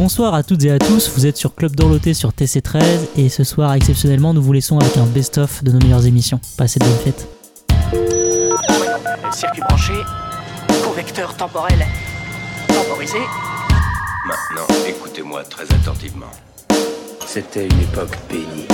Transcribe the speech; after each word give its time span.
Bonsoir 0.00 0.32
à 0.32 0.42
toutes 0.42 0.64
et 0.64 0.70
à 0.70 0.78
tous, 0.78 1.10
vous 1.14 1.26
êtes 1.26 1.36
sur 1.36 1.54
Club 1.54 1.76
d'Orloté 1.76 2.14
sur 2.14 2.30
TC13 2.30 2.80
et 3.18 3.28
ce 3.28 3.44
soir 3.44 3.74
exceptionnellement 3.74 4.32
nous 4.32 4.40
vous 4.40 4.54
laissons 4.54 4.78
avec 4.78 4.96
un 4.96 5.04
best-of 5.04 5.62
de 5.62 5.72
nos 5.72 5.78
meilleures 5.78 6.06
émissions. 6.06 6.40
Passez 6.56 6.80
de 6.80 6.86
bonnes 6.86 6.94
fêtes. 7.04 7.28
Circuit 9.30 9.60
branché, 9.60 9.92
correcteur 10.82 11.36
temporel 11.36 11.84
temporisé. 12.68 13.18
Maintenant, 14.26 14.74
écoutez-moi 14.88 15.44
très 15.44 15.64
attentivement. 15.64 16.30
C'était 17.26 17.66
une 17.66 17.80
époque 17.82 18.16
bénie. 18.30 18.68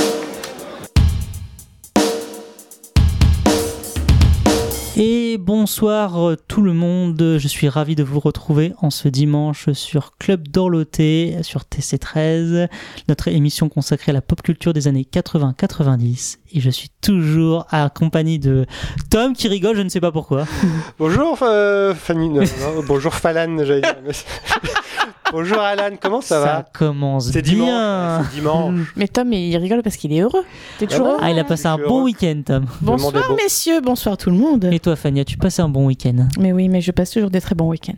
Et 4.99 5.37
bonsoir 5.37 6.19
euh, 6.27 6.37
tout 6.49 6.63
le 6.63 6.73
monde, 6.73 7.37
je 7.39 7.49
suis 7.49 7.69
ravi 7.69 7.95
de 7.97 8.03
vous 8.03 8.19
retrouver 8.19 8.73
en 8.81 8.89
ce 8.89 9.09
dimanche 9.09 9.71
sur 9.73 10.17
Club 10.17 10.49
d'Orloté, 10.49 11.37
sur 11.43 11.65
TC13, 11.65 12.69
notre 13.07 13.29
émission 13.29 13.69
consacrée 13.69 14.13
à 14.13 14.15
la 14.15 14.23
pop 14.23 14.41
culture 14.41 14.73
des 14.73 14.89
années 14.89 15.07
80-90. 15.13 16.39
Et 16.55 16.61
je 16.63 16.71
suis 16.71 16.89
toujours 17.03 17.67
accompagné 17.71 18.39
de 18.39 18.65
Tom 19.11 19.35
qui 19.35 19.49
rigole, 19.49 19.77
je 19.77 19.83
ne 19.83 19.91
sais 19.91 20.01
pas 20.01 20.13
pourquoi. 20.13 20.47
Bonjour 20.99 21.41
euh, 21.43 21.95
Fanny, 21.95 22.31
non, 22.31 22.41
non, 22.41 22.83
bonjour 22.87 23.13
Falan, 23.13 23.65
j'allais 23.67 23.83
dire. 23.83 23.97
bonjour 25.37 25.59
Alan, 25.61 25.91
comment 26.01 26.21
ça, 26.23 26.41
va 26.41 26.65
commence 26.73 27.31
C'est 27.31 27.43
bien. 27.43 27.53
dimanche. 27.55 28.27
C'est 28.31 28.37
dimanche. 28.37 28.93
Mais 28.97 29.07
Tom, 29.09 29.33
il 29.33 29.55
rigole 29.59 29.83
parce 29.83 29.97
qu'il 29.97 30.13
est 30.15 30.21
heureux. 30.21 30.45
T'es 30.79 30.87
toujours 30.87 31.09
heureux 31.09 31.19
Ah, 31.21 31.31
il 31.31 31.39
a 31.39 31.45
passé 31.45 31.67
un 31.67 31.77
Je 31.77 31.83
suis 31.83 31.89
bon 31.89 31.97
heureux. 31.99 32.05
week-end, 32.05 32.43
Tom. 32.45 32.65
Le 32.81 32.87
Bonsoir 32.87 33.29
beau. 33.29 33.37
messieurs, 33.37 33.81
bonsoir 33.83 34.17
tout 34.17 34.31
le 34.31 34.37
monde. 34.37 34.65
Et 34.73 34.81
toi, 34.81 34.97
Fanny, 34.97 35.21
as-tu 35.21 35.37
passé 35.37 35.61
un 35.61 35.69
bon 35.69 35.87
week-end 35.87 36.27
Mais 36.41 36.53
oui, 36.53 36.69
mais 36.71 36.81
je 36.81 36.91
passe 36.91 37.11
toujours 37.11 37.31
des 37.31 37.41
très 37.43 37.55
bons 37.55 37.69
week-ends. 37.69 37.93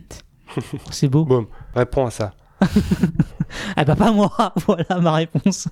C'est 0.91 1.07
beau. 1.07 1.23
Boum, 1.25 1.47
réponds 1.75 2.05
à 2.07 2.11
ça. 2.11 2.31
Ah 3.75 3.83
bah 3.83 3.95
pas 3.95 4.11
moi, 4.11 4.31
voilà 4.67 4.99
ma 5.01 5.13
réponse. 5.13 5.67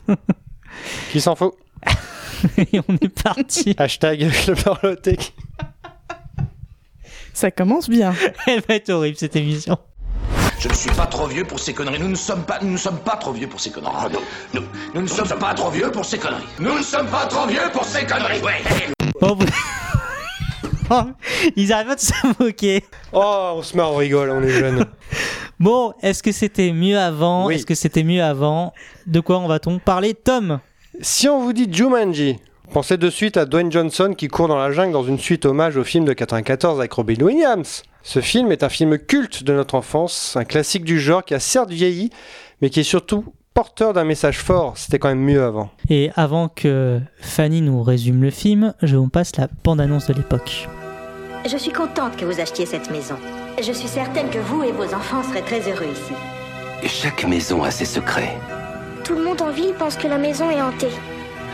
Qui 1.12 1.22
s'en 1.22 1.36
fout 1.36 1.54
Et 2.58 2.80
on 2.88 2.94
est 2.96 3.22
parti. 3.24 3.76
Hashtag 3.78 4.32
Club 4.32 4.58
d'Orloté. 4.64 5.20
Ça 7.34 7.52
commence 7.52 7.88
bien. 7.88 8.16
Elle 8.48 8.62
va 8.68 8.76
être 8.76 8.90
horrible 8.90 9.16
cette 9.18 9.36
émission. 9.36 9.78
Je 10.60 10.68
ne 10.70 10.74
suis 10.74 10.90
pas 10.92 11.06
trop 11.06 11.28
vieux 11.28 11.44
pour 11.46 11.60
ces 11.60 11.74
conneries. 11.74 12.00
Nous 12.00 12.08
ne 12.08 12.16
sommes 12.16 12.44
pas, 12.44 12.58
nous 12.62 12.72
ne 12.72 12.78
sommes 12.78 12.98
pas 13.00 13.16
trop 13.18 13.32
vieux 13.32 13.48
pour 13.48 13.60
ces 13.60 13.70
conneries. 13.70 13.94
Ah, 13.96 14.08
non. 14.12 14.20
Nous, 14.54 14.62
nous 14.96 15.02
ne 15.02 15.08
sommes 15.08 15.28
pas 15.40 15.54
trop 15.54 15.70
vieux 15.70 15.92
pour 15.92 16.04
ces 16.04 16.18
conneries. 16.18 16.44
Nous 16.60 16.78
ne 16.78 16.82
sommes 16.84 17.08
pas 17.08 17.26
trop 17.28 17.46
vieux 17.48 17.70
pour 17.72 17.86
ces 17.86 18.06
conneries. 18.06 18.42
Ouais. 18.42 18.62
Oh, 19.22 19.36
vous- 19.36 19.46
Oh, 20.90 21.02
Ils 21.58 21.74
arrivent 21.74 21.96
de 21.96 22.00
se 22.00 22.14
moquer. 22.42 22.84
Oh, 23.12 23.56
on 23.58 23.62
se 23.62 23.76
marre, 23.76 23.92
on 23.92 23.98
rigole, 23.98 24.30
on 24.32 24.42
est 24.44 24.50
jeunes. 24.50 24.86
Bon, 25.60 25.94
est-ce 26.04 26.22
que 26.22 26.32
c'était 26.32 26.72
mieux 26.72 27.00
avant? 27.00 27.48
Oui. 27.48 27.56
Est-ce 27.56 27.66
que 27.66 27.74
c'était 27.74 28.04
mieux 28.04 28.24
avant? 28.24 28.74
De 29.08 29.20
quoi 29.20 29.40
on 29.40 29.48
va-t-on 29.48 29.80
parler 29.80 30.14
Tom? 30.14 30.60
Si 31.02 31.28
on 31.28 31.42
vous 31.42 31.52
dit 31.52 31.68
Jumanji, 31.72 32.38
pensez 32.72 32.98
de 32.98 33.10
suite 33.10 33.38
à 33.38 33.46
Dwayne 33.46 33.72
Johnson 33.72 34.14
qui 34.16 34.28
court 34.28 34.48
dans 34.48 34.58
la 34.58 34.72
jungle 34.72 34.94
dans 34.94 35.04
une 35.04 35.20
suite 35.20 35.46
hommage 35.46 35.78
au 35.78 35.84
film 35.84 36.06
de 36.06 36.14
94 36.14 36.80
avec 36.80 36.94
Robin 36.94 37.22
Williams. 37.22 37.84
Ce 38.04 38.22
film 38.22 38.52
est 38.52 38.64
un 38.64 38.70
film 38.70 38.98
culte 38.98 39.44
de 39.44 39.54
notre 39.54 39.76
enfance, 39.76 40.36
un 40.38 40.46
classique 40.46 40.84
du 40.84 41.00
genre 41.00 41.24
qui 41.24 41.34
a 41.34 41.40
certes 41.40 41.72
vieilli, 41.72 42.10
mais 42.62 42.70
qui 42.70 42.82
est 42.82 42.84
surtout 42.84 43.26
porteur 43.54 43.94
d'un 43.94 44.04
message 44.04 44.38
fort. 44.38 44.78
C'était 44.78 45.00
quand 45.00 45.10
même 45.10 45.20
mieux 45.24 45.44
avant. 45.44 45.72
Et 45.90 46.12
avant 46.16 46.48
que 46.48 47.00
Fanny 47.20 47.62
nous 47.62 47.82
résume 47.82 48.22
le 48.22 48.30
film, 48.30 48.74
je 48.84 48.96
vous 48.96 49.10
passe 49.10 49.36
la 49.38 49.48
bande-annonce 49.64 50.08
de 50.08 50.14
l'époque. 50.14 50.70
Je 51.50 51.58
suis 51.58 51.72
contente 51.72 52.18
que 52.18 52.26
vous 52.26 52.40
achetiez 52.40 52.66
cette 52.66 52.92
maison. 52.92 53.16
Je 53.60 53.72
suis 53.72 53.88
certaine 53.88 54.30
que 54.30 54.38
vous 54.38 54.64
et 54.64 54.72
vos 54.72 54.94
enfants 54.94 55.24
serez 55.24 55.42
très 55.42 55.62
heureux 55.62 55.88
ici. 55.92 56.14
Chaque 56.88 57.26
maison 57.26 57.64
a 57.64 57.72
ses 57.72 57.86
secrets. 57.86 58.38
Tout 59.04 59.16
le 59.16 59.24
monde 59.24 59.42
en 59.42 59.52
ville 59.52 59.74
pense 59.80 59.96
que 59.96 60.08
la 60.08 60.18
maison 60.18 60.50
est 60.52 60.62
hantée. 60.62 60.92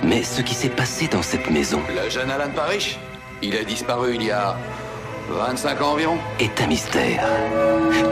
Mais 0.04 0.24
ce 0.24 0.42
qui 0.42 0.54
s'est 0.54 0.70
passé 0.70 1.08
dans 1.08 1.22
cette 1.22 1.50
maison 1.50 1.82
Le 1.90 2.10
jeune 2.10 2.30
Alan 2.30 2.50
Parrish, 2.54 3.00
il 3.42 3.56
a 3.56 3.64
disparu 3.64 4.16
il 4.16 4.24
y 4.24 4.32
a 4.32 4.58
25 5.30 5.82
ans 5.82 5.94
environ. 5.94 6.18
est 6.40 6.62
un 6.62 6.68
mystère. 6.68 7.26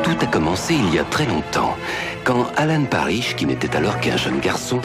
Tout 0.04 0.16
a 0.22 0.26
commencé 0.26 0.74
il 0.74 0.94
y 0.94 1.00
a 1.00 1.04
très 1.04 1.26
longtemps, 1.26 1.76
quand 2.24 2.48
Alan 2.56 2.86
Parrish, 2.86 3.36
qui 3.36 3.46
n'était 3.46 3.76
alors 3.76 4.00
qu'un 4.00 4.18
jeune 4.18 4.40
garçon, 4.40 4.80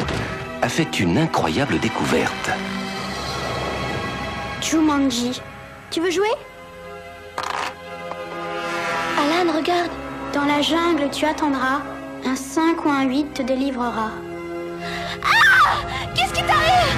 a 0.62 0.68
fait 0.68 0.98
une 0.98 1.16
incroyable 1.18 1.78
découverte. 1.78 2.50
Jumanji. 4.60 5.40
Tu 5.90 6.00
veux 6.00 6.10
jouer? 6.10 6.32
Alan, 9.16 9.52
regarde. 9.56 9.90
Dans 10.32 10.44
la 10.44 10.60
jungle, 10.60 11.08
tu 11.12 11.24
attendras. 11.24 11.82
Un 12.24 12.34
5 12.34 12.84
ou 12.84 12.88
un 12.88 13.04
8 13.04 13.34
te 13.34 13.42
délivrera. 13.42 14.10
Ah 15.22 15.78
Qu'est-ce 16.14 16.32
qui 16.32 16.42
t'arrive 16.42 16.96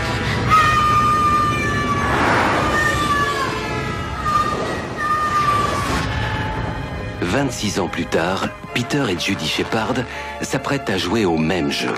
26 7.21 7.81
ans 7.81 7.89
plus 7.89 8.07
tard, 8.07 8.49
Peter 8.75 9.05
et 9.09 9.19
Judy 9.19 9.47
Shepard 9.47 9.95
s'apprêtent 10.41 10.89
à 10.89 10.99
jouer 10.99 11.25
au 11.25 11.37
même 11.37 11.71
jeu. 11.71 11.95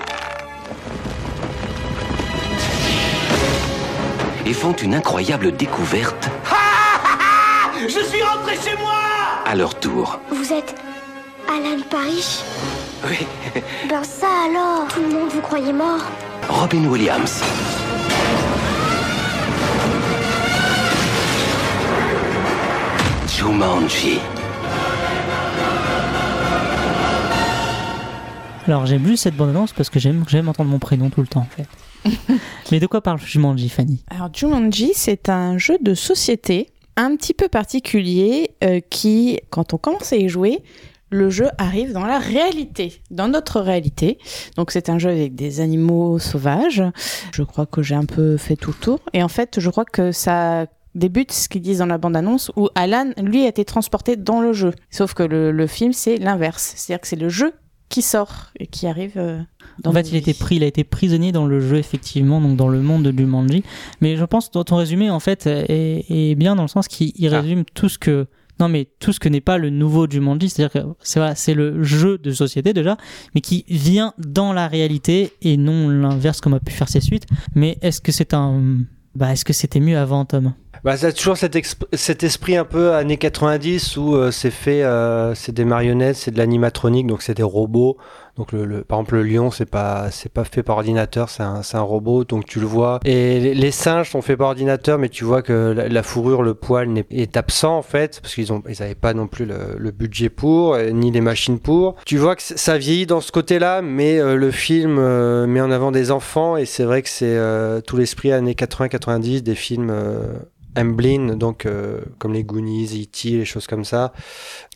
Et 4.46 4.52
font 4.52 4.72
une 4.72 4.94
incroyable 4.94 5.52
découverte 5.56 6.28
Je 7.82 7.88
suis 7.88 8.22
rentré 8.22 8.56
chez 8.56 8.76
moi 8.76 8.98
à 9.46 9.54
leur 9.54 9.74
tour. 9.78 10.20
Vous 10.30 10.52
êtes 10.52 10.74
Alan 11.48 11.80
Parrish 11.90 12.40
Oui, 13.08 13.26
Ben 13.88 14.04
ça 14.04 14.26
alors 14.46 14.86
Tout 14.88 15.00
le 15.00 15.08
monde 15.08 15.30
vous 15.30 15.40
croyait 15.40 15.72
mort 15.72 16.00
Robin 16.48 16.84
Williams. 16.86 17.42
Jumanji. 23.28 24.18
Alors 28.66 28.86
j'aime 28.86 29.02
plus 29.02 29.16
cette 29.16 29.36
bande-annonce 29.36 29.72
parce 29.72 29.90
que 29.90 29.98
j'aime 29.98 30.24
j'aime 30.28 30.48
entendre 30.48 30.70
mon 30.70 30.78
prénom 30.78 31.08
tout 31.10 31.20
le 31.20 31.26
temps 31.26 31.40
en 31.40 31.46
fait. 31.46 31.66
Mais 32.70 32.80
de 32.80 32.86
quoi 32.86 33.00
parle 33.00 33.20
Jumanji, 33.20 33.68
Fanny? 33.68 34.02
Alors 34.10 34.28
Jumanji, 34.32 34.92
c'est 34.94 35.28
un 35.28 35.56
jeu 35.58 35.78
de 35.80 35.94
société 35.94 36.68
un 36.96 37.16
petit 37.16 37.34
peu 37.34 37.48
particulier 37.48 38.50
euh, 38.62 38.80
qui, 38.90 39.40
quand 39.50 39.72
on 39.74 39.78
commence 39.78 40.12
à 40.12 40.16
y 40.16 40.28
jouer, 40.28 40.58
le 41.10 41.28
jeu 41.30 41.48
arrive 41.58 41.92
dans 41.92 42.06
la 42.06 42.18
réalité, 42.18 43.02
dans 43.10 43.28
notre 43.28 43.60
réalité. 43.60 44.18
Donc 44.56 44.70
c'est 44.70 44.88
un 44.88 44.98
jeu 44.98 45.10
avec 45.10 45.34
des 45.34 45.60
animaux 45.60 46.18
sauvages. 46.18 46.82
Je 47.32 47.42
crois 47.42 47.66
que 47.66 47.82
j'ai 47.82 47.94
un 47.96 48.04
peu 48.06 48.36
fait 48.36 48.56
tout 48.56 48.70
le 48.70 48.76
tour. 48.84 49.00
Et 49.12 49.22
en 49.22 49.28
fait, 49.28 49.58
je 49.60 49.70
crois 49.70 49.84
que 49.84 50.12
ça 50.12 50.66
débute 50.94 51.30
ce 51.32 51.48
qu'ils 51.48 51.62
disent 51.62 51.78
dans 51.78 51.86
la 51.86 51.98
bande-annonce 51.98 52.50
où 52.56 52.68
Alan, 52.74 53.10
lui, 53.22 53.44
a 53.44 53.48
été 53.48 53.64
transporté 53.64 54.16
dans 54.16 54.40
le 54.40 54.52
jeu. 54.52 54.72
Sauf 54.90 55.14
que 55.14 55.22
le, 55.22 55.52
le 55.52 55.66
film, 55.66 55.92
c'est 55.92 56.16
l'inverse. 56.16 56.72
C'est-à-dire 56.76 57.00
que 57.00 57.06
c'est 57.08 57.16
le 57.16 57.28
jeu 57.28 57.52
qui 57.88 58.02
sort 58.02 58.50
et 58.58 58.68
qui 58.68 58.86
arrive 58.86 59.14
euh, 59.16 59.40
dans 59.82 59.90
En 59.90 59.92
fait, 59.94 60.08
il 60.10 60.14
a 60.14 60.18
été 60.18 60.30
vies. 60.30 60.38
pris, 60.38 60.56
il 60.56 60.62
a 60.62 60.66
été 60.66 60.84
prisonnier 60.84 61.32
dans 61.32 61.44
le 61.46 61.58
jeu 61.60 61.76
effectivement, 61.76 62.40
donc 62.40 62.56
dans 62.56 62.68
le 62.68 62.80
monde 62.82 63.02
de 63.02 63.16
Jumanji. 63.16 63.64
Mais 64.00 64.16
je 64.16 64.24
pense 64.24 64.48
que 64.48 64.58
ton 64.62 64.76
résumé 64.76 65.10
en 65.10 65.18
fait 65.18 65.48
est, 65.48 66.04
est 66.08 66.34
bien 66.36 66.54
dans 66.54 66.62
le 66.62 66.68
sens 66.68 66.86
qu'il 66.86 67.10
il 67.16 67.34
Ah. 67.34 67.40
résume 67.40 67.64
tout 67.74 67.88
ce 67.88 67.98
que 67.98 68.28
non 68.60 68.68
mais 68.68 68.88
tout 69.00 69.12
ce 69.12 69.20
que 69.20 69.28
n'est 69.28 69.40
pas 69.40 69.58
le 69.58 69.70
nouveau 69.70 70.08
Jumanji, 70.08 70.48
c'est-à-dire 70.48 70.82
que 70.82 70.88
c'est 71.34 71.54
le 71.54 71.82
jeu 71.82 72.18
de 72.18 72.30
société 72.30 72.72
déjà, 72.72 72.96
mais 73.34 73.40
qui 73.40 73.64
vient 73.68 74.12
dans 74.18 74.52
la 74.52 74.68
réalité 74.68 75.32
et 75.42 75.56
non 75.56 75.88
l'inverse 75.88 76.40
comme 76.40 76.54
a 76.54 76.60
pu 76.60 76.72
faire 76.72 76.88
ses 76.88 77.00
suites. 77.00 77.26
Mais 77.54 77.78
est-ce 77.82 78.00
que 78.00 78.12
c'est 78.12 78.34
un 78.34 78.78
bah 79.14 79.32
est-ce 79.32 79.44
que 79.44 79.52
c'était 79.52 79.80
mieux 79.80 79.98
avant 79.98 80.24
Tom? 80.24 80.52
Bah, 80.82 80.96
ça 80.96 81.12
toujours 81.12 81.36
cet, 81.36 81.58
cet 81.92 82.22
esprit 82.22 82.56
un 82.56 82.64
peu 82.64 82.94
années 82.94 83.18
90 83.18 83.96
où 83.98 84.14
euh, 84.14 84.30
c'est 84.30 84.50
fait, 84.50 84.82
euh, 84.82 85.34
c'est 85.34 85.52
des 85.52 85.66
marionnettes, 85.66 86.16
c'est 86.16 86.30
de 86.30 86.38
l'animatronique, 86.38 87.06
donc 87.06 87.20
c'est 87.22 87.34
des 87.34 87.42
robots. 87.42 87.98
Donc 88.38 88.52
le, 88.52 88.64
le- 88.64 88.84
par 88.84 88.98
exemple 89.00 89.16
le 89.16 89.24
lion 89.24 89.50
c'est 89.50 89.68
pas 89.68 90.10
c'est 90.10 90.32
pas 90.32 90.44
fait 90.44 90.62
par 90.62 90.76
ordinateur, 90.78 91.28
c'est 91.28 91.42
un, 91.42 91.62
c'est 91.62 91.76
un 91.76 91.82
robot, 91.82 92.24
donc 92.24 92.46
tu 92.46 92.60
le 92.60 92.66
vois. 92.66 93.00
Et 93.04 93.54
les, 93.54 93.70
singes 93.70 94.08
sont 94.10 94.22
faits 94.22 94.38
par 94.38 94.48
ordinateur, 94.48 94.96
mais 94.98 95.10
tu 95.10 95.24
vois 95.24 95.42
que 95.42 95.74
la, 95.76 96.02
fourrure, 96.02 96.42
le 96.42 96.54
poil 96.54 96.88
est 97.10 97.36
absent 97.36 97.76
en 97.76 97.82
fait 97.82 98.18
parce 98.22 98.34
qu'ils 98.34 98.50
ont 98.50 98.62
ils 98.66 98.82
avaient 98.82 98.94
pas 98.94 99.12
non 99.12 99.26
plus 99.26 99.44
le, 99.44 99.76
le 99.76 99.90
budget 99.90 100.30
pour 100.30 100.72
euh, 100.74 100.88
ni 100.90 101.10
les 101.10 101.20
machines 101.20 101.58
pour. 101.58 101.96
Tu 102.06 102.16
vois 102.16 102.36
que 102.36 102.42
ça 102.42 102.78
vieillit 102.78 103.04
dans 103.04 103.20
ce 103.20 103.32
côté-là, 103.32 103.82
mais 103.82 104.18
euh, 104.18 104.36
le 104.36 104.50
film 104.50 104.96
euh, 104.98 105.46
met 105.46 105.60
en 105.60 105.70
avant 105.70 105.90
des 105.90 106.10
enfants 106.10 106.56
et 106.56 106.64
c'est 106.64 106.84
vrai 106.84 107.02
que 107.02 107.10
c'est 107.10 107.36
euh, 107.36 107.82
tout 107.82 107.98
l'esprit 107.98 108.32
années 108.32 108.54
80-90 108.54 109.42
des 109.42 109.54
films. 109.54 109.92
Amblin, 110.76 111.34
donc 111.36 111.66
euh, 111.66 112.00
comme 112.18 112.32
les 112.32 112.44
Goonies, 112.44 113.02
E.T., 113.02 113.30
les 113.30 113.44
choses 113.44 113.66
comme 113.66 113.84
ça. 113.84 114.12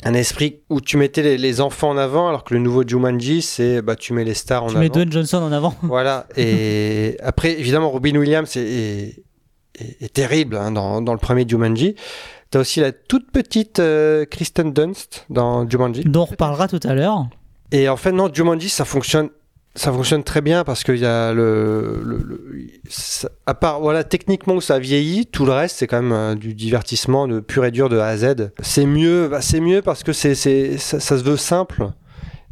Un 0.02 0.14
esprit 0.14 0.61
où 0.70 0.81
tu 0.81 0.96
mettais 0.96 1.23
les, 1.23 1.38
les 1.38 1.61
enfants 1.61 1.91
en 1.91 1.96
avant, 1.96 2.29
alors 2.29 2.44
que 2.44 2.55
le 2.55 2.61
nouveau 2.61 2.82
Jumanji, 2.87 3.43
c'est 3.43 3.81
bah, 3.82 3.94
tu 3.96 4.12
mets 4.12 4.25
les 4.25 4.35
stars 4.35 4.64
en 4.64 4.67
Tu 4.67 4.73
avant. 4.73 4.81
mets 4.81 4.88
Dwayne 4.88 5.12
Johnson 5.12 5.38
en 5.38 5.52
avant. 5.52 5.75
Voilà. 5.82 6.26
Et 6.37 7.17
après, 7.23 7.58
évidemment, 7.58 7.91
Robin 7.91 8.17
Williams 8.17 8.56
est, 8.56 8.61
est- 8.61 9.23
est- 9.79 10.02
est 10.02 10.12
terrible 10.12 10.56
hein, 10.56 10.70
dans, 10.73 11.00
dans 11.00 11.12
le 11.12 11.19
premier 11.19 11.44
Jumanji. 11.49 11.94
T'as 12.50 12.61
aussi 12.61 12.81
la 12.81 12.93
toute 12.93 13.31
petite 13.32 13.79
euh, 13.81 14.25
Kristen 14.26 14.73
Dunst 14.73 15.26
dans 15.31 15.69
Jumanji. 15.69 16.02
dont 16.05 16.23
on 16.23 16.26
reparlera 16.26 16.69
tout 16.69 16.81
à 16.85 16.94
l'heure. 16.94 17.26
Et 17.73 17.88
en 17.88 17.97
fait, 17.97 18.12
non, 18.12 18.31
Jumanji, 18.32 18.69
ça 18.69 18.85
fonctionne, 18.85 19.31
ça 19.76 19.93
fonctionne 19.93 20.23
très 20.23 20.41
bien 20.41 20.62
parce 20.65 20.85
qu'il 20.85 20.99
y 20.99 21.05
a 21.06 21.32
le, 21.32 22.00
le- 22.05 22.19
le- 22.19 22.67
à 23.47 23.55
part 23.55 23.81
voilà 23.81 24.05
techniquement 24.05 24.61
ça 24.61 24.79
vieillit, 24.79 25.26
tout 25.26 25.44
le 25.44 25.53
reste 25.53 25.79
c'est 25.79 25.87
quand 25.87 26.00
même 26.03 26.12
euh, 26.12 26.35
du 26.37 26.55
divertissement 26.55 27.26
de 27.26 27.41
pur 27.41 27.65
et 27.65 27.71
dur 27.71 27.88
de 27.88 27.99
A 27.99 28.06
à 28.06 28.17
Z. 28.17 28.53
C'est 28.61 28.87
mieux, 28.87 29.29
bah, 29.29 29.41
c'est 29.41 29.61
mieux 29.61 29.82
parce 29.82 30.03
que 30.05 30.12
c'est, 30.12 30.35
c'est, 30.35 30.79
ça, 30.79 31.00
ça 31.00 31.19
se 31.19 31.25
veut 31.25 31.37
simple 31.37 31.88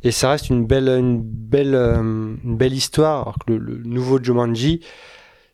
et 0.03 0.11
ça 0.11 0.31
reste 0.31 0.51
une 0.51 0.67
belle, 0.67 0.89
une 0.89 1.23
belle, 1.23 1.75
euh, 1.77 1.97
une 2.03 2.57
belle 2.57 2.75
histoire. 2.75 3.23
Alors 3.23 3.37
que 3.47 3.53
le, 3.53 3.59
le 3.59 3.83
nouveau 3.85 4.19
Jumanji, 4.21 4.81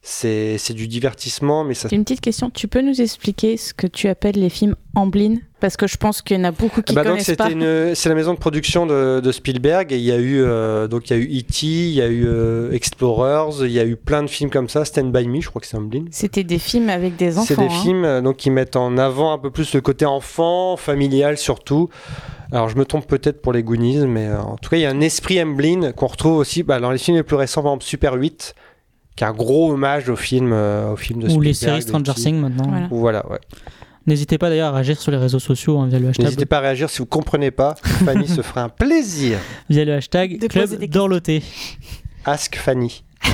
c'est, 0.01 0.73
du 0.73 0.89
divertissement, 0.89 1.65
mais 1.65 1.75
ça 1.75 1.89
J'ai 1.89 1.97
une 1.97 2.05
petite 2.05 2.21
question. 2.21 2.51
Tu 2.51 2.69
peux 2.69 2.81
nous 2.81 3.01
expliquer 3.01 3.57
ce 3.57 3.75
que 3.75 3.87
tu 3.87 4.09
appelles 4.09 4.37
les 4.37 4.49
films 4.49 4.75
Amblin? 4.95 5.37
Parce 5.61 5.77
que 5.77 5.89
je 5.89 5.97
pense 5.97 6.23
qu'il 6.23 6.37
y 6.37 6.41
en 6.41 6.45
a 6.45 6.53
beaucoup 6.53 6.83
qui 6.83 6.95
Bah 6.95 7.03
donc 7.03 7.15
connaissent 7.15 7.37
pas. 7.37 7.51
une- 7.51 7.95
c'est 7.97 8.09
la 8.09 8.15
maison 8.15 8.33
de 8.33 8.39
production 8.39 8.87
de, 8.87 9.21
de 9.21 9.33
Spielberg 9.33 9.93
et 9.93 9.97
il 9.97 10.05
y 10.05 10.13
a 10.13 10.17
eu 10.17 10.41
euh, 10.41 10.87
donc 10.87 11.11
il 11.11 11.17
y 11.17 11.21
a 11.21 11.23
eu 11.23 11.39
E.T., 11.41 11.67
il 11.67 11.91
y 11.95 12.01
a 12.01 12.07
eu 12.07 12.25
euh, 12.27 12.71
Explorers, 12.71 13.65
il 13.67 13.73
y 13.73 13.81
a 13.81 13.85
eu 13.85 13.97
plein 13.97 14.23
de 14.23 14.29
films 14.29 14.51
comme 14.51 14.69
ça, 14.69 14.85
Stand 14.85 15.11
by 15.13 15.27
Me, 15.27 15.41
je 15.41 15.49
crois 15.49 15.61
que 15.61 15.67
c'est 15.67 15.77
Amblin. 15.77 16.05
C'était 16.13 16.45
des 16.45 16.61
films 16.61 16.89
avec 16.91 17.17
des 17.17 17.37
enfants. 17.37 17.47
C'est 17.47 17.57
des 17.57 17.65
hein. 17.65 17.83
films 17.83 18.05
euh, 18.05 18.21
donc 18.21 18.37
qui 18.37 18.51
mettent 18.51 18.77
en 18.77 18.97
avant 18.99 19.33
un 19.33 19.39
peu 19.39 19.51
plus 19.51 19.75
le 19.75 19.81
côté 19.81 20.07
enfant, 20.07 20.77
familial 20.77 21.37
surtout. 21.39 21.89
Alors 22.53 22.69
je 22.69 22.77
me 22.77 22.85
trompe 22.87 23.07
peut-être 23.07 23.43
pour 23.43 23.53
les 23.53 23.63
Goonies, 23.65 24.07
mais 24.07 24.27
euh, 24.29 24.41
en 24.41 24.57
tout 24.57 24.71
cas 24.71 24.77
il 24.77 24.83
y 24.83 24.87
a 24.87 24.91
un 24.91 25.01
esprit 25.01 25.43
Amblin 25.43 25.91
qu'on 25.93 26.07
retrouve 26.07 26.37
aussi 26.39 26.63
bah, 26.63 26.79
dans 26.81 26.93
les 26.93 26.99
films 26.99 27.17
les 27.17 27.23
plus 27.25 27.37
récents, 27.37 27.63
par 27.63 27.73
exemple 27.73 27.85
Super 27.85 28.15
8, 28.15 28.55
qui 29.19 29.25
est 29.25 29.27
un 29.27 29.33
gros 29.33 29.73
hommage 29.73 30.09
au 30.09 30.15
film, 30.15 30.53
euh, 30.53 30.93
au 30.93 30.97
film 30.97 31.21
de 31.21 31.29
Ou 31.29 31.41
les 31.41 31.53
séries 31.53 31.83
Stranger. 31.83 32.15
Things 32.15 32.41
maintenant. 32.41 32.69
Voilà. 32.69 32.87
Ou 32.93 32.99
Voilà, 33.01 33.29
ouais. 33.29 33.41
N'hésitez 34.07 34.39
pas 34.39 34.49
d'ailleurs 34.49 34.69
à 34.69 34.75
réagir 34.77 35.01
sur 35.01 35.11
les 35.11 35.17
réseaux 35.17 35.41
sociaux 35.41 35.77
hein, 35.81 35.89
via 35.89 35.99
le 35.99 36.11
hashtag, 36.11 36.25
N'hésitez 36.25 36.47
pas 36.47 36.59
à 36.59 36.61
réagir 36.61 36.89
si 36.89 36.99
vous 36.99 37.07
comprenez 37.07 37.51
pas. 37.51 37.75
Fanny 37.83 38.29
se 38.29 38.43
fera 38.43 38.63
un 38.63 38.69
plaisir. 38.69 39.41
via 39.69 39.85
le 39.85 39.95
hashtag 39.95 40.39
De 40.39 40.47
Club. 40.47 40.85
Dorloté. 40.85 41.43
Ask 42.25 42.55
Fanny. 42.57 43.03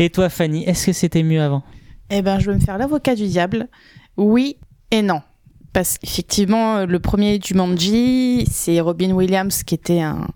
Et 0.00 0.10
toi, 0.10 0.28
Fanny, 0.30 0.64
est-ce 0.64 0.86
que 0.86 0.92
c'était 0.92 1.22
mieux 1.22 1.40
avant? 1.40 1.62
Eh 2.10 2.22
ben, 2.22 2.40
je 2.40 2.50
vais 2.50 2.56
me 2.56 2.60
faire 2.60 2.76
l'avocat 2.76 3.14
du 3.14 3.28
diable. 3.28 3.68
Oui 4.16 4.56
et 4.90 5.02
non. 5.02 5.20
Parce 5.72 5.96
qu'effectivement, 5.96 6.86
le 6.86 6.98
premier 6.98 7.38
du 7.38 7.54
Manji, 7.54 8.46
c'est 8.50 8.80
Robin 8.80 9.12
Williams 9.12 9.62
qui 9.62 9.76
était 9.76 10.00
un. 10.00 10.26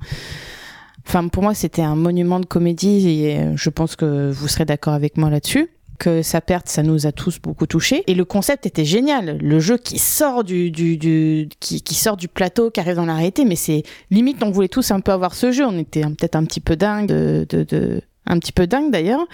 Enfin, 1.07 1.29
pour 1.29 1.43
moi, 1.43 1.55
c'était 1.55 1.83
un 1.83 1.97
monument 1.97 2.41
de 2.41 2.47
comédie 2.47 3.09
et 3.09 3.39
je 3.57 3.71
pense 3.71 3.95
que 3.97 4.31
vous 4.31 4.49
serez 4.49 4.65
d'accord 4.65 4.95
avec 4.95 5.17
moi 5.17 5.31
là-dessus. 5.31 5.69
Que 5.99 6.23
sa 6.23 6.41
perte, 6.41 6.69
ça 6.69 6.83
nous 6.83 7.07
a 7.07 7.13
tous 7.13 7.39
beaucoup 7.41 7.67
touchés. 7.67 8.03
Et 8.09 8.15
le 8.15 8.25
concept 8.25 8.67
était 8.67 8.85
génial. 8.85 9.39
Le 9.41 9.61
jeu 9.61 9.77
qui 9.79 9.99
sort 10.01 10.43
du, 10.43 10.73
du, 10.73 10.97
du- 10.97 11.49
qui, 11.61 11.83
qui 11.83 11.95
sort 11.95 12.17
du 12.17 12.27
plateau, 12.27 12.71
qui 12.71 12.81
arrive 12.81 12.97
dans 12.97 13.07
la 13.07 13.15
réalité, 13.15 13.45
mais 13.45 13.55
c'est 13.55 13.85
limite, 14.11 14.43
on 14.43 14.51
voulait 14.51 14.67
tous 14.69 14.91
un 14.91 14.99
peu 15.01 15.13
avoir 15.13 15.35
ce 15.35 15.53
jeu. 15.53 15.65
On 15.65 15.79
était 15.79 16.01
peut-être 16.03 16.35
un 16.35 16.45
petit 16.45 16.61
peu 16.61 16.75
dingue 16.75 17.07
de, 17.07 17.47
de, 17.49 17.63
de- 17.63 18.01
un 18.27 18.39
petit 18.41 18.51
peu 18.53 18.67
dingue 18.67 18.91
d'ailleurs. 18.91 19.25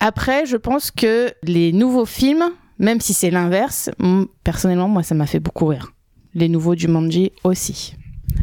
Après, 0.00 0.44
je 0.44 0.56
pense 0.56 0.90
que 0.90 1.30
les 1.44 1.72
nouveaux 1.72 2.06
films, 2.06 2.44
même 2.80 3.00
si 3.00 3.14
c'est 3.14 3.30
l'inverse, 3.30 3.88
personnellement, 4.42 4.88
moi, 4.88 5.04
ça 5.04 5.14
m'a 5.14 5.26
fait 5.26 5.38
beaucoup 5.40 5.66
rire. 5.66 5.92
Les 6.34 6.48
nouveaux 6.48 6.74
Jumanji 6.74 7.30
aussi. 7.44 7.94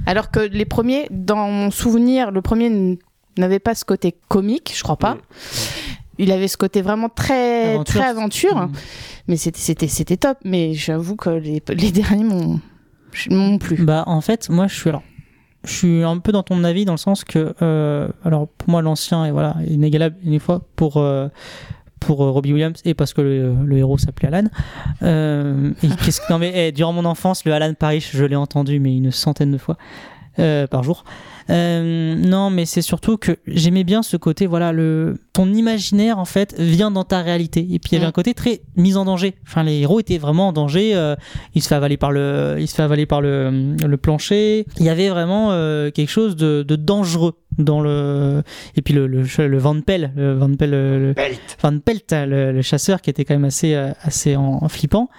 Alors 0.06 0.32
que 0.32 0.40
les 0.40 0.66
premiers, 0.66 1.08
dans 1.12 1.50
mon 1.50 1.72
souvenir, 1.72 2.32
le 2.32 2.42
premier 2.42 2.98
n'avait 3.38 3.60
pas 3.60 3.76
ce 3.76 3.86
côté 3.86 4.16
comique, 4.28 4.74
je 4.76 4.84
crois 4.84 4.98
pas. 4.98 5.18
Il 6.18 6.32
avait 6.32 6.48
ce 6.50 6.58
côté 6.58 6.82
vraiment 6.82 7.08
très 7.10 7.74
Aventure. 7.76 7.96
très 8.02 8.10
aventure, 8.10 8.56
Mm. 8.56 8.72
mais 9.30 9.38
c'était 9.38 9.60
c'était 9.60 9.88
c'était 9.88 10.18
top. 10.18 10.38
Mais 10.44 10.74
j'avoue 10.74 11.16
que 11.16 11.30
les, 11.30 11.62
les 11.70 11.92
derniers 11.92 12.24
m'ont 12.26 12.60
m'ont 13.30 13.58
plu. 13.58 13.78
Bah 13.84 14.04
en 14.08 14.20
fait, 14.22 14.50
moi 14.50 14.68
je 14.68 14.76
suis 14.76 14.90
alors, 14.90 15.04
je 15.64 15.72
suis 15.74 16.04
un 16.04 16.18
peu 16.18 16.32
dans 16.34 16.44
ton 16.44 16.64
avis 16.66 16.84
dans 16.86 16.94
le 16.94 16.98
sens 16.98 17.24
que, 17.24 17.54
euh, 17.62 18.10
alors 18.26 18.48
pour 18.50 18.70
moi 18.70 18.82
l'ancien 18.82 19.26
est 19.26 19.32
voilà 19.32 19.56
inégalable 19.68 20.18
une 20.24 20.40
fois 20.42 20.62
pour 20.76 20.98
euh, 20.98 21.30
pour 22.00 22.24
euh, 22.24 22.32
Robbie 22.32 22.54
Williams 22.54 22.82
et 22.86 22.94
parce 22.94 23.14
que 23.14 23.22
le, 23.22 23.56
le 23.66 23.78
héros 23.78 23.98
s'appelait 23.98 24.28
Alan. 24.28 24.48
Euh, 25.04 25.72
et 25.84 25.88
non 26.30 26.40
mais 26.40 26.52
eh, 26.56 26.72
durant 26.72 26.94
mon 26.94 27.06
enfance 27.06 27.46
le 27.46 27.54
Alan 27.54 27.74
Parrish 27.74 28.16
je 28.16 28.26
l'ai 28.26 28.36
entendu 28.36 28.80
mais 28.80 28.96
une 28.96 29.12
centaine 29.12 29.52
de 29.52 29.58
fois 29.58 29.78
euh, 30.40 30.68
par 30.68 30.84
jour. 30.84 31.04
Euh, 31.50 32.16
non, 32.16 32.50
mais 32.50 32.66
c'est 32.66 32.82
surtout 32.82 33.18
que 33.18 33.38
j'aimais 33.48 33.84
bien 33.84 34.04
ce 34.04 34.18
côté, 34.18 34.46
voilà, 34.46 34.72
le 34.72 35.18
ton 35.34 35.52
imaginaire 35.52 36.20
en 36.20 36.26
fait 36.26 36.54
vient 36.60 36.92
dans 36.92 37.04
ta 37.04 37.22
réalité. 37.22 37.62
Et 37.72 37.80
puis 37.80 37.92
il 37.92 37.94
y 37.94 37.96
avait 37.98 38.06
Mm. 38.06 38.10
un 38.10 38.12
côté 38.12 38.34
très 38.34 38.62
mise 38.76 38.98
en 38.98 39.06
danger. 39.06 39.36
Enfin, 39.48 39.64
les 39.64 39.80
héros 39.80 40.00
étaient 40.00 40.18
vraiment 40.18 40.50
en 40.50 40.54
danger. 40.54 40.96
euh, 40.96 41.16
il 41.56 41.62
se 41.64 41.68
fait 41.68 41.76
avaler 41.76 41.98
par 41.98 42.12
le, 42.12 42.58
il 42.60 42.68
se 42.68 42.76
fait 42.76 42.84
avaler 42.84 43.06
par 43.06 43.22
le, 43.22 43.76
le 43.86 43.98
plancher. 43.98 44.66
Il 44.78 44.86
y 44.86 44.90
avait 44.90 45.10
vraiment 45.10 45.52
euh, 45.52 45.92
quelque 45.92 46.10
chose 46.10 46.36
de, 46.36 46.64
de 46.64 46.76
dangereux 46.76 47.34
dans 47.58 47.82
le. 47.82 48.44
Et 48.76 48.82
puis 48.82 48.94
le, 48.94 49.08
le, 49.08 49.24
le 49.48 49.58
Van 49.58 49.80
Pelt, 49.82 50.12
le 50.16 50.34
Van 50.34 50.54
Pelt, 50.56 50.72
le-. 50.72 51.16
Van 51.62 51.80
Pelt, 51.80 52.12
le, 52.12 52.52
le 52.52 52.62
chasseur 52.62 53.02
qui 53.02 53.10
était 53.10 53.26
quand 53.26 53.34
même 53.34 53.46
assez, 53.46 53.74
euh, 53.74 53.92
assez 54.04 54.36
en, 54.36 54.60
en 54.62 54.70
flippant. 54.70 55.10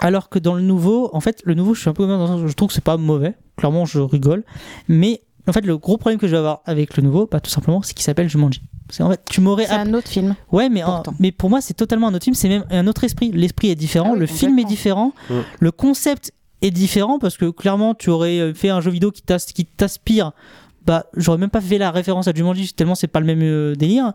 Alors 0.00 0.28
que 0.28 0.38
dans 0.38 0.54
le 0.54 0.62
nouveau, 0.62 1.08
en 1.12 1.20
fait, 1.20 1.40
le 1.44 1.54
nouveau, 1.54 1.74
je 1.74 1.80
suis 1.80 1.88
un 1.90 1.94
peu 1.94 2.06
comme 2.06 2.16
dans 2.18 2.22
le 2.22 2.26
sens 2.28 2.40
où 2.42 2.48
je 2.48 2.52
trouve 2.54 2.68
que 2.68 2.74
c'est 2.74 2.84
pas 2.84 2.96
mauvais. 2.96 3.34
Clairement, 3.56 3.86
je 3.86 4.00
rigole. 4.00 4.44
Mais 4.88 5.20
en 5.48 5.52
fait, 5.52 5.64
le 5.66 5.76
gros 5.78 5.96
problème 5.98 6.18
que 6.18 6.26
je 6.26 6.32
vais 6.32 6.38
avoir 6.38 6.60
avec 6.64 6.96
le 6.96 7.02
nouveau, 7.02 7.28
bah, 7.30 7.40
tout 7.40 7.50
simplement, 7.50 7.82
c'est 7.82 7.94
qu'il 7.94 8.04
s'appelle 8.04 8.28
Jumanji. 8.28 8.62
C'est 8.90 9.02
en 9.02 9.10
fait, 9.10 9.20
tu 9.30 9.40
m'aurais 9.40 9.66
C'est 9.66 9.72
app- 9.72 9.88
un 9.88 9.94
autre 9.94 10.08
film. 10.08 10.34
Ouais, 10.52 10.68
mais, 10.68 10.82
mais 11.18 11.32
pour 11.32 11.50
moi, 11.50 11.60
c'est 11.60 11.74
totalement 11.74 12.08
un 12.08 12.14
autre 12.14 12.24
film. 12.24 12.34
C'est 12.34 12.48
même 12.48 12.64
un 12.70 12.86
autre 12.86 13.04
esprit. 13.04 13.30
L'esprit 13.32 13.68
est 13.70 13.74
différent, 13.74 14.10
Ah 14.10 14.14
oui, 14.14 14.20
le 14.20 14.26
film 14.26 14.58
est 14.58 14.64
différent, 14.64 15.12
le 15.60 15.70
concept 15.70 16.32
est 16.62 16.70
différent 16.70 17.18
parce 17.18 17.36
que 17.36 17.50
clairement, 17.50 17.94
tu 17.94 18.10
aurais 18.10 18.38
euh, 18.38 18.54
fait 18.54 18.70
un 18.70 18.80
jeu 18.80 18.90
vidéo 18.90 19.10
qui 19.10 19.22
t'as- 19.22 19.38
qui 19.38 19.64
t'aspire. 19.66 20.32
Bah, 20.86 21.06
j'aurais 21.16 21.38
même 21.38 21.50
pas 21.50 21.60
fait 21.62 21.78
la 21.78 21.90
référence 21.90 22.28
à 22.28 22.32
Jumanji 22.34 22.72
tellement 22.74 22.94
c'est 22.94 23.06
pas 23.06 23.20
le 23.20 23.26
même 23.26 23.42
euh, 23.42 23.74
délire. 23.74 24.12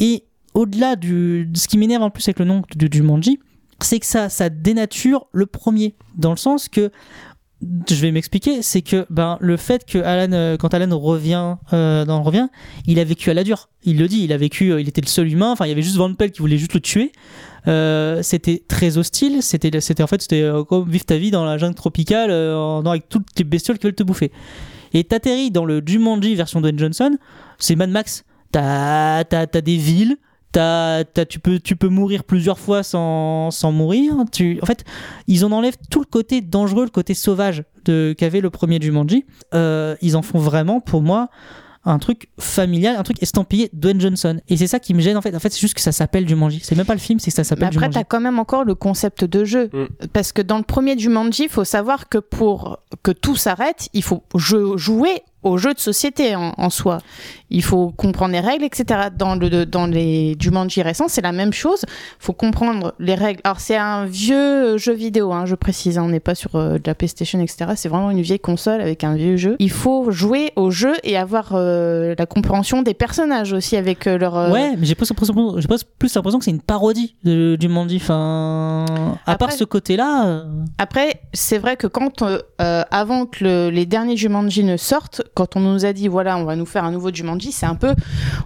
Et 0.00 0.24
au-delà 0.54 0.96
du, 0.96 1.46
de 1.46 1.56
ce 1.58 1.68
qui 1.68 1.78
m'énerve 1.78 2.02
en 2.02 2.10
plus 2.10 2.26
avec 2.28 2.38
le 2.40 2.44
nom 2.44 2.62
de 2.74 2.88
Jumanji, 2.92 3.38
c'est 3.80 3.98
que 4.00 4.06
ça, 4.06 4.28
ça 4.28 4.48
dénature 4.50 5.26
le 5.32 5.46
premier 5.46 5.94
dans 6.16 6.30
le 6.30 6.36
sens 6.36 6.68
que 6.68 6.90
je 7.62 7.94
vais 7.96 8.10
m'expliquer, 8.10 8.62
c'est 8.62 8.80
que 8.82 9.04
ben 9.10 9.36
le 9.40 9.56
fait 9.56 9.84
que 9.84 9.98
Alan, 9.98 10.32
euh, 10.32 10.56
quand 10.56 10.72
Alan 10.72 10.98
revient 10.98 11.56
euh, 11.72 12.04
revient, 12.08 12.48
il 12.86 12.98
a 12.98 13.04
vécu 13.04 13.30
à 13.30 13.34
la 13.34 13.44
dure. 13.44 13.68
Il 13.84 13.98
le 13.98 14.08
dit, 14.08 14.22
il 14.24 14.32
a 14.32 14.36
vécu, 14.38 14.72
euh, 14.72 14.80
il 14.80 14.88
était 14.88 15.00
le 15.02 15.06
seul 15.06 15.30
humain. 15.30 15.52
Enfin, 15.52 15.66
il 15.66 15.68
y 15.68 15.72
avait 15.72 15.82
juste 15.82 15.96
Van 15.96 16.12
Pelt 16.14 16.32
qui 16.32 16.40
voulait 16.40 16.56
juste 16.58 16.74
le 16.74 16.80
tuer. 16.80 17.12
Euh, 17.68 18.22
c'était 18.22 18.62
très 18.66 18.96
hostile. 18.96 19.42
C'était, 19.42 19.78
c'était 19.80 20.02
en 20.02 20.06
fait, 20.06 20.22
c'était 20.22 20.48
comme 20.68 20.88
vivre 20.88 21.04
ta 21.04 21.18
vie 21.18 21.30
dans 21.30 21.44
la 21.44 21.58
jungle 21.58 21.74
tropicale, 21.74 22.30
en- 22.30 22.84
avec 22.86 23.08
toutes 23.08 23.26
les 23.36 23.44
bestioles 23.44 23.78
qui 23.78 23.86
veulent 23.86 23.94
te 23.94 24.02
bouffer. 24.02 24.32
Et 24.94 25.04
t'atterris 25.04 25.50
dans 25.50 25.64
le 25.64 25.82
Jumanji 25.84 26.34
version 26.34 26.60
Dwayne 26.60 26.78
Johnson, 26.78 27.16
c'est 27.58 27.76
Mad 27.76 27.90
Max. 27.90 28.24
T'as, 28.52 29.22
t'as, 29.24 29.46
t'as 29.46 29.60
des 29.60 29.76
villes. 29.76 30.16
T'as, 30.52 31.04
t'as- 31.04 31.26
tu, 31.26 31.38
peux, 31.38 31.60
tu 31.60 31.76
peux 31.76 31.88
mourir 31.88 32.24
plusieurs 32.24 32.58
fois 32.58 32.82
sans, 32.82 33.50
sans 33.50 33.70
mourir. 33.72 34.14
Tu, 34.32 34.58
en 34.62 34.66
fait, 34.66 34.84
ils 35.28 35.44
en 35.44 35.52
enlèvent 35.52 35.76
tout 35.90 36.00
le 36.00 36.06
côté 36.06 36.40
dangereux, 36.40 36.84
le 36.84 36.90
côté 36.90 37.14
sauvage 37.14 37.62
de, 37.84 38.14
qu'avait 38.18 38.40
le 38.40 38.50
premier 38.50 38.80
Jumanji. 38.80 39.24
Euh, 39.54 39.94
ils 40.02 40.16
en 40.16 40.22
font 40.22 40.38
vraiment, 40.40 40.80
pour 40.80 41.02
moi, 41.02 41.28
un 41.84 41.98
truc 41.98 42.28
familial, 42.38 42.96
un 42.96 43.02
truc 43.04 43.22
estampillé 43.22 43.70
Dwayne 43.72 44.00
Johnson. 44.00 44.38
Et 44.48 44.56
c'est 44.56 44.66
ça 44.66 44.80
qui 44.80 44.92
me 44.92 45.00
gêne 45.00 45.16
en 45.16 45.22
fait. 45.22 45.34
En 45.34 45.38
fait, 45.38 45.48
c'est 45.50 45.60
juste 45.60 45.72
que 45.74 45.80
ça 45.80 45.92
s'appelle 45.92 46.28
Jumanji. 46.28 46.60
C'est 46.62 46.74
même 46.76 46.84
pas 46.84 46.92
le 46.94 47.00
film, 47.00 47.18
c'est 47.20 47.30
que 47.30 47.34
ça 47.36 47.40
Mais 47.40 47.44
s'appelle 47.44 47.64
après, 47.68 47.74
Jumanji. 47.78 47.94
t'as 47.94 48.04
quand 48.04 48.20
même 48.20 48.38
encore 48.38 48.64
le 48.64 48.74
concept 48.74 49.24
de 49.24 49.44
jeu. 49.44 49.70
Mm. 49.72 50.06
Parce 50.12 50.32
que 50.32 50.42
dans 50.42 50.58
le 50.58 50.64
premier 50.64 50.98
Jumanji, 50.98 51.44
il 51.44 51.48
faut 51.48 51.64
savoir 51.64 52.08
que 52.10 52.18
pour 52.18 52.80
que 53.02 53.12
tout 53.12 53.36
s'arrête, 53.36 53.88
il 53.94 54.02
faut 54.02 54.22
jou- 54.34 54.76
jouer 54.76 55.22
au 55.42 55.56
jeu 55.58 55.72
de 55.74 55.78
société 55.80 56.34
en, 56.36 56.52
en 56.56 56.70
soi. 56.70 56.98
Il 57.52 57.64
faut 57.64 57.90
comprendre 57.90 58.32
les 58.32 58.40
règles, 58.40 58.64
etc. 58.64 59.08
Dans, 59.16 59.34
le, 59.34 59.64
dans 59.66 59.86
les 59.86 60.36
Jumanji 60.38 60.82
récents, 60.82 61.08
c'est 61.08 61.20
la 61.22 61.32
même 61.32 61.52
chose. 61.52 61.84
Il 61.88 62.24
faut 62.24 62.32
comprendre 62.32 62.94
les 63.00 63.14
règles. 63.16 63.40
Alors, 63.42 63.58
c'est 63.58 63.76
un 63.76 64.04
vieux 64.04 64.76
jeu 64.78 64.92
vidéo, 64.92 65.32
hein, 65.32 65.46
je 65.46 65.56
précise. 65.56 65.98
hein, 65.98 66.04
on 66.04 66.08
n'est 66.10 66.20
pas 66.20 66.36
sur 66.36 66.54
euh, 66.54 66.74
de 66.78 66.82
la 66.86 66.94
PlayStation, 66.94 67.40
etc. 67.40 67.72
C'est 67.74 67.88
vraiment 67.88 68.10
une 68.12 68.20
vieille 68.20 68.38
console 68.38 68.80
avec 68.80 69.02
un 69.02 69.14
vieux 69.16 69.36
jeu. 69.36 69.56
Il 69.58 69.70
faut 69.72 70.10
jouer 70.12 70.52
au 70.54 70.70
jeu 70.70 70.92
et 71.02 71.16
avoir 71.16 71.50
euh, 71.54 72.14
la 72.16 72.26
compréhension 72.26 72.82
des 72.82 72.94
personnages 72.94 73.52
aussi 73.52 73.76
avec 73.76 74.06
euh, 74.06 74.16
leur... 74.18 74.36
euh, 74.36 74.52
Ouais, 74.52 74.76
mais 74.78 74.86
j'ai 74.86 74.94
plus 74.94 75.08
l'impression, 75.10 75.58
j'ai 75.58 75.66
plus 75.66 75.82
plus 75.98 76.14
l'impression 76.14 76.38
que 76.38 76.44
c'est 76.44 76.50
une 76.52 76.60
parodie 76.62 77.16
de 77.24 77.56
Jumanji. 77.60 77.96
Enfin, 77.96 78.84
à 79.26 79.32
Après- 79.32 79.46
part 79.48 79.52
ce 79.52 79.64
côté-là, 79.64 80.44
Après, 80.78 81.22
c'est 81.32 81.58
vrai 81.58 81.76
que 81.76 81.86
quand, 81.88 82.22
avant 82.58 83.26
que 83.26 83.42
le- 83.44 83.70
les 83.70 83.86
derniers 83.86 84.16
Jumanji 84.16 84.62
ne 84.64 84.76
sortent, 84.76 85.22
quand 85.34 85.56
on 85.56 85.60
nous 85.60 85.84
a 85.84 85.92
dit, 85.92 86.08
voilà, 86.08 86.36
on 86.36 86.44
va 86.44 86.56
nous 86.56 86.66
faire 86.66 86.84
un 86.84 86.92
nouveau 86.92 87.12
Jumanji, 87.12 87.52
c'est 87.52 87.66
un 87.66 87.74
peu, 87.74 87.94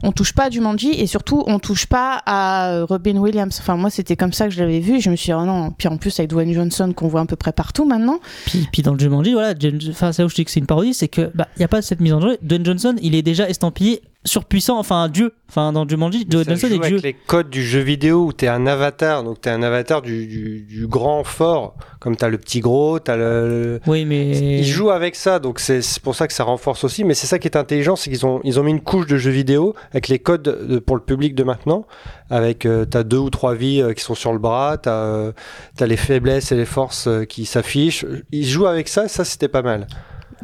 on 0.03 0.13
touche 0.13 0.33
pas 0.33 0.45
à 0.45 0.51
Jumanji 0.51 0.91
et 0.91 1.07
surtout, 1.07 1.45
on 1.47 1.59
touche 1.59 1.87
pas 1.87 2.23
à 2.27 2.71
euh, 2.71 2.85
Robin 2.85 3.17
Williams. 3.17 3.59
Enfin, 3.61 3.77
moi, 3.77 3.91
c'était 3.91 4.17
comme 4.17 4.33
ça 4.33 4.47
que 4.47 4.55
je 4.55 4.61
l'avais 4.61 4.81
vu. 4.81 5.01
Je 5.01 5.11
me 5.11 5.17
suis 5.17 5.27
dit, 5.27 5.33
oh 5.33 5.45
non, 5.45 5.71
puis 5.71 5.89
en 5.89 5.97
plus, 5.97 6.19
avec 6.19 6.31
Dwayne 6.31 6.53
Johnson, 6.53 6.93
qu'on 6.95 7.09
voit 7.09 7.21
à 7.21 7.27
peu 7.27 7.37
près 7.37 7.53
partout 7.53 7.85
maintenant. 7.85 8.19
puis, 8.47 8.69
puis 8.73 8.83
dans 8.83 8.93
le 8.93 8.99
Jumanji, 8.99 9.33
voilà, 9.33 9.55
enfin, 9.91 10.13
c'est 10.13 10.23
où 10.23 10.29
je 10.29 10.35
dis 10.35 10.45
que 10.45 10.51
c'est 10.51 10.61
une 10.61 10.67
parodie, 10.67 10.95
c'est 10.95 11.09
que 11.09 11.31
bah, 11.35 11.49
il 11.57 11.61
y 11.61 11.65
a 11.65 11.69
pas 11.69 11.83
cette 11.83 12.01
mise 12.01 12.13
en 12.13 12.21
jeu. 12.21 12.39
Dwayne 12.43 12.65
Johnson, 12.65 12.95
il 13.03 13.15
est 13.15 13.23
déjà 13.23 13.49
estampillé 13.49 14.03
surpuissant, 14.25 14.79
enfin 14.79 15.03
un 15.03 15.09
dieu. 15.09 15.33
Enfin, 15.51 15.73
dans 15.73 15.87
Jumanji, 15.89 16.27
Joe 16.29 16.45
Johnson 16.45 16.67
est 16.67 16.71
dieu. 16.71 16.79
avec 16.97 17.03
les 17.03 17.13
codes 17.13 17.49
du 17.51 17.63
jeu 17.63 17.79
vidéo 17.81 18.25
où 18.25 18.33
t'es 18.33 18.49
un 18.49 18.67
avatar, 18.67 19.23
donc 19.23 19.41
t'es 19.41 19.51
un 19.51 19.63
avatar 19.63 20.03
du, 20.03 20.27
du, 20.27 20.63
du 20.63 20.87
grand 20.89 21.23
fort, 21.23 21.77
comme 22.01 22.17
t'as 22.17 22.29
le 22.29 22.39
petit 22.39 22.59
gros, 22.61 22.99
t'as 22.99 23.17
le, 23.17 23.23
le- 23.49 23.81
Oui, 23.87 24.05
mais. 24.05 24.31
Ils 24.59 24.65
jouent 24.65 24.91
avec 24.91 25.15
ça, 25.15 25.39
donc 25.39 25.61
c'est 25.61 25.81
pour 26.03 26.15
ça 26.17 26.27
que 26.27 26.33
ça 26.33 26.43
renforce 26.45 26.83
aussi. 26.83 27.05
Mais 27.05 27.15
c'est 27.15 27.27
ça 27.29 27.39
qui 27.39 27.47
est 27.47 27.57
intelligent, 27.57 27.95
c'est 27.95 28.11
qu'ils 28.11 28.27
ont, 28.27 28.41
ils 28.43 28.59
ont 28.59 28.65
mis 28.65 28.73
une 28.73 28.81
couche 28.81 29.07
de 29.07 29.17
jeu 29.17 29.31
vidéo 29.31 29.75
avec 29.93 30.09
les 30.09 30.19
codes 30.19 30.43
de- 30.43 30.79
pour 30.81 30.97
le 30.97 31.03
public 31.03 31.35
de 31.35 31.45
maintenant. 31.45 31.87
Avec 32.31 32.67
euh, 32.67 32.85
t'as 32.87 33.03
deux 33.05 33.19
ou 33.19 33.31
trois 33.31 33.55
vies 33.55 33.81
euh, 33.83 33.93
qui 33.93 34.03
sont 34.03 34.15
sur 34.17 34.33
le 34.33 34.39
bras, 34.39 34.79
t'as 34.79 34.91
euh, 35.05 35.33
les 35.81 35.97
faiblesses 35.97 36.51
et 36.51 36.57
les 36.57 36.65
forces 36.65 37.07
euh, 37.07 37.25
qui 37.25 37.45
s'affichent. 37.45 38.07
Ils 38.33 38.47
jouent 38.47 38.67
avec 38.67 38.89
ça, 38.89 39.07
ça 39.07 39.25
c'était 39.25 39.49
pas 39.49 39.63
mal. 39.63 39.87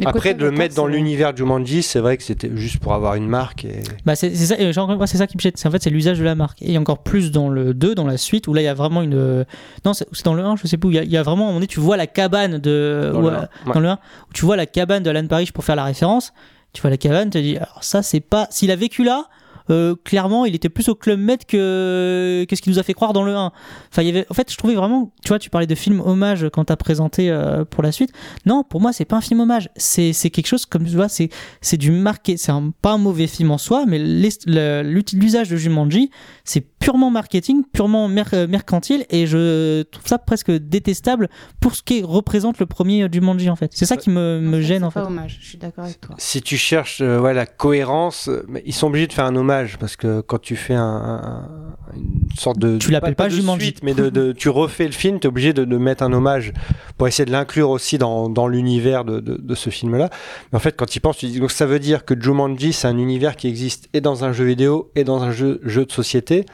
Après 0.06 0.34
de 0.34 0.44
le 0.44 0.50
mettre 0.50 0.74
dans 0.74 0.86
c'est- 0.86 0.92
l'univers 0.92 1.32
du 1.34 1.38
Jumanji, 1.42 1.82
c'est 1.82 2.00
vrai 2.00 2.16
que 2.16 2.22
c'était 2.22 2.50
juste 2.54 2.78
pour 2.78 2.94
avoir 2.94 3.14
une 3.14 3.26
marque. 3.28 3.64
Et... 3.64 3.82
Bah 4.04 4.14
c'est 4.16 4.34
ça, 4.34 4.56
c'est 4.56 5.16
ça 5.18 5.26
qui 5.26 5.36
me 5.36 5.40
jette. 5.40 5.60
En 5.66 5.70
fait 5.70 5.82
c'est 5.82 5.90
l'usage 5.90 6.18
de 6.18 6.24
la 6.24 6.34
marque. 6.34 6.62
Et 6.62 6.76
encore 6.78 6.98
plus 7.02 7.30
dans 7.30 7.48
le 7.48 7.74
2, 7.74 7.94
dans 7.94 8.06
la 8.06 8.16
suite, 8.16 8.48
où 8.48 8.54
là 8.54 8.60
il 8.62 8.64
y 8.64 8.68
a 8.68 8.74
vraiment 8.74 9.02
une. 9.02 9.14
euh, 9.14 9.44
Non, 9.84 9.92
c'est 9.94 10.06
dans 10.24 10.34
le 10.34 10.42
1, 10.44 10.56
je 10.56 10.66
sais 10.66 10.76
plus. 10.76 10.88
où 10.88 10.90
Il 10.92 10.96
y, 10.96 10.98
a- 10.98 11.02
il 11.04 11.10
y 11.10 11.16
a 11.16 11.22
vraiment, 11.22 11.42
à 11.42 11.44
un 11.44 11.48
moment 11.48 11.56
donné, 11.60 11.66
tu 11.66 11.80
vois 11.80 11.96
la 11.96 12.06
cabane 12.06 12.58
de. 12.58 13.10
Dans 13.12 13.18
où, 13.18 13.22
le 13.22 13.28
euh, 13.28 13.38
un, 13.38 13.40
ouais. 13.66 13.74
dans 13.74 13.80
le 13.80 13.88
1, 13.88 13.94
où 13.94 14.32
tu 14.32 14.44
vois 14.44 14.56
la 14.56 14.66
cabane 14.66 15.02
de 15.02 15.10
Alan 15.10 15.26
Parrish 15.26 15.52
pour 15.52 15.64
faire 15.64 15.76
la 15.76 15.84
référence. 15.84 16.32
Tu 16.72 16.80
vois 16.82 16.90
la 16.90 16.96
cabane, 16.96 17.30
tu 17.30 17.38
te 17.38 17.42
dis, 17.42 17.56
alors 17.56 17.82
ça 17.82 18.02
c'est 18.02 18.20
pas. 18.20 18.46
S'il 18.50 18.70
a 18.70 18.76
vécu 18.76 19.02
là. 19.04 19.26
Euh, 19.70 19.94
clairement, 20.04 20.44
il 20.44 20.54
était 20.54 20.68
plus 20.68 20.88
au 20.88 20.94
Club 20.94 21.20
Med 21.20 21.44
que, 21.44 22.44
que 22.48 22.56
ce 22.56 22.62
qu'il 22.62 22.72
nous 22.72 22.78
a 22.78 22.82
fait 22.82 22.94
croire 22.94 23.12
dans 23.12 23.22
le 23.22 23.34
1. 23.34 23.52
Enfin, 23.90 24.02
il 24.02 24.06
y 24.06 24.08
avait, 24.10 24.26
en 24.30 24.34
fait, 24.34 24.50
je 24.50 24.56
trouvais 24.56 24.74
vraiment, 24.74 25.12
tu 25.22 25.28
vois, 25.28 25.38
tu 25.38 25.50
parlais 25.50 25.66
de 25.66 25.74
film 25.74 26.00
hommage 26.00 26.48
quand 26.52 26.66
t'as 26.66 26.76
présenté 26.76 27.30
euh, 27.30 27.64
pour 27.64 27.82
la 27.82 27.92
suite. 27.92 28.12
Non, 28.46 28.62
pour 28.62 28.80
moi, 28.80 28.92
c'est 28.92 29.04
pas 29.04 29.16
un 29.16 29.20
film 29.20 29.40
hommage. 29.40 29.68
C'est 29.76 30.12
quelque 30.12 30.46
chose 30.46 30.66
comme, 30.66 30.84
tu 30.84 30.96
vois, 30.96 31.08
c'est 31.08 31.76
du 31.76 31.90
marqué. 31.90 32.36
C'est 32.36 32.52
pas 32.82 32.92
un 32.92 32.98
mauvais 32.98 33.26
film 33.26 33.50
en 33.50 33.58
soi, 33.58 33.84
mais 33.86 33.98
l'usage 33.98 35.48
de 35.48 35.56
Jumanji, 35.56 36.10
c'est 36.44 36.66
purement 36.80 37.10
marketing, 37.10 37.62
purement 37.72 38.08
mer- 38.08 38.30
euh, 38.32 38.46
mercantile, 38.48 39.04
et 39.10 39.26
je 39.26 39.82
trouve 39.82 40.06
ça 40.06 40.18
presque 40.18 40.50
détestable 40.50 41.28
pour 41.60 41.74
ce 41.74 41.82
qui 41.82 42.02
représente 42.02 42.58
le 42.58 42.66
premier 42.66 43.02
euh, 43.04 43.08
Jumanji 43.12 43.50
en 43.50 43.54
fait. 43.56 43.70
C'est 43.74 43.84
ça 43.86 43.96
qui 43.98 44.08
me, 44.10 44.40
me 44.40 44.56
Non, 44.56 44.60
gêne 44.62 44.78
c'est 44.80 44.84
en 44.86 44.90
fait. 44.90 45.00
pas 45.00 45.06
hommage, 45.06 45.38
je 45.42 45.46
suis 45.46 45.58
d'accord 45.58 45.84
avec 45.84 46.00
toi. 46.00 46.14
Si 46.18 46.40
tu 46.42 46.56
cherches 46.56 47.00
euh, 47.02 47.20
ouais, 47.20 47.34
la 47.34 47.46
cohérence, 47.46 48.28
euh, 48.28 48.44
ils 48.64 48.72
sont 48.74 48.86
obligés 48.88 49.06
de 49.06 49.12
faire 49.12 49.26
un 49.26 49.36
hommage 49.36 49.76
parce 49.78 49.94
que 49.96 50.22
quand 50.22 50.40
tu 50.40 50.56
fais 50.56 50.74
un, 50.74 50.82
un- 50.82 51.48
une 51.94 52.28
sorte 52.38 52.58
de. 52.58 52.78
Tu 52.78 52.90
l'appelles 52.90 53.14
pas 53.16 53.28
de 53.28 53.34
Jumanji. 53.34 53.66
suite, 53.66 53.82
mais 53.82 53.94
de, 53.94 54.08
de- 54.08 54.32
tu 54.32 54.48
refais 54.48 54.86
le 54.86 54.92
film, 54.92 55.20
tu 55.20 55.26
es 55.26 55.28
obligé 55.28 55.52
de, 55.52 55.64
de 55.64 55.76
mettre 55.76 56.02
un 56.02 56.12
hommage 56.12 56.52
pour 56.96 57.08
essayer 57.08 57.26
de 57.26 57.32
l'inclure 57.32 57.68
aussi 57.70 57.98
dans, 57.98 58.28
dans 58.30 58.46
l'univers 58.48 59.04
de, 59.04 59.20
de- 59.20 59.36
de 59.36 59.54
ce 59.54 59.68
film-là. 59.70 60.08
Mais 60.52 60.56
en 60.56 60.60
fait, 60.60 60.76
quand 60.76 60.86
tu 60.86 60.96
y 60.96 61.00
penses, 61.00 61.18
tu 61.18 61.26
dis 61.26 61.40
donc 61.40 61.50
ça 61.50 61.66
veut 61.66 61.78
dire 61.78 62.04
que 62.06 62.18
Jumanji, 62.18 62.72
c'est 62.72 62.88
un 62.88 62.96
univers 62.96 63.36
qui 63.36 63.48
existe 63.48 63.88
et 63.92 64.00
dans 64.00 64.24
un 64.24 64.32
jeu 64.32 64.44
vidéo 64.44 64.90
et 64.94 65.04
dans 65.04 65.22
un 65.22 65.30
jeu, 65.32 65.60
jeu 65.64 65.84
de 65.84 65.92
société. 65.92 66.46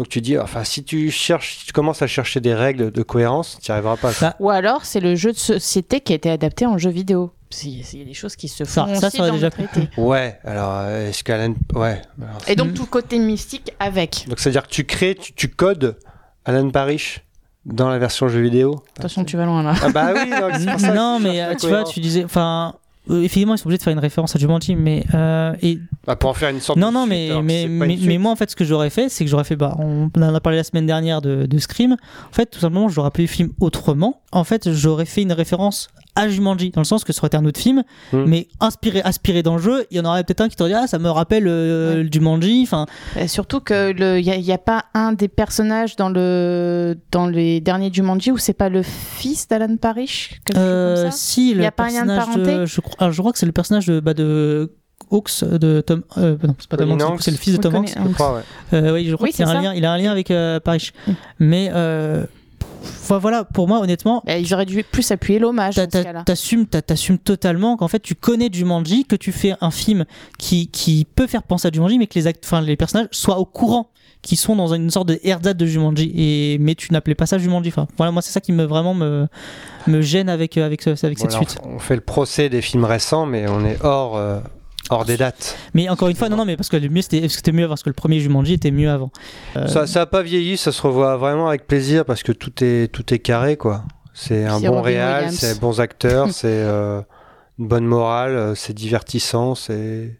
Donc 0.00 0.08
tu 0.08 0.22
dis, 0.22 0.38
enfin, 0.38 0.64
si 0.64 0.82
tu 0.82 1.10
cherches, 1.10 1.58
si 1.58 1.66
tu 1.66 1.72
commences 1.74 2.00
à 2.00 2.06
chercher 2.06 2.40
des 2.40 2.54
règles 2.54 2.90
de 2.90 3.02
cohérence, 3.02 3.58
tu 3.60 3.70
n'y 3.70 3.74
arriveras 3.74 3.98
pas. 3.98 4.12
Bah, 4.18 4.34
Ou 4.40 4.48
alors, 4.48 4.86
c'est 4.86 4.98
le 5.00 5.14
jeu 5.14 5.30
de 5.30 5.36
société 5.36 6.00
qui 6.00 6.14
a 6.14 6.16
été 6.16 6.30
adapté 6.30 6.64
en 6.64 6.78
jeu 6.78 6.88
vidéo. 6.88 7.32
Il 7.64 7.80
y 7.98 8.00
a 8.00 8.04
des 8.06 8.14
choses 8.14 8.34
qui 8.34 8.48
se 8.48 8.64
Ça- 8.64 8.86
font 8.86 8.94
ça, 8.94 9.08
aussi 9.08 9.16
ça 9.18 9.26
dans 9.26 9.34
déjà 9.34 9.48
notre 9.48 9.60
été. 9.60 9.90
Ouais, 9.98 10.38
alors 10.42 10.70
euh, 10.72 11.10
est-ce 11.10 11.22
qu'Alan. 11.22 11.52
Ouais. 11.74 12.00
alors, 12.18 12.38
Et 12.48 12.56
donc, 12.56 12.68
Mm. 12.70 12.72
tout 12.72 12.82
le 12.84 12.88
côté 12.88 13.18
mystique 13.18 13.72
avec. 13.78 14.24
Donc 14.26 14.38
c'est-à-dire 14.40 14.62
que 14.62 14.70
tu 14.72 14.84
crées, 14.86 15.16
tu, 15.20 15.34
tu 15.34 15.48
codes 15.48 15.98
Alan 16.46 16.70
Parrish 16.70 17.20
dans 17.66 17.90
la 17.90 17.98
version 17.98 18.26
jeu 18.28 18.40
vidéo? 18.40 18.82
Attention, 18.98 19.24
tu 19.26 19.36
vas 19.36 19.44
loin 19.44 19.62
là. 19.62 19.74
Ah 19.82 19.90
bah 19.90 20.12
oui, 20.14 20.30
pour 20.66 20.80
ça 20.80 20.94
non, 20.94 21.18
mais 21.20 21.42
euh, 21.42 21.54
tu 21.56 21.66
vois, 21.66 21.84
tu 21.84 22.00
disais, 22.00 22.24
enfin, 22.24 22.74
effectivement, 23.18 23.54
ils 23.54 23.58
sont 23.58 23.66
obligés 23.66 23.78
de 23.78 23.82
faire 23.82 23.92
une 23.92 23.98
référence 23.98 24.34
à 24.36 24.38
Jumanji, 24.38 24.76
mais 24.76 25.04
euh, 25.14 25.54
et 25.62 25.78
Bah, 26.06 26.16
pour 26.16 26.30
en 26.30 26.34
faire 26.34 26.50
une 26.50 26.60
sorte 26.60 26.78
non, 26.78 26.88
de 26.88 26.94
non, 26.94 27.06
suite, 27.06 27.42
mais 27.42 27.66
mais 27.68 27.96
mais, 28.00 28.18
moi 28.18 28.32
en 28.32 28.36
fait, 28.36 28.50
ce 28.50 28.56
que 28.56 28.64
j'aurais 28.64 28.90
fait, 28.90 29.08
c'est 29.08 29.24
que 29.24 29.30
j'aurais 29.30 29.44
fait, 29.44 29.56
bah, 29.56 29.76
on 29.78 30.10
en 30.16 30.34
a 30.34 30.40
parlé 30.40 30.58
la 30.58 30.64
semaine 30.64 30.86
dernière 30.86 31.20
de, 31.20 31.46
de 31.46 31.58
Scream. 31.58 31.92
En 31.92 32.32
fait, 32.32 32.46
tout 32.46 32.60
simplement, 32.60 32.88
j'aurais 32.88 33.08
appelé 33.08 33.24
le 33.24 33.28
film 33.28 33.50
autrement. 33.60 34.22
En 34.32 34.44
fait, 34.44 34.72
j'aurais 34.72 35.06
fait 35.06 35.22
une 35.22 35.32
référence 35.32 35.88
à 36.16 36.28
Jumanji, 36.28 36.70
dans 36.70 36.80
le 36.80 36.84
sens 36.86 37.04
que 37.04 37.12
ça 37.12 37.20
aurait 37.20 37.28
été 37.28 37.36
un 37.36 37.44
autre 37.44 37.60
film, 37.60 37.82
Hmm. 38.12 38.24
mais 38.26 38.48
inspiré, 38.60 39.00
aspiré 39.02 39.42
dans 39.42 39.56
le 39.56 39.62
jeu. 39.62 39.86
Il 39.90 39.96
y 39.96 40.00
en 40.00 40.04
aurait 40.04 40.24
peut-être 40.24 40.40
un 40.40 40.48
qui 40.48 40.56
t'aurait 40.56 40.70
dit, 40.70 40.76
ah, 40.76 40.86
ça 40.86 40.98
me 40.98 41.08
rappelle 41.10 41.44
euh, 41.46 42.02
le 42.02 42.08
Jumanji. 42.12 42.62
Enfin, 42.64 42.86
surtout 43.26 43.60
que 43.60 43.90
il 44.18 44.24
n'y 44.24 44.30
a, 44.30 44.36
y 44.36 44.52
a 44.52 44.58
pas 44.58 44.84
un 44.94 45.12
des 45.12 45.28
personnages 45.28 45.96
dans 45.96 46.08
le 46.08 46.96
dans 47.12 47.26
les 47.26 47.60
derniers 47.60 47.90
Jumanji 47.92 48.30
où 48.32 48.38
c'est 48.38 48.52
pas 48.52 48.68
le 48.68 48.82
fils 48.82 49.46
d'Alan 49.48 49.76
Parrish 49.76 50.40
euh, 50.56 51.02
comme 51.02 51.10
ça? 51.10 51.16
si 51.16 51.54
le 51.54 51.62
Y 51.62 51.66
a 51.66 51.70
pas 51.72 51.84
un 51.84 51.90
lien 51.90 52.02
de 52.06 52.14
personnage 52.14 52.44
parenté? 52.46 52.66
je 52.66 52.80
crois, 52.80 52.96
alors, 52.98 53.12
je 53.12 53.20
crois 53.20 53.32
que 53.32 53.38
c'est 53.38 53.46
le 53.46 53.52
personnage 53.52 53.86
de, 53.86 54.00
bah, 54.00 54.14
de 54.14 54.72
Hawks 55.10 55.44
de 55.44 55.80
Tom, 55.80 56.02
euh, 56.18 56.36
non, 56.42 56.54
c'est 56.58 56.68
pas 56.68 56.76
Tom 56.76 56.92
Hanks, 56.92 57.22
c'est 57.22 57.30
le 57.30 57.36
fils 57.36 57.54
de 57.56 57.58
Tom 57.58 57.74
Hanks. 57.74 57.94
connaît, 57.94 58.08
Je 58.08 58.14
crois, 58.14 58.34
ouais. 58.36 58.42
Euh, 58.74 58.94
oui, 58.94 59.06
je 59.08 59.14
crois 59.16 59.26
Oui, 59.28 59.32
qu'il 59.32 59.44
a 59.44 59.48
c'est 59.48 59.52
un 59.56 59.60
lien, 59.60 59.74
il 59.74 59.84
a 59.84 59.92
un 59.92 59.98
lien 59.98 60.12
avec 60.12 60.30
euh, 60.30 60.60
Parrish. 60.60 60.92
Mm. 61.06 61.12
Mais 61.40 61.70
euh, 61.72 62.24
enfin, 62.82 63.18
voilà, 63.18 63.44
pour 63.44 63.68
moi, 63.68 63.80
honnêtement, 63.80 64.22
Bah, 64.26 64.38
Ils 64.38 64.52
auraient 64.54 64.66
dû 64.66 64.82
plus 64.84 65.10
appuyer 65.10 65.38
l'hommage 65.38 65.74
t'assumes, 66.24 66.66
t'a- 66.66 66.82
t'assumes 66.82 67.18
totalement 67.18 67.76
qu'en 67.76 67.88
fait 67.88 68.00
tu 68.00 68.14
connais 68.14 68.48
Jumanji, 68.52 69.04
que 69.04 69.16
tu 69.16 69.32
fais 69.32 69.54
un 69.60 69.70
film 69.70 70.04
qui, 70.38 70.68
qui 70.68 71.04
peut 71.04 71.26
faire 71.26 71.42
penser 71.42 71.68
à 71.68 71.70
Jumanji, 71.72 71.98
mais 71.98 72.06
que 72.06 72.18
les, 72.18 72.26
act- 72.26 72.44
enfin, 72.44 72.60
les 72.60 72.76
personnages 72.76 73.08
soient 73.12 73.38
au 73.38 73.44
courant 73.44 73.90
qu'ils 74.22 74.36
sont 74.38 74.54
dans 74.54 74.74
une 74.74 74.90
sorte 74.90 75.08
de 75.08 75.18
ersatz 75.24 75.56
de 75.56 75.64
Jumanji. 75.66 76.12
Et, 76.14 76.58
mais 76.58 76.74
tu 76.74 76.92
n'appelais 76.92 77.14
pas 77.14 77.24
ça 77.26 77.38
Jumanji. 77.38 77.70
Enfin, 77.70 77.86
voilà, 77.96 78.12
moi 78.12 78.20
c'est 78.22 78.32
ça 78.32 78.40
qui 78.40 78.52
me 78.52 78.64
vraiment 78.64 78.92
me, 78.94 79.26
me 79.86 80.00
gêne 80.02 80.28
avec, 80.28 80.56
avec, 80.58 80.82
ce- 80.82 80.90
avec 81.06 81.18
cette 81.18 81.32
suite. 81.32 81.56
On 81.64 81.78
fait 81.78 81.94
le 81.94 82.02
procès 82.02 82.48
des 82.50 82.60
films 82.60 82.84
récents, 82.84 83.24
mais 83.26 83.46
on 83.48 83.64
est 83.64 83.82
hors, 83.82 84.16
euh, 84.16 84.40
hors 84.90 85.04
des 85.04 85.16
dates. 85.16 85.56
Mais 85.74 85.88
encore 85.88 86.08
une 86.08 86.16
fois, 86.16 86.28
non, 86.28 86.36
non, 86.36 86.44
mais 86.44 86.56
parce 86.56 86.68
que 86.68 86.76
le 86.76 86.88
mieux 86.88 87.02
c'était, 87.02 87.28
c'était 87.28 87.52
mieux 87.52 87.64
avant, 87.64 87.72
parce 87.72 87.82
que 87.82 87.90
le 87.90 87.94
premier 87.94 88.20
Jumanji 88.20 88.54
était 88.54 88.70
mieux 88.70 88.90
avant. 88.90 89.10
Euh, 89.56 89.66
Ça, 89.66 89.86
ça 89.86 90.02
a 90.02 90.06
pas 90.06 90.22
vieilli, 90.22 90.56
ça 90.56 90.72
se 90.72 90.82
revoit 90.82 91.16
vraiment 91.16 91.48
avec 91.48 91.66
plaisir 91.66 92.04
parce 92.04 92.22
que 92.22 92.32
tout 92.32 92.52
est, 92.62 92.92
tout 92.92 93.14
est 93.14 93.18
carré, 93.18 93.56
quoi. 93.56 93.84
C'est 94.12 94.44
un 94.44 94.60
bon 94.60 94.68
Robin 94.68 94.82
réal, 94.82 95.32
c'est 95.32 95.60
bons 95.60 95.80
acteurs, 95.80 96.28
c'est 96.32 96.48
euh, 96.48 97.00
une 97.58 97.68
bonne 97.68 97.86
morale, 97.86 98.32
euh, 98.36 98.54
c'est 98.54 98.74
divertissant, 98.74 99.54
c'est. 99.54 100.18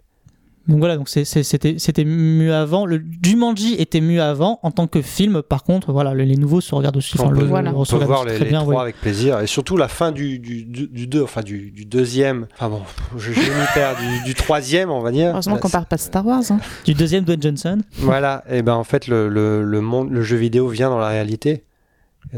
Donc 0.71 0.79
voilà, 0.79 0.97
donc 0.97 1.09
c'était 1.09 2.05
mieux 2.05 2.55
avant. 2.55 2.87
Le 2.87 3.03
Jumanji 3.23 3.75
était 3.75 4.01
mieux 4.01 4.23
avant 4.23 4.59
en 4.63 4.71
tant 4.71 4.87
que 4.87 5.03
film. 5.03 5.43
Par 5.43 5.65
contre, 5.65 5.93
voilà, 5.93 6.15
le- 6.15 6.25
les 6.25 6.37
nouveaux 6.37 6.61
se 6.61 6.75
regardent 6.75 6.97
aussi. 6.97 7.15
On 7.19 7.25
Enfin, 7.25 7.35
peut, 7.35 7.41
le, 7.41 7.47
voilà. 7.47 7.71
le 7.73 7.77
on 7.77 7.85
peut 7.85 7.97
voir 8.05 8.25
les, 8.25 8.35
très 8.37 8.45
les 8.45 8.51
bien. 8.51 8.61
trois 8.61 8.75
ouais. 8.77 8.81
avec 8.83 8.97
plaisir 9.01 9.41
et 9.41 9.47
surtout 9.47 9.77
la 9.77 9.89
fin 9.89 10.13
du, 10.13 10.39
du, 10.39 10.65
du, 10.65 10.87
du 10.87 11.07
deux, 11.07 11.23
enfin 11.23 11.43
du, 11.43 11.71
du 11.73 11.85
deuxième, 11.85 12.47
enfin 12.55 12.69
bon, 12.69 12.83
je, 13.19 13.33
je 13.33 13.41
m'y 13.41 13.67
perds, 13.75 13.97
du, 13.99 14.25
du 14.25 14.35
troisième, 14.35 14.91
on 14.91 15.01
va 15.01 15.11
dire. 15.11 15.31
Heureusement 15.33 15.59
qu'on 15.59 15.69
Euh, 15.69 15.73
parle 15.73 15.87
pas 15.87 15.97
de 15.97 16.01
Star 16.01 16.25
Wars. 16.25 16.43
hein. 16.51 16.61
Du 16.85 16.95
deuxième 16.95 17.25
Dwayne 17.25 17.43
Johnson. 17.43 17.79
Voilà, 17.99 18.45
et 18.49 18.63
ben 18.63 18.75
en 18.75 18.85
fait 18.85 19.09
le, 19.09 19.29
le, 19.29 19.63
le 19.65 19.81
monde, 19.81 20.11
le 20.11 20.23
jeu 20.23 20.37
vidéo 20.37 20.69
vient 20.69 20.89
dans 20.91 20.99
la 21.01 21.09
réalité. 21.09 21.65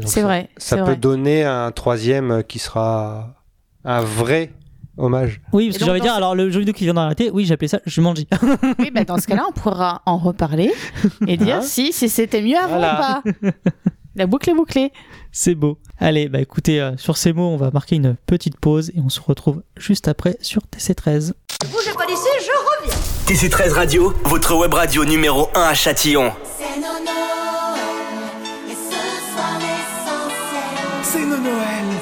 C'est 0.05 0.21
vrai. 0.23 0.49
Ça 0.57 0.77
peut 0.77 0.81
vrai. 0.83 0.95
donner 0.95 1.43
un 1.43 1.71
troisième 1.71 2.43
qui 2.47 2.57
sera 2.57 3.35
un 3.85 4.01
vrai 4.01 4.51
hommage. 4.97 5.41
Oui, 5.51 5.67
parce 5.69 5.77
que 5.79 5.85
dans 5.85 5.93
dire, 5.95 6.13
ce- 6.13 6.17
alors 6.17 6.35
le 6.35 6.49
jeu 6.49 6.59
vidéo 6.59 6.73
qui 6.73 6.83
vient 6.83 6.93
d'arrêter, 6.93 7.29
oui, 7.33 7.45
j'appelais 7.45 7.67
ça 7.67 7.79
Jumanji. 7.85 8.27
Oui, 8.79 8.91
bah, 8.93 9.03
dans 9.03 9.17
ce 9.17 9.27
cas-là, 9.27 9.45
on 9.49 9.51
pourra 9.51 10.01
en 10.05 10.17
reparler 10.17 10.71
et 11.27 11.37
dire 11.37 11.57
Hein 11.57 11.61
si, 11.61 11.91
si 11.93 12.09
c'était 12.09 12.41
mieux 12.41 12.57
avant 12.57 12.77
Voilà. 12.77 13.21
ou 13.25 13.31
pas. 13.31 13.51
La 14.15 14.27
boucle 14.27 14.47
est 14.51 14.53
bouclée. 14.53 14.91
C'est 15.31 15.55
beau. 15.55 15.79
Allez, 15.99 16.29
bah 16.29 16.39
écoutez, 16.39 16.79
euh, 16.79 16.95
sur 16.97 17.17
ces 17.17 17.33
mots, 17.33 17.47
on 17.49 17.57
va 17.57 17.71
marquer 17.71 17.95
une 17.95 18.15
petite 18.27 18.59
pause 18.59 18.91
et 18.95 18.99
on 19.03 19.09
se 19.09 19.19
retrouve 19.19 19.63
juste 19.75 20.07
après 20.07 20.37
sur 20.41 20.61
TC13. 20.71 21.33
Bougez 21.71 21.93
pas 21.97 22.05
d'ici, 22.05 22.21
je 22.41 22.85
reviens. 22.85 22.95
TC13 23.25 23.71
Radio, 23.73 24.13
votre 24.25 24.55
web 24.55 24.71
radio 24.71 25.03
numéro 25.03 25.49
1 25.55 25.61
à 25.61 25.73
Châtillon. 25.73 26.31
C'est 26.59 26.75
nos 26.79 26.83
Noël, 26.83 27.79
et 28.69 28.73
ce 28.73 29.33
soir 29.33 29.57
l'essentiel. 29.57 31.01
C'est 31.01 31.25
nos 31.25 31.37
Noël 31.37 31.92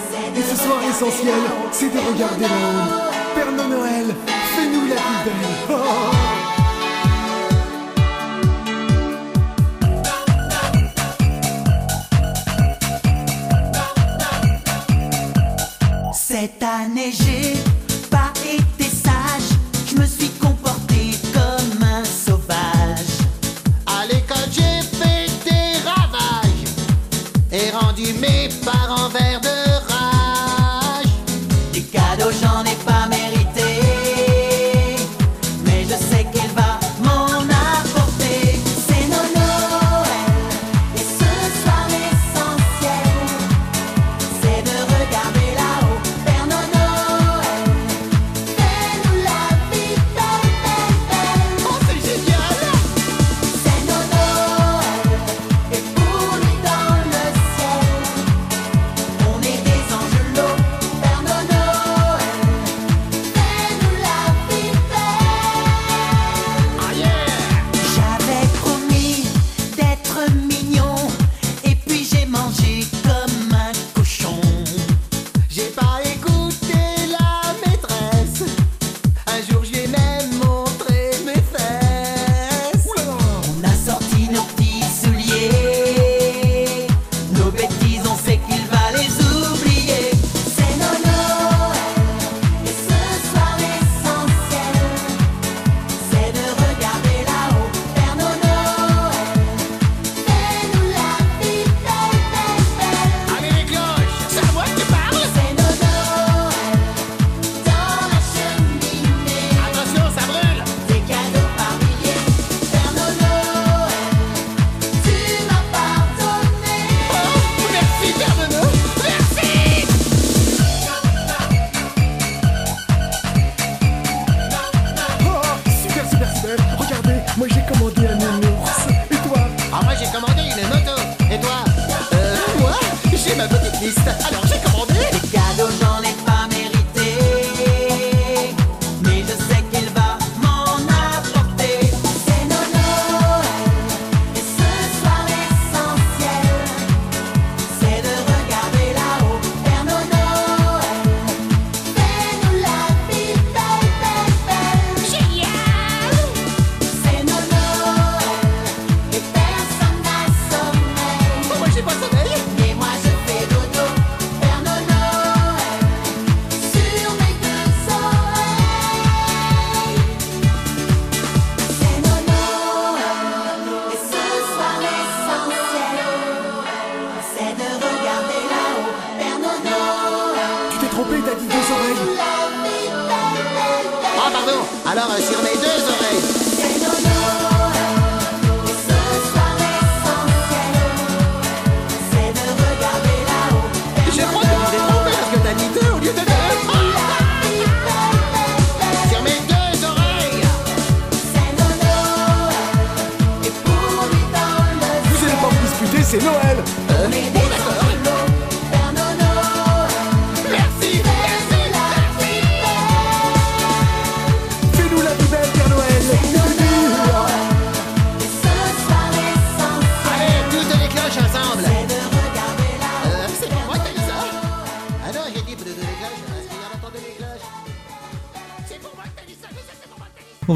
ce 0.51 0.63
soir 0.63 0.79
l'essentiel, 0.81 1.33
c'est 1.71 1.89
de 1.93 1.99
regarder 1.99 2.43
là-haut. 2.43 3.11
Père 3.35 3.51
Noël, 3.51 4.05
fais-nous 4.55 4.87
la 4.87 4.95
plus 4.95 5.23
belle 5.25 5.33
Oh 5.69 6.11
Cette 16.13 16.63
année 16.63 17.11
j'ai 17.11 17.53
pas 18.09 18.31
été 18.43 18.89
sage, 18.89 19.57
je 19.87 19.95
me 19.99 20.05
suis 20.05 20.29
comporté 20.31 21.11
comme 21.33 21.83
un 21.83 22.03
sauvage. 22.03 23.11
À 23.85 24.05
l'école, 24.07 24.49
j'ai 24.51 24.81
fait 24.97 25.29
des 25.45 25.77
ravages 25.87 26.67
et 27.51 27.69
rendu 27.71 28.13
mes 28.19 28.49
parents 28.65 29.09
verts 29.09 29.40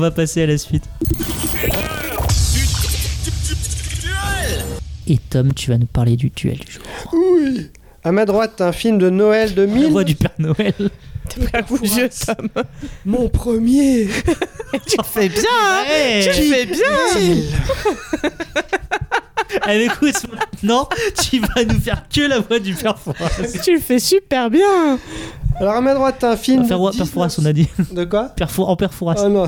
va 0.05 0.11
passer 0.11 0.43
à 0.43 0.45
la 0.45 0.57
suite. 0.57 0.83
Et 5.07 5.17
Tom, 5.17 5.53
tu 5.53 5.71
vas 5.71 5.77
nous 5.77 5.85
parler 5.87 6.15
du 6.15 6.29
duel 6.29 6.57
du 6.59 6.71
jour. 6.71 6.83
Oui. 7.13 7.71
À 8.03 8.11
ma 8.11 8.25
droite, 8.25 8.61
un 8.61 8.71
film 8.71 8.99
de 8.99 9.09
Noël 9.09 9.55
de 9.55 9.63
La 9.63 9.67
1000. 9.67 9.91
voix 9.91 10.03
du 10.03 10.15
Père 10.15 10.31
Noël. 10.37 10.73
T'es 11.29 11.47
pas 11.47 11.63
Tom. 11.63 12.49
Mon 13.05 13.29
premier. 13.29 14.07
Tu 14.87 14.97
fais 15.05 15.29
bien, 15.29 15.41
hein 15.49 15.83
Ouais. 15.87 16.29
Tu 16.35 16.41
fais 16.51 16.65
bien 16.65 16.83
Allez, 19.61 19.85
écoute, 19.85 20.15
maintenant, 20.33 20.89
tu 21.23 21.39
vas 21.39 21.63
nous 21.63 21.79
faire 21.79 22.03
que 22.13 22.21
la 22.21 22.39
voix 22.39 22.59
du 22.59 22.73
Père 22.73 22.99
Fouras. 22.99 23.29
Tu 23.63 23.75
le 23.75 23.79
fais 23.79 23.99
super 23.99 24.49
bien 24.49 24.99
Alors 25.57 25.75
à 25.75 25.81
ma 25.81 25.93
droite, 25.93 26.23
un 26.23 26.35
film. 26.35 26.63
De 26.63 26.67
Père 26.67 26.79
19 26.79 27.07
Fouras, 27.09 27.35
on 27.41 27.45
a 27.45 27.53
dit. 27.53 27.69
De 27.91 28.03
quoi 28.03 28.33
en 28.57 28.75
Père 28.75 28.93
Fouras. 28.93 29.15
Oh 29.25 29.29
non. 29.29 29.47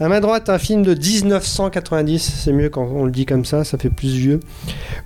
À 0.00 0.08
ma 0.08 0.20
droite, 0.20 0.48
un 0.48 0.58
film 0.58 0.82
de 0.82 0.94
1990, 0.94 2.40
c'est 2.44 2.52
mieux 2.52 2.68
quand 2.68 2.84
on 2.84 3.04
le 3.04 3.12
dit 3.12 3.26
comme 3.26 3.44
ça, 3.44 3.64
ça 3.64 3.78
fait 3.78 3.90
plus 3.90 4.08
vieux, 4.08 4.40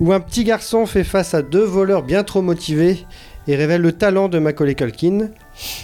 où 0.00 0.12
un 0.12 0.20
petit 0.20 0.44
garçon 0.44 0.86
fait 0.86 1.04
face 1.04 1.34
à 1.34 1.42
deux 1.42 1.64
voleurs 1.64 2.02
bien 2.02 2.22
trop 2.22 2.40
motivés 2.40 3.06
et 3.46 3.56
révèle 3.56 3.82
le 3.82 3.92
talent 3.92 4.28
de 4.28 4.38
Macaulay 4.38 4.74
Culkin. 4.74 5.28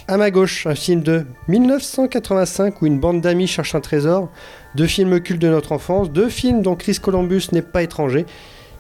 À 0.08 0.16
ma 0.16 0.30
gauche, 0.30 0.66
un 0.66 0.74
film 0.74 1.02
de 1.02 1.26
1985 1.48 2.80
où 2.80 2.86
une 2.86 2.98
bande 2.98 3.20
d'amis 3.20 3.46
cherche 3.46 3.74
un 3.74 3.80
trésor, 3.80 4.30
deux 4.74 4.86
films 4.86 5.20
cultes 5.20 5.40
de 5.40 5.48
notre 5.48 5.72
enfance, 5.72 6.10
deux 6.10 6.28
films 6.28 6.62
dont 6.62 6.74
Chris 6.74 6.98
Columbus 7.00 7.48
n'est 7.52 7.62
pas 7.62 7.82
étranger, 7.82 8.24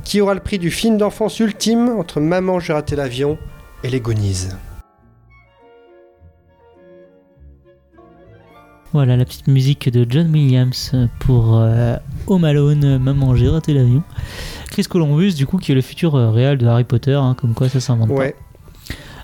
qui 0.04 0.20
aura 0.20 0.34
le 0.34 0.40
prix 0.40 0.58
du 0.58 0.70
film 0.70 0.96
d'enfance 0.96 1.38
ultime 1.38 1.96
entre 1.98 2.20
Maman, 2.20 2.60
j'ai 2.60 2.72
raté 2.72 2.96
l'avion 2.96 3.38
et 3.82 3.90
Les 3.90 4.00
Goonies. 4.00 4.48
Voilà 8.94 9.16
la 9.16 9.24
petite 9.24 9.48
musique 9.48 9.88
de 9.88 10.06
John 10.08 10.30
Williams 10.30 10.92
pour 11.18 11.56
euh, 11.56 11.96
Home 12.28 12.44
Alone, 12.44 12.98
Maman, 12.98 13.34
j'ai 13.34 13.48
raté 13.48 13.74
l'avion. 13.74 14.04
Chris 14.70 14.84
Columbus, 14.84 15.34
du 15.34 15.46
coup, 15.46 15.58
qui 15.58 15.72
est 15.72 15.74
le 15.74 15.80
futur 15.80 16.14
euh, 16.14 16.30
réal 16.30 16.58
de 16.58 16.66
Harry 16.66 16.84
Potter, 16.84 17.14
hein, 17.14 17.34
comme 17.38 17.54
quoi 17.54 17.68
ça 17.68 17.80
s'invente 17.80 18.10
Ouais. 18.10 18.36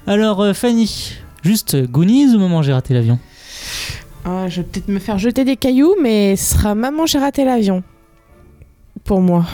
pas. 0.05 0.13
Alors, 0.13 0.41
euh, 0.41 0.55
Fanny, 0.55 1.13
juste 1.45 1.77
Goonies 1.89 2.35
ou 2.35 2.41
Maman, 2.41 2.63
j'ai 2.63 2.73
raté 2.73 2.95
l'avion? 2.95 3.21
Ah, 4.25 4.49
Je 4.49 4.57
vais 4.61 4.67
peut-être 4.67 4.89
me 4.89 4.99
faire 4.99 5.19
jeter 5.19 5.45
des 5.45 5.57
cailloux, 5.57 5.95
mais 6.03 6.35
ce 6.35 6.55
sera 6.57 6.75
Maman, 6.75 7.07
j'ai 7.07 7.19
raté 7.21 7.45
l'avion. 7.45 7.85
Pour 9.05 9.21
moi. 9.21 9.47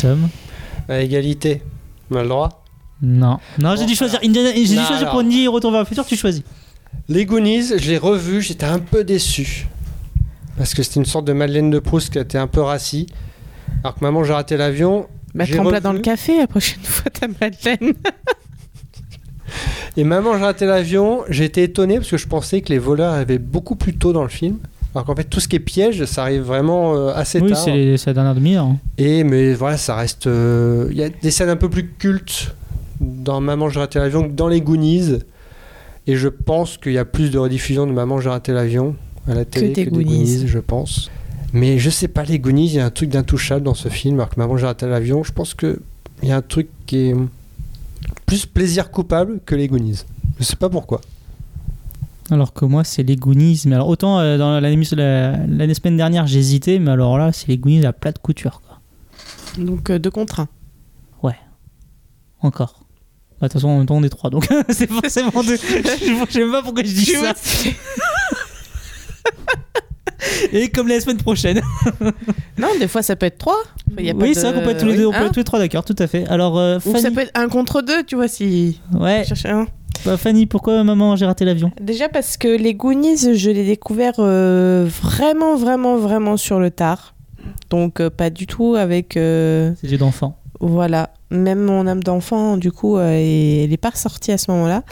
Tom? 0.00 0.28
À 0.88 1.00
égalité. 1.00 1.62
On 2.12 2.16
a 2.16 2.22
le 2.22 2.28
droit? 2.28 2.64
Non. 3.02 3.38
Non, 3.58 3.74
j'ai 3.76 3.86
dû 3.86 3.96
choisir, 3.96 4.20
Indiana- 4.24 4.52
j'ai 4.54 4.62
dû 4.62 4.74
choisir 4.76 4.96
alors. 4.98 5.10
pour 5.10 5.20
Indy 5.20 5.46
Retour 5.48 5.72
vers 5.72 5.80
le 5.80 5.86
futur, 5.86 6.06
tu 6.06 6.16
choisis. 6.16 6.42
Les 7.08 7.24
Goonies, 7.24 7.78
je 7.78 7.88
l'ai 7.90 7.98
revu, 7.98 8.42
j'étais 8.42 8.66
un 8.66 8.78
peu 8.78 9.02
déçu. 9.04 9.66
Parce 10.56 10.74
que 10.74 10.82
c'était 10.82 11.00
une 11.00 11.06
sorte 11.06 11.24
de 11.24 11.32
Madeleine 11.32 11.70
de 11.70 11.78
Proust 11.78 12.10
qui 12.12 12.18
était 12.18 12.38
un 12.38 12.46
peu 12.48 12.60
rassis. 12.60 13.06
Alors 13.82 13.94
que 13.94 14.00
maman, 14.04 14.24
j'ai 14.24 14.32
raté 14.32 14.56
l'avion. 14.56 15.06
J'ai 15.38 15.54
trempe-la 15.54 15.76
revu. 15.78 15.82
dans 15.84 15.92
le 15.92 16.00
café 16.00 16.38
la 16.38 16.46
prochaine 16.46 16.80
fois, 16.82 17.10
ta 17.10 17.28
Madeleine. 17.28 17.94
Et 19.96 20.04
maman, 20.04 20.36
j'ai 20.36 20.44
raté 20.44 20.66
l'avion. 20.66 21.22
J'ai 21.28 21.44
été 21.44 21.62
étonné 21.62 21.96
parce 21.96 22.10
que 22.10 22.16
je 22.16 22.26
pensais 22.26 22.60
que 22.60 22.68
les 22.70 22.78
voleurs 22.78 23.14
arrivaient 23.14 23.38
beaucoup 23.38 23.74
plus 23.76 23.94
tôt 23.96 24.12
dans 24.12 24.22
le 24.22 24.28
film. 24.28 24.58
Alors 24.94 25.04
qu'en 25.06 25.14
fait, 25.14 25.24
tout 25.24 25.40
ce 25.40 25.48
qui 25.48 25.56
est 25.56 25.60
piège, 25.60 26.04
ça 26.06 26.22
arrive 26.22 26.42
vraiment 26.42 26.94
euh, 26.94 27.12
assez 27.14 27.40
Oui, 27.40 27.50
tard. 27.50 27.58
c'est 27.58 27.72
les- 27.72 27.96
c'est 27.96 28.10
la 28.10 28.14
dernière 28.14 28.34
demi-heure. 28.34 28.64
hein. 28.64 28.78
Et 28.96 29.22
mais 29.24 29.54
voilà, 29.54 29.76
ça 29.76 29.94
reste. 29.94 30.26
euh, 30.26 30.88
Il 30.90 30.96
y 30.96 31.02
a 31.02 31.08
des 31.08 31.30
scènes 31.30 31.48
un 31.50 31.56
peu 31.56 31.68
plus 31.70 31.88
cultes 31.88 32.54
dans 33.00 33.40
Maman, 33.40 33.68
j'ai 33.68 33.78
raté 33.80 33.98
l'avion 33.98 34.24
que 34.24 34.32
dans 34.32 34.48
les 34.48 34.60
Goonies. 34.60 35.18
Et 36.08 36.16
je 36.16 36.28
pense 36.28 36.78
qu'il 36.78 36.92
y 36.92 36.98
a 36.98 37.04
plus 37.04 37.30
de 37.30 37.38
rediffusion 37.38 37.86
de 37.86 37.92
Maman, 37.92 38.18
j'ai 38.18 38.30
raté 38.30 38.52
l'avion 38.52 38.96
à 39.28 39.34
la 39.34 39.44
télé 39.44 39.68
des 39.68 39.84
que, 39.84 39.90
Goonies. 39.90 40.04
des 40.04 40.14
Goonies, 40.14 40.48
je 40.48 40.58
pense. 40.58 41.10
Mais 41.52 41.78
je 41.78 41.90
sais 41.90 42.08
pas, 42.08 42.24
les 42.24 42.38
Goonies, 42.38 42.66
il 42.66 42.74
y 42.74 42.80
a 42.80 42.86
un 42.86 42.90
truc 42.90 43.10
d'intouchable 43.10 43.62
dans 43.62 43.74
ce 43.74 43.90
film. 43.90 44.16
Alors 44.16 44.30
que 44.30 44.40
Maman, 44.40 44.56
j'ai 44.56 44.66
raté 44.66 44.86
l'avion, 44.86 45.22
je 45.22 45.32
pense 45.32 45.52
qu'il 45.52 45.78
y 46.22 46.32
a 46.32 46.36
un 46.36 46.42
truc 46.42 46.68
qui 46.86 47.10
est 47.10 47.16
plus 48.24 48.46
plaisir 48.46 48.90
coupable 48.90 49.40
que 49.44 49.54
les 49.54 49.68
Goonies. 49.68 50.04
Je 50.40 50.44
sais 50.44 50.56
pas 50.56 50.70
pourquoi. 50.70 51.02
Alors 52.30 52.54
que 52.54 52.64
moi, 52.64 52.84
c'est 52.84 53.02
les 53.02 53.16
Goonies. 53.16 53.62
Mais 53.66 53.74
alors, 53.74 53.88
autant 53.88 54.18
euh, 54.18 54.38
dans 54.38 54.60
l'année 54.60 54.82
la, 54.92 55.36
l'année 55.46 55.74
semaine 55.74 55.98
dernière, 55.98 56.26
j'hésitais, 56.26 56.78
mais 56.78 56.90
alors 56.90 57.18
là, 57.18 57.32
c'est 57.32 57.48
les 57.48 57.58
Goonies 57.58 57.84
à 57.84 57.92
plat 57.92 58.12
de 58.12 58.18
couture. 58.18 58.62
Quoi. 58.66 58.80
Donc, 59.62 59.90
euh, 59.90 59.98
deux 59.98 60.10
contre 60.10 60.40
un. 60.40 60.48
Encore. 62.40 62.84
Bah, 63.40 63.46
De 63.48 63.52
toute 63.52 63.60
façon, 63.60 63.68
en 63.68 63.78
même 63.78 63.86
temps, 63.86 63.96
on 63.96 64.02
est 64.02 64.08
trois, 64.08 64.30
donc 64.30 64.48
c'est 64.68 64.88
forcément 64.90 65.42
deux. 65.42 65.56
Je 65.56 66.32
sais 66.32 66.40
même 66.40 66.52
pas 66.52 66.62
pourquoi 66.62 66.82
je 66.84 66.88
dis 66.92 67.04
ça. 67.06 67.34
Et 70.52 70.68
comme 70.70 70.88
la 70.88 71.00
semaine 71.00 71.16
prochaine. 71.18 71.60
Non, 72.58 72.68
des 72.80 72.88
fois, 72.88 73.02
ça 73.02 73.14
peut 73.14 73.26
être 73.26 73.38
trois. 73.38 73.56
Y 73.98 74.10
a 74.10 74.14
oui, 74.14 74.30
de- 74.30 74.34
c'est 74.34 74.42
vrai 74.42 74.52
qu'on 74.54 74.64
peut 74.64 74.70
être 74.70 74.80
tous 74.80 74.86
les 74.86 74.96
deux, 74.96 75.06
on 75.06 75.12
peut 75.12 75.16
Hein 75.18 75.26
être 75.26 75.32
tous 75.32 75.40
les 75.40 75.44
trois, 75.44 75.58
d'accord, 75.58 75.84
tout 75.84 75.94
à 75.98 76.06
fait. 76.06 76.26
Alors, 76.28 76.58
euh, 76.58 76.78
Ou 76.84 76.96
ça 76.96 77.10
peut 77.10 77.20
être 77.20 77.30
un 77.38 77.48
contre 77.48 77.82
deux, 77.82 78.02
tu 78.04 78.16
vois, 78.16 78.26
si. 78.28 78.80
ouais, 78.98 79.24
un. 79.44 79.66
bah, 80.04 80.16
Fanny, 80.16 80.46
pourquoi 80.46 80.82
maman 80.82 81.14
j'ai 81.16 81.24
raté 81.26 81.44
l'avion? 81.44 81.70
Déjà 81.80 82.08
parce 82.08 82.36
que 82.36 82.48
les 82.48 82.74
Goonies, 82.74 83.34
je 83.36 83.50
l'ai 83.50 83.64
découvert 83.64 84.14
euh, 84.18 84.88
vraiment, 85.02 85.56
vraiment, 85.56 85.96
vraiment 85.96 86.36
sur 86.36 86.58
le 86.58 86.70
tard. 86.70 87.14
Donc, 87.70 88.00
euh, 88.00 88.10
pas 88.10 88.30
du 88.30 88.46
tout 88.46 88.74
avec. 88.74 89.16
euh, 89.16 89.72
C'est 89.80 89.86
d'enfant. 89.98 90.37
Voilà. 90.60 91.10
Même 91.30 91.60
mon 91.60 91.86
âme 91.86 92.02
d'enfant, 92.02 92.56
du 92.56 92.72
coup, 92.72 92.96
euh, 92.96 93.10
est- 93.12 93.64
elle 93.64 93.70
n'est 93.70 93.76
pas 93.76 93.90
ressortie 93.90 94.32
à 94.32 94.38
ce 94.38 94.50
moment-là. 94.50 94.82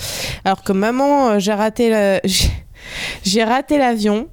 Alors 0.44 0.62
que 0.62 0.72
maman, 0.72 1.30
euh, 1.30 1.38
j'ai 1.38 1.52
raté 1.54 1.88
la- 1.90 2.20
j'ai- 3.24 3.44
raté 3.44 3.78
l'avion. 3.78 4.28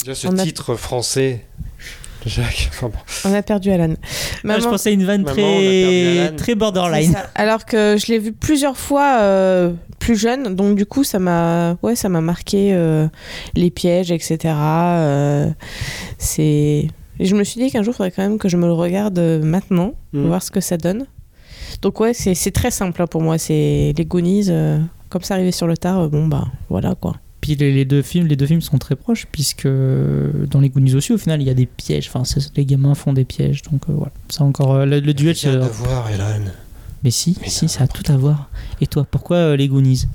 Déjà, 0.00 0.14
ce 0.14 0.28
On 0.28 0.38
a- 0.38 0.42
titre 0.44 0.74
français. 0.74 1.44
Jacques. 2.24 2.68
Enfin 2.72 2.88
bon. 2.88 2.98
On 3.24 3.32
a 3.34 3.42
perdu 3.42 3.70
Alan. 3.70 3.94
Ah, 4.48 4.58
je 4.58 4.64
pensais 4.68 4.88
à 4.88 4.92
une 4.92 5.04
vanne 5.04 5.22
Maman, 5.22 5.36
on 5.36 5.40
a 5.40 5.60
perdu 5.60 5.62
très, 5.62 6.18
Alan. 6.26 6.36
très 6.36 6.44
C'est 6.46 6.54
borderline. 6.56 7.16
Alors 7.36 7.64
que 7.64 7.96
je 7.98 8.06
l'ai 8.10 8.18
vu 8.18 8.32
plusieurs 8.32 8.76
fois, 8.76 9.18
euh, 9.20 9.72
plus 10.00 10.16
jeune, 10.16 10.56
donc 10.56 10.74
du 10.76 10.86
coup 10.86 11.04
ça 11.04 11.20
m'a, 11.20 11.76
ouais, 11.84 11.94
ça 11.94 12.08
m'a 12.08 12.20
marqué 12.20 12.70
euh, 12.74 13.06
les 13.54 13.70
pièges, 13.70 14.10
etc. 14.10 14.38
euh, 14.56 15.48
c'est, 16.18 16.88
et 17.18 17.24
je 17.26 17.34
me 17.36 17.44
suis 17.44 17.60
dit 17.60 17.70
qu'un 17.70 17.82
jour 17.82 17.92
il 17.94 17.96
faudrait 17.96 18.10
quand 18.10 18.22
même 18.22 18.38
que 18.38 18.48
je 18.48 18.56
me 18.56 18.66
le 18.66 18.72
regarde 18.72 19.18
euh, 19.18 19.42
maintenant, 19.42 19.94
Mm. 20.12 20.26
voir 20.26 20.42
ce 20.42 20.50
que 20.50 20.60
ça 20.60 20.76
donne. 20.76 21.06
Donc 21.82 22.00
ouais, 22.00 22.14
c'est 22.14 22.34
c'est 22.34 22.50
très 22.52 22.70
simple 22.70 23.02
hein, 23.02 23.06
pour 23.06 23.22
moi. 23.22 23.38
C'est 23.38 23.92
les 23.96 24.04
Goonies, 24.04 24.46
euh, 24.48 24.78
comme 25.08 25.22
ça 25.22 25.34
arrivé 25.34 25.52
sur 25.52 25.66
le 25.66 25.76
tard, 25.76 26.00
euh, 26.00 26.08
bon 26.08 26.26
bah 26.26 26.46
voilà 26.68 26.94
quoi. 26.94 27.16
Puis 27.40 27.54
les, 27.54 27.72
les 27.72 27.84
deux 27.84 28.02
films, 28.02 28.26
les 28.26 28.34
deux 28.36 28.46
films 28.46 28.60
sont 28.62 28.78
très 28.78 28.96
proches 28.96 29.26
puisque 29.30 29.66
dans 29.68 30.60
les 30.60 30.68
Goonies 30.68 30.94
aussi, 30.94 31.12
au 31.12 31.18
final, 31.18 31.40
il 31.40 31.46
y 31.46 31.50
a 31.50 31.54
des 31.54 31.66
pièges. 31.66 32.08
Enfin, 32.08 32.24
c'est- 32.24 32.56
les 32.56 32.64
gamins 32.64 32.94
font 32.94 33.12
des 33.12 33.24
pièges, 33.24 33.62
donc 33.62 33.82
euh, 33.88 33.92
voilà. 33.92 34.12
Ça 34.30 34.42
encore 34.44 34.74
euh, 34.74 34.86
le, 34.86 35.00
le 35.00 35.14
duel. 35.14 35.36
C'est- 35.36 35.52
de 35.52 35.58
voir, 35.58 36.10
Elan. 36.10 36.44
Mais 37.04 37.10
si, 37.10 37.36
si, 37.46 37.68
ça 37.68 37.84
a 37.84 37.86
tout 37.86 38.10
à 38.10 38.16
voir. 38.16 38.48
Et 38.80 38.86
toi, 38.88 39.06
pourquoi 39.08 39.36
euh, 39.36 39.56
les 39.56 39.68
Goonies 39.68 40.06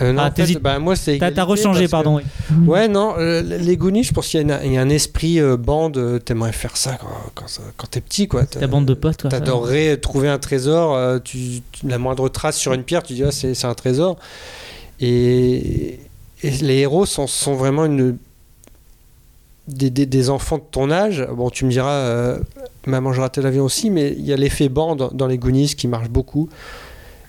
Euh, 0.00 0.12
non, 0.12 0.22
Ah, 0.24 0.30
en 0.30 0.34
fait, 0.46 0.58
bah, 0.58 0.78
moi, 0.78 0.96
c'est 0.96 1.18
T'as- 1.18 1.44
rechangé, 1.44 1.84
que- 1.86 1.90
pardon, 1.90 2.16
oui. 2.16 2.22
Ouais, 2.66 2.88
non, 2.88 3.14
euh, 3.18 3.42
les 3.42 3.76
Goonies, 3.76 4.02
je 4.04 4.12
pense 4.12 4.26
qu'il 4.28 4.46
y, 4.46 4.52
a 4.52 4.64
y 4.66 4.76
un 4.76 4.88
esprit 4.88 5.38
euh, 5.40 5.56
bande. 5.56 6.20
T'aimerais 6.24 6.52
faire 6.52 6.76
ça 6.76 6.96
quand, 7.00 7.06
quand, 7.34 7.48
ça- 7.48 7.62
quand 7.76 7.86
t'es 7.88 8.00
petit, 8.00 8.26
quoi. 8.26 8.44
Ta 8.44 8.66
bande 8.66 8.86
de 8.86 8.94
potes, 8.94 9.22
quoi. 9.22 9.30
T'adorerais 9.30 9.96
trouver 9.98 10.28
un 10.28 10.38
trésor. 10.38 11.20
tu, 11.22 11.60
tu- 11.72 11.86
la 11.86 11.98
moindre 11.98 12.28
trace 12.28 12.56
sur 12.56 12.72
une 12.72 12.82
pierre, 12.82 13.02
tu 13.04 13.12
dis, 13.14 13.22
ah, 13.24 13.30
c'est 13.30 13.64
un 13.64 13.74
trésor. 13.74 14.16
Et, 15.00 16.00
et 16.42 16.50
les 16.60 16.78
héros 16.78 17.06
sont, 17.06 17.26
sont 17.26 17.54
vraiment 17.54 17.84
une. 17.84 18.16
Des, 19.66 19.88
des- 19.88 20.04
des 20.04 20.28
enfants 20.28 20.58
de 20.58 20.62
ton 20.70 20.90
âge, 20.90 21.26
bon 21.32 21.48
tu 21.48 21.64
me 21.64 21.70
diras, 21.70 22.36
maman 22.86 23.14
je 23.14 23.20
raté 23.22 23.40
l'avion 23.40 23.64
aussi, 23.64 23.88
mais 23.88 24.12
il 24.18 24.26
y 24.26 24.32
a 24.32 24.36
l'effet 24.36 24.68
bande 24.68 25.08
dans 25.14 25.26
les 25.26 25.38
Goonies 25.38 25.74
qui 25.74 25.88
marche 25.88 26.10
beaucoup. 26.10 26.50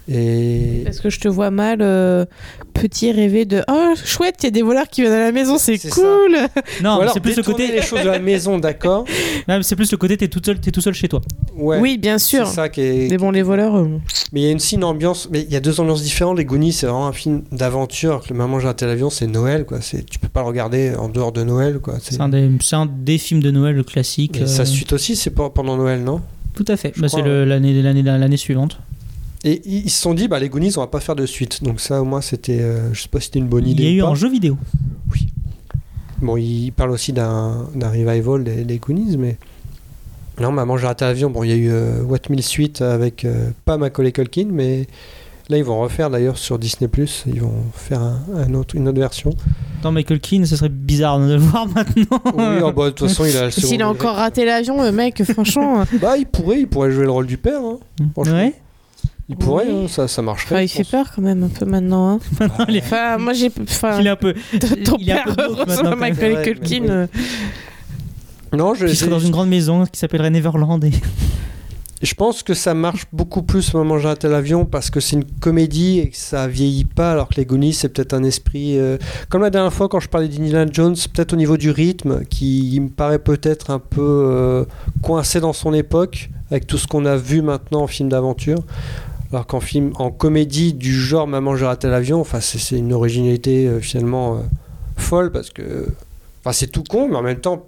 Et 0.08 0.82
Parce 0.86 1.00
que 1.00 1.10
je 1.10 1.20
te 1.20 1.28
vois 1.28 1.50
mal, 1.50 1.80
euh, 1.82 2.26
petit 2.74 3.12
rêver 3.12 3.46
de 3.46 3.64
oh 3.68 3.94
chouette, 4.04 4.36
il 4.42 4.46
y 4.46 4.48
a 4.48 4.52
des 4.52 4.62
voleurs 4.62 4.88
qui 4.88 5.02
viennent 5.02 5.14
à 5.14 5.20
la 5.20 5.32
maison, 5.32 5.58
c'est 5.58 5.80
cool. 5.90 6.36
Non, 6.84 7.00
c'est 7.12 7.20
plus 7.20 7.36
le 7.36 7.42
côté. 7.44 7.72
les 7.72 7.82
choses 7.82 8.04
de 8.04 8.10
la 8.10 8.20
maison, 8.20 8.60
d'accord 8.60 9.06
Non, 9.48 9.58
mais 9.58 9.64
c'est 9.64 9.76
plus 9.76 9.92
le 9.92 9.98
côté, 9.98 10.16
t'es 10.18 10.28
tout 10.28 10.42
seul, 10.46 10.60
t'es 10.60 10.72
tout 10.72 10.82
seul 10.82 10.94
chez 10.94 11.08
toi. 11.08 11.22
Ouais. 11.56 11.80
Oui, 11.80 11.98
bien 11.98 12.18
sûr. 12.20 12.46
C'est 12.48 12.54
ça 12.56 12.70
qui 12.70 12.82
est. 12.82 13.08
Mais 13.10 13.18
bon, 13.18 13.32
les 13.32 13.42
voleurs. 13.42 13.76
euh, 13.78 13.88
Mais 14.32 14.42
il 14.42 14.44
y 14.44 14.48
a 14.48 14.52
une, 14.52 14.60
une 14.74 14.84
ambiance. 14.84 15.28
Mais 15.32 15.42
il 15.42 15.52
y 15.52 15.56
a 15.56 15.60
deux 15.60 15.80
ambiances 15.80 16.04
différentes. 16.04 16.38
Les 16.38 16.46
Goonies, 16.46 16.74
c'est 16.74 16.86
vraiment 16.86 17.08
un 17.08 17.14
film 17.14 17.44
d'aventure. 17.52 18.22
Le 18.30 18.36
Maman 18.36 18.60
j'ai 18.60 18.68
raté 18.68 18.86
l'avion, 18.86 19.10
c'est 19.10 19.28
Noël, 19.28 19.66
quoi. 19.66 19.82
C'est 19.82 20.06
tu 20.06 20.20
peux 20.20 20.28
pas 20.30 20.42
le 20.42 20.48
regarder 20.48 20.94
en 20.96 21.10
dehors 21.10 21.32
de 21.32 21.44
Noël, 21.44 21.80
quoi. 21.80 21.96
C'est- 22.02 22.20
un, 22.22 22.30
des- 22.30 22.50
c'est 22.62 22.76
un 22.76 22.86
des 22.86 23.18
films 23.18 23.42
de 23.42 23.50
Noël 23.52 23.84
classique. 23.84 24.38
Et 24.40 24.46
sa 24.46 24.62
euh, 24.64 24.66
suite 24.66 24.94
aussi, 24.94 25.16
c'est 25.16 25.32
pas 25.32 25.50
pendant 25.50 25.78
Noël, 25.78 26.04
non? 26.04 26.22
Tout 26.54 26.66
à 26.68 26.78
fait. 26.78 26.94
Je 26.96 27.02
Bah, 27.02 27.08
c'est 27.10 27.22
l'année 27.24 28.38
suivante. 28.38 28.80
Et 29.48 29.62
ils 29.66 29.90
se 29.92 30.02
sont 30.02 30.14
dit, 30.16 30.28
bah 30.28 30.40
les 30.40 30.50
Goonies, 30.50 30.74
on 30.78 30.82
va 30.82 30.88
pas 30.88 31.00
faire 31.00 31.16
de 31.16 31.26
suite. 31.28 31.64
Donc 31.64 31.80
ça, 31.80 32.02
au 32.02 32.06
moins, 32.06 32.20
c'était. 32.22 32.60
euh, 32.60 32.92
je 32.94 33.02
sais 33.04 33.08
pas 33.08 33.20
si 33.20 33.28
c'était 33.28 33.40
une 33.40 33.48
bonne 33.48 33.64
Il 33.66 33.72
idée. 33.80 33.84
y 33.84 33.88
a 33.88 33.92
ou 33.92 33.96
eu 33.98 34.02
pas. 34.02 34.08
un 34.08 34.16
jeu 34.16 34.30
vidéo. 34.30 34.58
Bon, 36.22 36.38
il 36.38 36.72
parle 36.72 36.92
aussi 36.92 37.12
d'un 37.14 37.68
d'un 37.76 37.90
revival 37.90 38.44
des, 38.44 38.64
des 38.64 38.78
Goonies, 38.78 39.18
mais. 39.18 39.38
Non, 40.40 40.52
Maman 40.52 40.78
j'ai 40.78 40.88
raté 40.88 41.06
l'avion. 41.06 41.30
Bon, 41.30 41.44
il 41.44 41.50
y 41.50 41.54
a 41.54 41.56
eu 41.56 41.70
euh, 41.72 42.02
What 42.04 42.20
Mille 42.30 42.44
Suite 42.44 42.82
avec 42.82 43.24
euh, 43.24 43.52
pas 43.66 43.78
Macaulay 43.78 44.12
Culkin, 44.12 44.48
mais 44.52 44.88
là, 45.50 45.58
ils 45.58 45.64
vont 45.64 45.80
refaire 45.80 46.10
d'ailleurs 46.10 46.38
sur 46.38 46.58
Disney. 46.60 46.90
Ils 47.28 47.42
vont 47.42 47.54
faire 47.74 48.02
un, 48.02 48.20
un 48.36 48.54
autre, 48.54 48.76
une 48.76 48.88
autre 48.88 49.00
version. 49.00 49.30
Dans 49.82 49.92
Michael 49.92 50.20
Keane, 50.20 50.46
ce 50.46 50.56
serait 50.56 50.70
bizarre 50.70 51.20
de 51.20 51.34
le 51.34 51.38
voir 51.40 51.68
maintenant. 51.68 52.22
Oui, 52.36 52.62
oh, 52.64 52.72
bah, 52.74 52.86
de 52.86 52.90
toute 52.92 53.08
façon, 53.10 53.26
il 53.26 53.38
a 53.38 53.46
le 53.46 53.52
S'il 53.52 53.82
a 53.82 53.88
encore 53.90 54.16
raté 54.16 54.44
l'avion, 54.46 54.82
le 54.84 54.92
mec, 54.92 55.22
franchement. 55.24 55.82
euh, 55.82 55.86
Bah, 56.02 56.18
il 56.18 56.26
pourrait, 56.26 56.62
il 56.62 56.68
pourrait 56.68 56.92
jouer 56.92 57.04
le 57.06 57.12
rôle 57.12 57.28
du 57.28 57.38
père. 57.38 57.62
hein, 57.62 57.78
franchement. 58.14 58.34
Ouais. 58.36 58.54
Il 59.28 59.36
pourrait, 59.38 59.66
Oui. 59.68 59.86
hein, 59.86 59.88
ça, 59.88 60.08
ça 60.08 60.22
marcherait. 60.22 60.56
enfin, 60.56 60.62
il 60.62 60.68
fait 60.68 60.84
peur 60.90 61.08
quand 61.16 61.22
même 61.24 61.44
un 61.44 61.48
peu 61.48 61.66
maintenant. 61.66 62.10
Hein. 62.12 62.20
Maintenant, 62.40 62.66
il 62.70 62.76
est- 62.78 62.84
Enfin, 62.84 63.18
moi 63.18 63.34
j'ai. 63.34 63.52
Enfin, 63.64 64.00
il 64.00 64.06
est 64.06 64.12
un 64.12 64.16
peu. 64.16 64.34
ton 64.84 64.98
il 65.00 65.06
père 65.06 65.36
Ouais, 66.00 66.44
Culkin. 66.44 66.84
euh, 66.90 67.08
Non, 68.54 68.74
je, 68.76 68.86
Il 68.86 68.96
serait 68.96 69.10
dans 69.10 69.20
une 69.20 69.32
grande 69.32 69.50
maison 69.50 69.86
qui 69.86 70.00
s'appellerait 70.00 70.30
Neverland. 70.30 70.84
Et... 70.84 70.92
je 72.04 72.14
pense 72.14 72.44
que 72.44 72.54
ça 72.54 72.74
marche 72.76 73.06
beaucoup 73.12 73.42
plus 73.42 73.74
Maman 73.74 73.98
j'ai 73.98 74.08
raté 74.08 74.28
l'avion 74.30 74.64
parce 74.66 74.92
que 74.92 75.00
c'est 75.00 75.16
une 75.16 75.26
comédie 75.26 76.00
et 76.00 76.10
que 76.10 76.18
ça 76.18 76.48
vieillit 76.48 76.86
pas, 76.86 77.12
alors 77.12 77.28
que 77.30 77.36
les 77.36 77.46
Goonies, 77.46 77.74
c'est 77.74 77.90
peut-être 77.90 78.14
un 78.14 78.24
esprit. 78.24 78.78
euh, 78.78 78.98
Comme 79.30 79.42
la 79.42 79.50
dernière 79.50 79.74
fois 79.74 79.90
quand 79.90 80.00
je 80.00 80.08
parlais 80.08 80.28
d'Indiana 80.28 80.70
Jones, 80.72 80.96
peut-être 81.14 81.34
au 81.34 81.38
niveau 81.38 81.58
du 81.58 81.72
rythme, 81.72 82.24
qui 82.26 82.80
me 82.80 82.90
paraît 82.90 83.18
peut-être 83.20 83.72
un 83.72 83.80
peu 83.80 84.02
euh, 84.02 84.66
coincé 85.02 85.40
dans 85.42 85.54
son 85.54 85.74
époque, 85.74 86.30
avec 86.52 86.68
tout 86.68 86.78
ce 86.78 86.86
qu'on 86.86 87.06
a 87.06 87.18
vu 87.18 87.42
maintenant 87.42 87.82
en 87.82 87.88
film 87.88 88.08
d'aventure. 88.10 88.60
Alors 89.36 89.48
qu'en 89.48 89.60
film, 89.60 89.92
en 89.96 90.12
comédie 90.12 90.74
du 90.74 90.94
genre 90.94 91.28
Maman 91.28 91.58
j'ai 91.58 91.66
raté 91.66 91.90
l'avion, 91.90 92.22
enfin 92.22 92.40
c'est 92.40 92.78
une 92.78 92.94
originalité 92.94 93.68
euh, 93.68 93.82
finalement 93.82 94.38
euh, 94.38 94.40
folle 94.96 95.30
parce 95.30 95.50
que, 95.50 95.90
c'est 96.54 96.72
tout 96.72 96.84
con, 96.84 97.10
mais 97.10 97.18
en 97.18 97.22
même 97.22 97.42
temps 97.42 97.68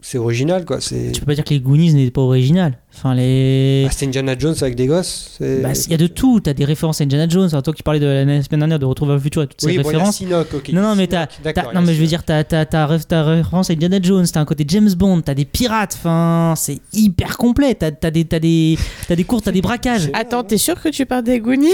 c'est 0.00 0.18
original 0.18 0.64
quoi. 0.64 0.78
Tu 0.78 1.20
peux 1.20 1.26
pas 1.26 1.36
dire 1.36 1.44
que 1.44 1.54
les 1.54 1.60
Goonies 1.60 1.94
n'étaient 1.94 2.10
pas 2.10 2.22
originales. 2.22 2.80
Enfin, 2.96 3.14
les. 3.14 3.84
Ah, 3.86 3.90
c'était 3.92 4.06
Indiana 4.06 4.34
Jones 4.38 4.54
avec 4.62 4.74
des 4.74 4.86
gosses. 4.86 5.34
c'est- 5.38 5.60
Bah, 5.62 5.70
il 5.74 5.90
y 5.90 5.94
a 5.94 5.98
de 5.98 6.06
tout. 6.06 6.40
T'as 6.40 6.54
des 6.54 6.64
références 6.64 7.00
à 7.00 7.04
Indiana 7.04 7.28
Jones. 7.28 7.44
Enfin, 7.46 7.60
toi 7.62 7.74
qui 7.74 7.82
parlais 7.82 8.00
de 8.00 8.06
la 8.06 8.42
semaine 8.42 8.60
dernière 8.60 8.78
de 8.78 8.84
Retour 8.86 9.06
vers 9.06 9.16
le 9.16 9.22
futur 9.22 9.42
et 9.42 9.46
toutes 9.46 9.60
ces 9.60 9.66
oui, 9.66 9.76
bon, 9.76 9.82
il 9.82 9.84
y 9.84 9.88
a 9.88 9.90
références. 9.98 10.16
Sinoc, 10.16 10.46
ok. 10.54 10.70
non, 10.72 10.82
non, 10.82 10.94
mais 10.96 11.06
t'as, 11.06 11.26
il 11.44 11.52
non, 11.74 11.82
mais 11.82 11.94
je 11.94 12.00
veux 12.00 12.06
dire, 12.06 12.24
t'as, 12.24 12.42
t'as, 12.44 12.64
t'as, 12.64 12.86
ré- 12.86 12.98
t'as 13.06 13.22
référence 13.22 13.68
à 13.70 13.74
Indiana 13.74 13.98
Jones, 14.00 14.26
t'as 14.32 14.40
un 14.40 14.44
côté 14.44 14.64
James 14.68 14.90
Bond, 14.96 15.20
t'as 15.20 15.34
des 15.34 15.44
pirates, 15.44 15.94
enfin, 15.98 16.54
c'est 16.56 16.78
hyper 16.94 17.36
complet. 17.36 17.74
T'as, 17.74 17.90
t'as 17.90 18.10
des, 18.10 18.24
t'as 18.24 18.38
des, 18.38 18.78
t'as 19.08 19.16
des 19.16 19.24
courses, 19.24 19.42
t'as 19.44 19.52
des 19.52 19.60
braquages. 19.62 20.10
Attends, 20.14 20.44
t'es 20.44 20.58
sûr 20.58 20.80
que 20.80 20.88
tu 20.88 21.04
parles 21.06 21.24
des 21.24 21.38
Goonies 21.40 21.68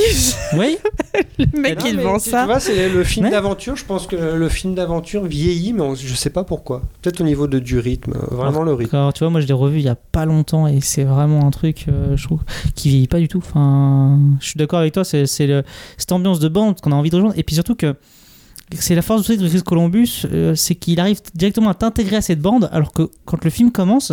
Oui. 0.56 0.76
Le 1.38 1.60
mec, 1.60 1.78
Non, 1.80 1.86
il 1.88 2.00
vend 2.00 2.18
ça. 2.18 2.40
Tu 2.40 2.46
vois, 2.46 2.60
c'est 2.60 2.88
le 2.88 3.04
film 3.04 3.26
Ouais. 3.26 3.30
d'aventure. 3.30 3.76
Je 3.76 3.84
pense 3.84 4.06
que 4.06 4.16
le, 4.16 4.36
le 4.36 4.48
film 4.48 4.74
d'aventure 4.74 5.24
vieillit, 5.24 5.72
mais 5.72 5.82
on- 5.82 5.94
je 5.94 6.14
sais 6.14 6.30
pas 6.30 6.44
pourquoi. 6.44 6.82
Peut-être 7.02 7.20
au 7.20 7.24
niveau 7.24 7.46
de, 7.46 7.58
du 7.58 7.78
rythme, 7.78 8.14
euh, 8.16 8.34
vraiment 8.34 8.62
le 8.62 8.72
rythme. 8.74 8.96
Alors, 8.96 9.12
tu 9.12 9.20
vois, 9.20 9.30
moi 9.30 9.40
je 9.40 9.46
l'ai 9.46 9.52
revu 9.52 9.78
il 9.78 9.84
y 9.84 9.88
a 9.88 9.94
pas 9.94 10.24
longtemps 10.24 10.66
et 10.66 10.80
c'est 10.80 11.04
vraiment 11.12 11.46
un 11.46 11.50
truc, 11.50 11.86
euh, 11.88 12.16
je 12.16 12.24
trouve, 12.24 12.40
qui 12.74 12.88
vieillit 12.88 13.08
pas 13.08 13.18
du 13.20 13.28
tout. 13.28 13.38
Enfin, 13.38 14.18
je 14.40 14.46
suis 14.46 14.58
d'accord 14.58 14.80
avec 14.80 14.92
toi, 14.94 15.04
c'est, 15.04 15.26
cette 15.26 16.12
ambiance 16.12 16.40
de 16.40 16.48
bande 16.48 16.80
qu'on 16.80 16.92
a 16.92 16.94
envie 16.94 17.10
de 17.10 17.16
rejoindre. 17.16 17.38
Et 17.38 17.42
puis 17.42 17.54
surtout 17.54 17.74
que 17.74 17.94
c'est 18.78 18.94
la 18.94 19.02
force 19.02 19.20
aussi 19.20 19.36
de 19.36 19.46
Chris 19.48 19.62
Columbus, 19.62 20.22
euh, 20.32 20.54
c'est 20.54 20.74
qu'il 20.74 20.98
arrive 20.98 21.20
directement 21.34 21.70
à 21.70 21.74
t'intégrer 21.74 22.16
à 22.16 22.20
cette 22.22 22.40
bande, 22.40 22.68
alors 22.72 22.92
que 22.92 23.10
quand 23.24 23.44
le 23.44 23.50
film 23.50 23.70
commence, 23.70 24.12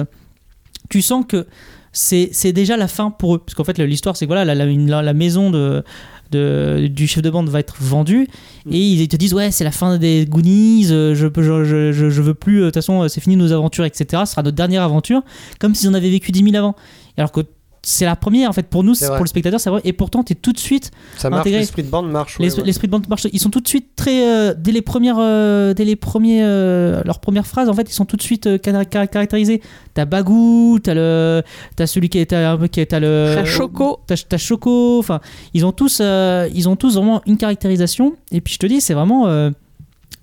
tu 0.90 1.02
sens 1.02 1.26
que 1.28 1.48
c'est, 1.92 2.52
déjà 2.52 2.78
la 2.78 2.88
fin 2.88 3.10
pour 3.10 3.36
eux. 3.36 3.40
Parce 3.40 3.56
qu'en 3.56 3.64
fait, 3.64 3.78
l'histoire, 3.80 4.16
c'est 4.18 4.26
que 4.26 4.30
voilà, 4.30 4.46
la, 4.46 4.56
la- 4.66 5.02
la 5.02 5.14
maison 5.14 5.50
de, 5.50 5.84
de- 6.32 6.88
du 6.88 7.08
chef 7.08 7.22
de 7.24 7.30
bande 7.30 7.50
va 7.50 7.60
être 7.60 7.76
vendue 7.80 8.28
et 8.72 8.78
ils 8.80 9.08
te 9.08 9.16
disent 9.16 9.34
ouais 9.34 9.52
c'est 9.52 9.64
la 9.64 9.72
fin 9.72 9.98
des 9.98 10.26
Goonies 10.26 10.88
euh, 10.92 11.16
je, 11.16 11.28
je, 11.38 11.92
je, 11.92 12.10
je 12.10 12.22
veux 12.22 12.34
plus 12.34 12.58
euh, 12.58 12.62
de 12.62 12.66
toute 12.68 12.76
façon 12.76 13.04
euh, 13.04 13.08
c'est 13.08 13.22
fini 13.22 13.36
nos 13.36 13.52
aventures 13.52 13.86
etc 13.86 14.24
ce 14.26 14.32
sera 14.32 14.44
notre 14.44 14.56
dernière 14.58 14.84
aventure 14.84 15.22
comme 15.60 15.76
s'ils 15.76 15.90
en 15.90 15.94
avaient 15.94 16.10
vécu 16.10 16.32
10 16.32 16.44
000 16.44 16.56
avant. 16.56 16.76
Alors 17.18 17.32
que 17.32 17.42
c'est 17.92 18.06
la 18.06 18.16
première 18.16 18.50
en 18.50 18.54
fait 18.54 18.68
pour 18.68 18.84
nous 18.84 18.94
pour 18.94 19.20
le 19.24 19.28
spectateur 19.28 19.60
c'est 19.60 19.70
vrai 19.70 19.82
et 19.84 19.94
pourtant 19.94 20.24
tu 20.24 20.34
es 20.34 20.36
tout 20.36 20.54
de 20.54 20.60
suite 20.60 20.92
Ça 21.18 21.30
marche, 21.30 21.42
intégré. 21.42 21.60
l'esprit 21.62 21.84
de 21.84 21.88
bande 21.90 22.10
marche. 22.12 22.38
ouais, 22.40 22.46
Les- 22.46 22.56
ouais. 22.56 22.64
L'esprit 22.66 22.88
de 22.88 22.92
bande 22.92 23.08
marche. 23.10 23.26
Ils 23.34 23.40
sont 23.40 23.50
tout 23.50 23.62
de 23.62 23.68
suite 23.68 23.88
très 23.96 24.28
euh, 24.30 24.54
dès 24.58 24.72
les 24.72 24.82
premières 24.82 25.18
euh, 25.20 25.74
dès 25.74 25.86
les 25.86 25.96
premiers 25.96 26.42
euh, 26.44 27.02
leurs 27.06 27.20
premières 27.20 27.48
phrases 27.48 27.68
en 27.70 27.74
fait 27.74 27.90
ils 27.90 27.94
sont 27.94 28.06
tout 28.06 28.18
de 28.18 28.22
suite 28.22 28.46
euh, 28.48 28.58
car- 28.58 28.88
car- 28.88 29.10
caractérisés. 29.10 29.62
T'as 29.94 30.06
Bagou, 30.06 30.80
t'as 30.84 30.94
le 30.94 31.42
t'as 31.76 31.88
celui 31.88 32.10
qui 32.10 32.20
est 32.20 32.28
t'as, 32.28 32.58
qui 32.68 32.80
est- 32.80 32.86
t'as 32.86 33.00
le 33.00 33.34
T'as 33.36 33.46
Choco. 33.46 34.00
t'as, 34.06 34.16
t'as 34.18 34.38
Choco. 34.38 35.00
Enfin 35.00 35.20
ils 35.54 35.66
ont 35.66 35.72
tous 35.72 36.00
euh, 36.02 36.48
ils 36.54 36.70
ont 36.70 36.76
tous 36.76 36.96
vraiment 36.96 37.22
une 37.26 37.38
caractérisation 37.38 38.14
et 38.32 38.42
puis 38.42 38.54
je 38.54 38.60
te 38.60 38.66
dis 38.68 38.82
c'est 38.82 38.94
vraiment 38.94 39.28
euh, 39.28 39.50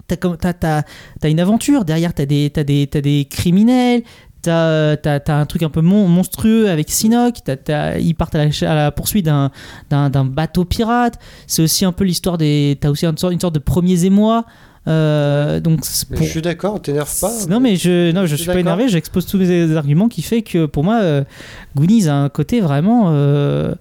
T'as, 0.08 0.14
t'as, 0.16 0.52
t'as- 0.52 0.84
t'as 1.20 1.28
une 1.28 1.40
aventure, 1.40 1.84
derrière 1.84 2.14
t'as 2.14 2.26
des, 2.26 2.48
t'as 2.54 2.62
des, 2.62 2.86
t'as 2.86 3.00
des 3.00 3.26
criminels, 3.28 4.02
t'as, 4.46 4.96
t'as, 4.96 5.20
t'as 5.20 5.36
un 5.36 5.46
truc 5.46 5.62
un 5.62 5.68
peu 5.70 5.80
mon- 5.80 6.08
monstrueux 6.08 6.68
avec 6.70 6.90
Sinoc, 6.90 7.34
ils 8.00 8.14
partent 8.14 8.34
à 8.34 8.44
la, 8.44 8.50
à 8.70 8.74
la 8.74 8.90
poursuite 8.92 9.26
d'un, 9.26 9.50
bateau 10.24 10.64
pirate, 10.64 11.18
c'est 11.46 11.62
aussi 11.62 11.84
un 11.84 11.92
peu 11.92 12.04
l'histoire 12.04 12.38
des... 12.38 12.78
T'as 12.80 12.90
aussi 12.90 13.06
une 13.06 13.16
sorte, 13.18 13.32
une 13.32 13.40
sorte 13.40 13.54
de 13.54 13.58
premiers 13.60 14.04
émois, 14.04 14.44
euh, 14.88 15.58
donc 15.58 15.80
pour- 16.14 16.22
Je 16.24 16.30
suis 16.30 16.42
d'accord, 16.42 16.80
t'énerve 16.80 17.12
pas. 17.20 17.32
non 17.48 17.58
mais 17.58 17.74
je 17.76 18.12
non 18.12 18.22
je, 18.22 18.26
Je 18.26 18.34
suis 18.36 18.44
suis 18.44 18.52
pas 18.52 18.60
énervé, 18.60 18.88
j'expose 18.88 19.26
tous 19.26 19.36
les 19.38 19.76
arguments 19.76 20.08
qui 20.08 20.22
fait 20.22 20.42
que 20.42 20.66
pour 20.66 20.84
moi 20.84 21.00
euh, 21.02 21.24
Goonies 21.74 22.06
a 22.08 22.14
un 22.14 22.28
côté 22.28 22.60
vraiment 22.60 23.06
euh, 23.08 23.74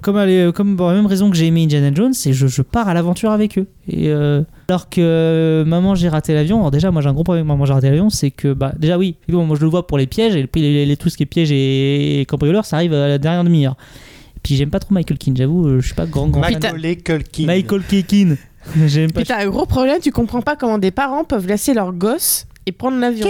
comme 0.00 0.16
aller- 0.16 0.50
comme 0.54 0.76
pour 0.76 0.88
la 0.88 0.94
même 0.94 1.06
raison 1.06 1.30
que 1.30 1.36
j'ai 1.36 1.46
aimé 1.46 1.64
Indiana 1.64 1.90
Jones, 1.94 2.12
c'est 2.14 2.32
je, 2.32 2.46
je 2.46 2.62
pars 2.62 2.88
à 2.88 2.94
l'aventure 2.94 3.30
avec 3.30 3.58
eux. 3.58 3.66
Et 3.88 4.08
euh, 4.08 4.42
alors 4.68 4.88
que 4.88 5.00
euh, 5.00 5.64
maman 5.64 5.94
j'ai 5.94 6.08
raté 6.08 6.34
l'avion, 6.34 6.58
alors 6.58 6.70
déjà 6.70 6.90
moi 6.90 7.02
j'ai 7.02 7.08
un 7.08 7.12
gros 7.12 7.24
problème 7.24 7.42
avec 7.46 7.48
maman 7.48 7.64
j'ai 7.66 7.72
raté 7.72 7.88
l'avion, 7.90 8.10
c'est 8.10 8.30
que 8.30 8.52
bah 8.52 8.72
déjà 8.78 8.98
oui, 8.98 9.16
moi 9.28 9.56
je 9.56 9.62
le 9.62 9.68
vois 9.68 9.86
pour 9.86 9.98
les 9.98 10.06
pièges 10.06 10.36
et 10.36 10.46
puis 10.46 10.60
les, 10.60 10.72
les- 10.72 10.86
les- 10.86 10.96
tout 10.96 11.08
ce 11.08 11.16
qui 11.16 11.22
est 11.24 11.26
pièges 11.26 11.52
et, 11.52 12.20
et 12.20 12.24
cambrioleurs, 12.26 12.64
ça 12.64 12.76
arrive 12.76 12.92
à 12.94 13.08
la 13.08 13.18
dernière 13.18 13.44
demi-heure. 13.44 13.76
Et 14.36 14.40
puis 14.42 14.56
j'aime 14.56 14.70
pas 14.70 14.78
trop 14.80 14.94
Michael 14.94 15.18
Keane, 15.18 15.36
j'avoue, 15.36 15.66
euh, 15.66 15.80
je 15.80 15.86
suis 15.86 15.94
pas 15.94 16.06
grand 16.06 16.28
grand 16.28 16.42
fan. 16.42 16.54
Macaulay 16.60 16.96
Culkin. 16.96 17.46
Michael 17.46 17.82
Keane. 18.06 18.36
J'aime 18.86 19.10
pas 19.10 19.20
Puis 19.20 19.26
t'as 19.28 19.42
un 19.42 19.48
gros 19.48 19.64
problème, 19.64 20.00
tu 20.02 20.10
comprends 20.12 20.42
pas 20.42 20.54
comment 20.54 20.76
des 20.76 20.90
parents 20.90 21.24
peuvent 21.24 21.46
laisser 21.46 21.72
leurs 21.72 21.92
gosses 21.94 22.46
et 22.66 22.72
prendre 22.72 22.98
l'avion. 22.98 23.26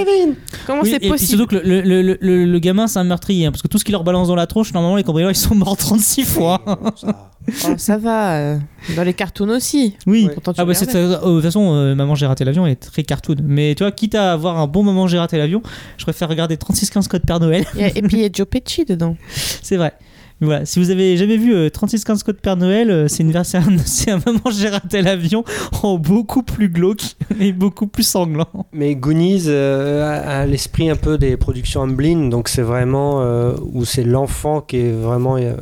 Comment 0.66 0.83
Oui, 0.83 0.90
c'est 0.90 0.97
et 0.97 0.99
puis 1.01 1.09
possible 1.09 1.29
surtout 1.38 1.47
que 1.47 1.57
le, 1.57 1.81
le- 1.83 2.03
le- 2.03 2.19
le- 2.21 2.45
le 2.45 2.59
gamin 2.59 2.87
c'est 2.88 2.99
un 2.99 3.05
meurtrier 3.05 3.47
hein, 3.47 3.53
parce 3.53 3.62
que 3.62 3.69
tout 3.69 3.79
ce 3.79 3.85
qu'il 3.85 3.93
leur 3.93 4.05
balance 4.05 4.29
dans 4.29 4.35
la 4.35 4.47
tronche 4.47 4.73
normalement 4.75 4.97
les 4.97 5.05
cambrioleurs 5.05 5.31
ils 5.31 5.37
sont 5.37 5.55
morts 5.55 5.77
36 5.77 6.25
fois. 6.25 6.62
Oh, 7.64 7.71
ça 7.79 7.97
va. 7.97 8.37
euh, 8.37 8.59
dans 8.97 9.03
les 9.03 9.14
cartoons 9.14 9.49
aussi. 9.49 9.97
Oui. 10.07 10.29
Pourtant, 10.35 10.53
tu 10.53 10.61
Ah 10.61 10.64
bah 10.66 10.75
c'est 10.75 10.85
regardais. 10.93 11.14
euh, 11.16 11.29
de 11.31 11.35
toute 11.37 11.43
façon 11.45 11.73
euh, 11.75 11.95
maman 11.95 12.14
j'ai 12.14 12.27
raté 12.27 12.45
l'avion 12.45 12.66
est 12.66 12.77
très 12.77 13.03
cartoon. 13.03 13.37
Mais 13.43 13.75
tu 13.75 13.83
vois 13.83 13.93
quitte 13.93 14.14
à 14.14 14.33
avoir 14.35 14.59
un 14.59 14.66
bon 14.66 14.83
moment 14.83 15.07
j'ai 15.09 15.19
raté 15.19 15.38
l'avion, 15.38 15.62
je 15.97 16.05
préfère 16.05 16.29
regarder 16.29 16.59
3615 16.59 17.09
code 17.09 17.23
Père 17.27 17.40
Noël. 17.40 17.64
Il 17.75 17.81
y 17.81 17.85
a- 17.85 17.88
Et 17.97 18.03
puis 18.03 18.19
il 18.19 18.23
y 18.23 18.25
a 18.27 18.29
Joe 18.33 18.47
Pesci 18.47 18.85
dedans. 18.85 19.16
c'est 19.62 19.77
vrai. 19.79 19.95
Voilà, 20.40 20.64
si 20.64 20.79
vous 20.79 20.90
avez 20.90 21.16
jamais 21.18 21.37
vu 21.37 21.55
euh, 21.55 21.68
3615 21.68 22.22
code 22.22 22.37
Père 22.40 22.57
Noël, 22.57 22.90
euh, 22.90 23.09
c'est 23.09 23.22
une 23.22 23.31
version 23.31 23.61
c'est 23.85 24.11
un 24.11 24.20
maman 24.24 24.40
j'ai 24.50 24.68
raté 24.70 25.03
l'avion 25.03 25.44
en 25.83 25.98
beaucoup 25.98 26.42
plus 26.42 26.68
glauque 26.70 27.03
et 27.40 27.53
beaucoup 27.53 27.87
plus 27.87 28.05
sanglant. 28.05 28.46
Mais 28.72 28.94
Goonies 28.94 29.44
euh, 29.48 30.03
a, 30.09 30.40
a 30.40 30.46
l'esprit 30.46 30.88
un 30.88 30.96
peu 30.96 31.18
des 31.18 31.37
productions 31.37 31.83
Amblin, 31.83 32.29
donc 32.31 32.48
c'est 32.48 32.62
vraiment 32.62 33.20
euh, 33.20 33.53
où 33.72 33.85
c'est 33.85 34.05
l'enfant 34.05 34.61
qui 34.62 34.79
est 34.79 34.92
vraiment 34.92 35.37
euh, 35.37 35.53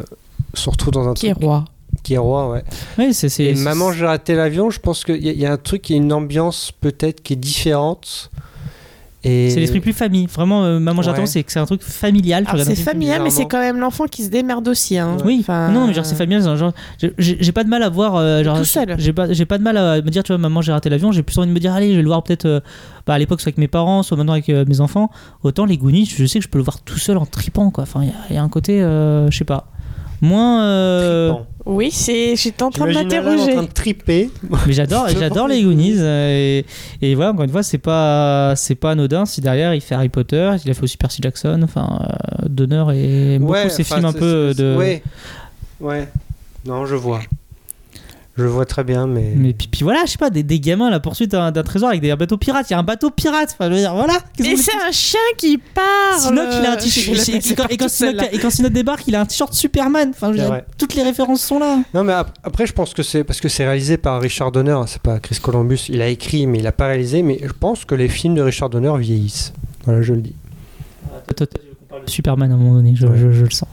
se 0.55 0.71
retrouve 0.71 0.93
dans 0.93 1.09
un 1.09 1.15
Qui 1.15 1.27
est 1.29 1.33
roi. 1.33 1.65
Qui 2.05 2.15
est 2.15 2.19
roi, 2.19 2.51
ouais. 2.51 2.63
Oui, 2.99 3.13
c'est 3.15 3.29
c'est- 3.29 3.45
Et 3.45 3.57
c'est- 3.57 3.65
Maman, 3.65 3.91
j'ai 3.93 4.07
raté 4.07 4.35
l'avion. 4.35 4.71
Je 4.71 4.79
pense 4.79 5.05
qu'il 5.05 5.17
y, 5.27 5.31
y 5.41 5.45
a 5.47 5.53
un 5.53 5.57
truc, 5.57 5.91
il 5.91 5.97
y 5.97 5.99
a 5.99 6.03
une 6.03 6.13
ambiance 6.13 6.71
peut-être 6.81 7.23
qui 7.23 7.33
est 7.33 7.37
différente. 7.37 8.31
Et 9.25 9.51
C'est 9.51 9.59
l'esprit 9.59 9.81
plus 9.81 9.93
famille. 9.93 10.27
Vraiment, 10.27 10.65
euh, 10.65 10.79
Maman 10.79 11.01
Ouais. 11.01 11.07
l'avion, 11.09 11.27
c'est 11.27 11.43
que 11.43 11.51
c'est 11.51 11.59
un 11.59 11.67
truc 11.67 11.83
familial. 11.83 12.47
c'est 12.65 12.75
familial, 12.77 13.21
mais 13.23 13.31
c'est 13.31 13.47
quand 13.47 13.59
même 13.59 13.79
l'enfant 13.81 14.05
qui 14.07 14.23
se 14.23 14.31
démerde 14.31 14.67
aussi. 14.69 14.97
Hein. 14.97 15.17
Oui, 15.25 15.39
Enfin, 15.41 15.71
non, 15.71 15.87
mais 15.89 15.93
genre 15.95 16.07
c'est 16.07 16.15
familial. 16.15 16.43
c'est 16.43 16.49
un 16.49 16.57
Genre, 16.57 16.73
j'ai- 17.19 17.53
pas 17.53 17.65
de 17.65 17.69
mal 17.69 17.83
à 17.83 17.89
voir. 17.89 18.15
euh, 18.17 18.45
genre, 18.45 18.59
Tout 18.59 18.65
seul. 18.65 18.95
J'ai 18.99 19.13
pas, 19.13 19.33
j'ai 19.33 19.45
pas 19.45 19.59
de 19.59 19.63
mal 19.65 19.77
à 19.77 19.97
me 19.97 20.09
dire, 20.11 20.23
tu 20.23 20.33
vois, 20.33 20.39
maman, 20.39 20.63
j'ai 20.63 20.71
raté 20.73 20.89
l'avion. 20.89 21.11
J'ai 21.13 21.23
plus 21.25 21.37
envie 21.39 21.49
de 21.49 21.53
me 21.53 21.59
dire, 21.59 21.73
allez, 21.75 21.91
je 21.91 21.97
vais 21.97 22.03
le 22.03 22.09
voir 22.09 22.23
peut-être 22.23 22.45
euh, 22.47 22.61
bah, 23.07 23.15
à 23.15 23.19
l'époque, 23.19 23.41
soit 23.41 23.49
avec 23.49 23.59
mes 23.59 23.69
parents, 23.69 24.03
soit 24.05 24.17
maintenant 24.17 24.35
avec 24.35 24.49
euh, 24.51 24.65
mes 24.69 24.81
enfants. 24.81 25.11
Autant 25.43 25.65
les 25.65 25.79
Goonies, 25.79 26.07
je 26.07 26.25
sais 26.27 26.39
que 26.39 26.45
je 26.45 26.49
peux 26.49 26.59
le 26.59 26.65
voir 26.65 26.81
tout 26.83 26.99
seul 26.99 27.17
en 27.19 27.27
tripant, 27.27 27.71
quoi. 27.71 27.83
Enfin, 27.83 28.03
il 28.03 28.09
y 28.09 28.11
a- 28.11 28.15
il 28.31 28.37
y, 28.37 28.39
a 28.39 28.43
un 28.43 28.49
côté, 28.49 28.81
euh, 28.83 29.29
je 29.31 29.37
sais 29.37 29.45
pas. 29.45 29.69
Moins. 30.21 30.63
euh. 30.65 31.33
Oui, 31.67 31.91
c'est. 31.91 32.35
J'étais 32.35 32.63
en 32.63 32.71
train 32.71 32.87
de 32.87 32.91
Alan 32.91 33.01
en 33.01 33.05
m'interroger. 33.05 33.53
train 33.53 33.63
de 33.63 33.69
triper. 33.73 34.31
Mais 34.67 34.73
j'adore, 34.73 35.07
j'adore 35.19 35.49
les 35.49 35.63
Goonies. 35.63 35.97
euh, 35.99 36.63
et, 37.01 37.11
et 37.11 37.15
voilà, 37.15 37.33
encore 37.33 37.45
une 37.45 37.51
fois, 37.51 37.63
c'est 37.63 37.79
pas, 37.79 38.55
c'est 38.57 38.75
pas 38.75 38.93
anodin 38.93 39.27
si 39.27 39.41
derrière 39.43 39.75
il 39.75 39.81
fait 39.83 39.95
Harry 39.95 40.09
Potter, 40.09 40.51
il 40.65 40.71
a 40.71 40.75
fait 40.75 40.83
aussi 40.83 40.97
Percy 40.97 41.21
Jackson, 41.23 41.61
enfin, 41.63 42.01
euh, 42.43 42.49
d'honneur 42.49 42.91
et 42.93 43.39
beaucoup 43.39 43.53
Ouais, 43.53 43.69
ces 43.69 43.85
films 43.85 44.07
un 44.07 44.13
peu 44.15 44.55
de. 44.57 44.77
Ouais. 44.77 45.03
Ouais. 45.81 46.09
Non, 46.65 46.87
je 46.87 46.95
vois. 46.97 47.21
Je 48.39 48.45
vois 48.45 48.65
très 48.65 48.85
bien, 48.85 49.07
mais. 49.09 49.33
Mais 49.35 49.53
puis, 49.53 49.67
puis 49.67 49.83
voilà, 49.83 50.03
je 50.07 50.13
sais 50.13 50.17
pas, 50.19 50.31
des, 50.31 50.45
des 50.45 50.61
gamins 50.61 50.87
à 50.87 50.91
la 50.91 51.01
poursuite 51.01 51.33
d'un 51.33 51.51
trésor 51.65 51.89
avec 51.89 52.01
des 52.01 52.15
bateaux 52.15 52.37
pirates. 52.37 52.71
Il 52.71 52.73
y 52.73 52.77
a 52.77 52.79
un 52.79 52.85
bateau 52.85 53.11
pirate. 53.11 53.51
Enfin, 53.53 53.69
je 53.69 53.75
veux 53.75 53.81
dire, 53.81 53.93
voilà. 53.95 54.15
Mais 54.39 54.57
c'est 54.57 54.77
un 54.77 54.93
chien 54.93 55.19
qui 55.37 55.59
parle. 55.59 56.21
Sinoc, 56.21 56.45
il 56.61 56.67
a 56.67 56.73
un 56.73 56.77
t-shirt. 56.77 57.29
Et- 58.33 58.39
quand- 58.39 58.51
Sinoc 58.51 58.73
débarque, 58.73 59.03
il 59.09 59.17
a 59.17 59.21
un 59.23 59.27
t-shirt 59.27 59.53
Superman. 59.53 60.11
Enfin, 60.11 60.29
je 60.29 60.39
veux 60.39 60.45
dire, 60.45 60.63
toutes 60.79 60.95
les 60.95 61.03
références 61.03 61.43
sont 61.43 61.59
là. 61.59 61.81
Non, 61.93 62.05
mais 62.05 62.13
ap- 62.13 62.39
après, 62.45 62.67
je 62.67 62.73
pense 62.73 62.95
que 62.95 63.03
c'est 63.03 63.25
parce 63.25 63.41
que 63.41 63.49
c'est 63.49 63.65
réalisé 63.65 63.97
par 63.97 64.21
Richard 64.21 64.53
Donner. 64.53 64.71
hein, 64.71 64.85
C'est 64.87 65.03
pas 65.03 65.19
Chris 65.19 65.39
Columbus. 65.43 65.87
Il 65.89 66.01
a 66.01 66.07
écrit, 66.09 66.47
mais 66.47 66.59
il 66.61 66.67
a 66.67 66.73
pas 66.73 66.87
réalisé. 66.87 67.23
Mais 67.23 67.41
je 67.43 67.53
pense 67.53 67.85
que 67.85 67.95
les 67.97 68.09
films 68.09 68.37
de 68.37 68.43
Richard 68.43 68.71
Donner 68.71 68.93
vieillissent. 68.99 69.53
Voilà, 69.85 70.01
je 70.03 70.13
le 70.15 70.21
dis. 70.21 70.35
On 71.13 71.45
parle 71.89 72.05
de 72.05 72.11
Superman 72.11 72.51
à 72.51 72.55
un 72.55 72.59
moment 72.59 72.75
donné, 72.75 72.95
je, 72.95 73.07
je- 73.17 73.33
je 73.33 73.45
le 73.45 73.51
sens. 73.51 73.69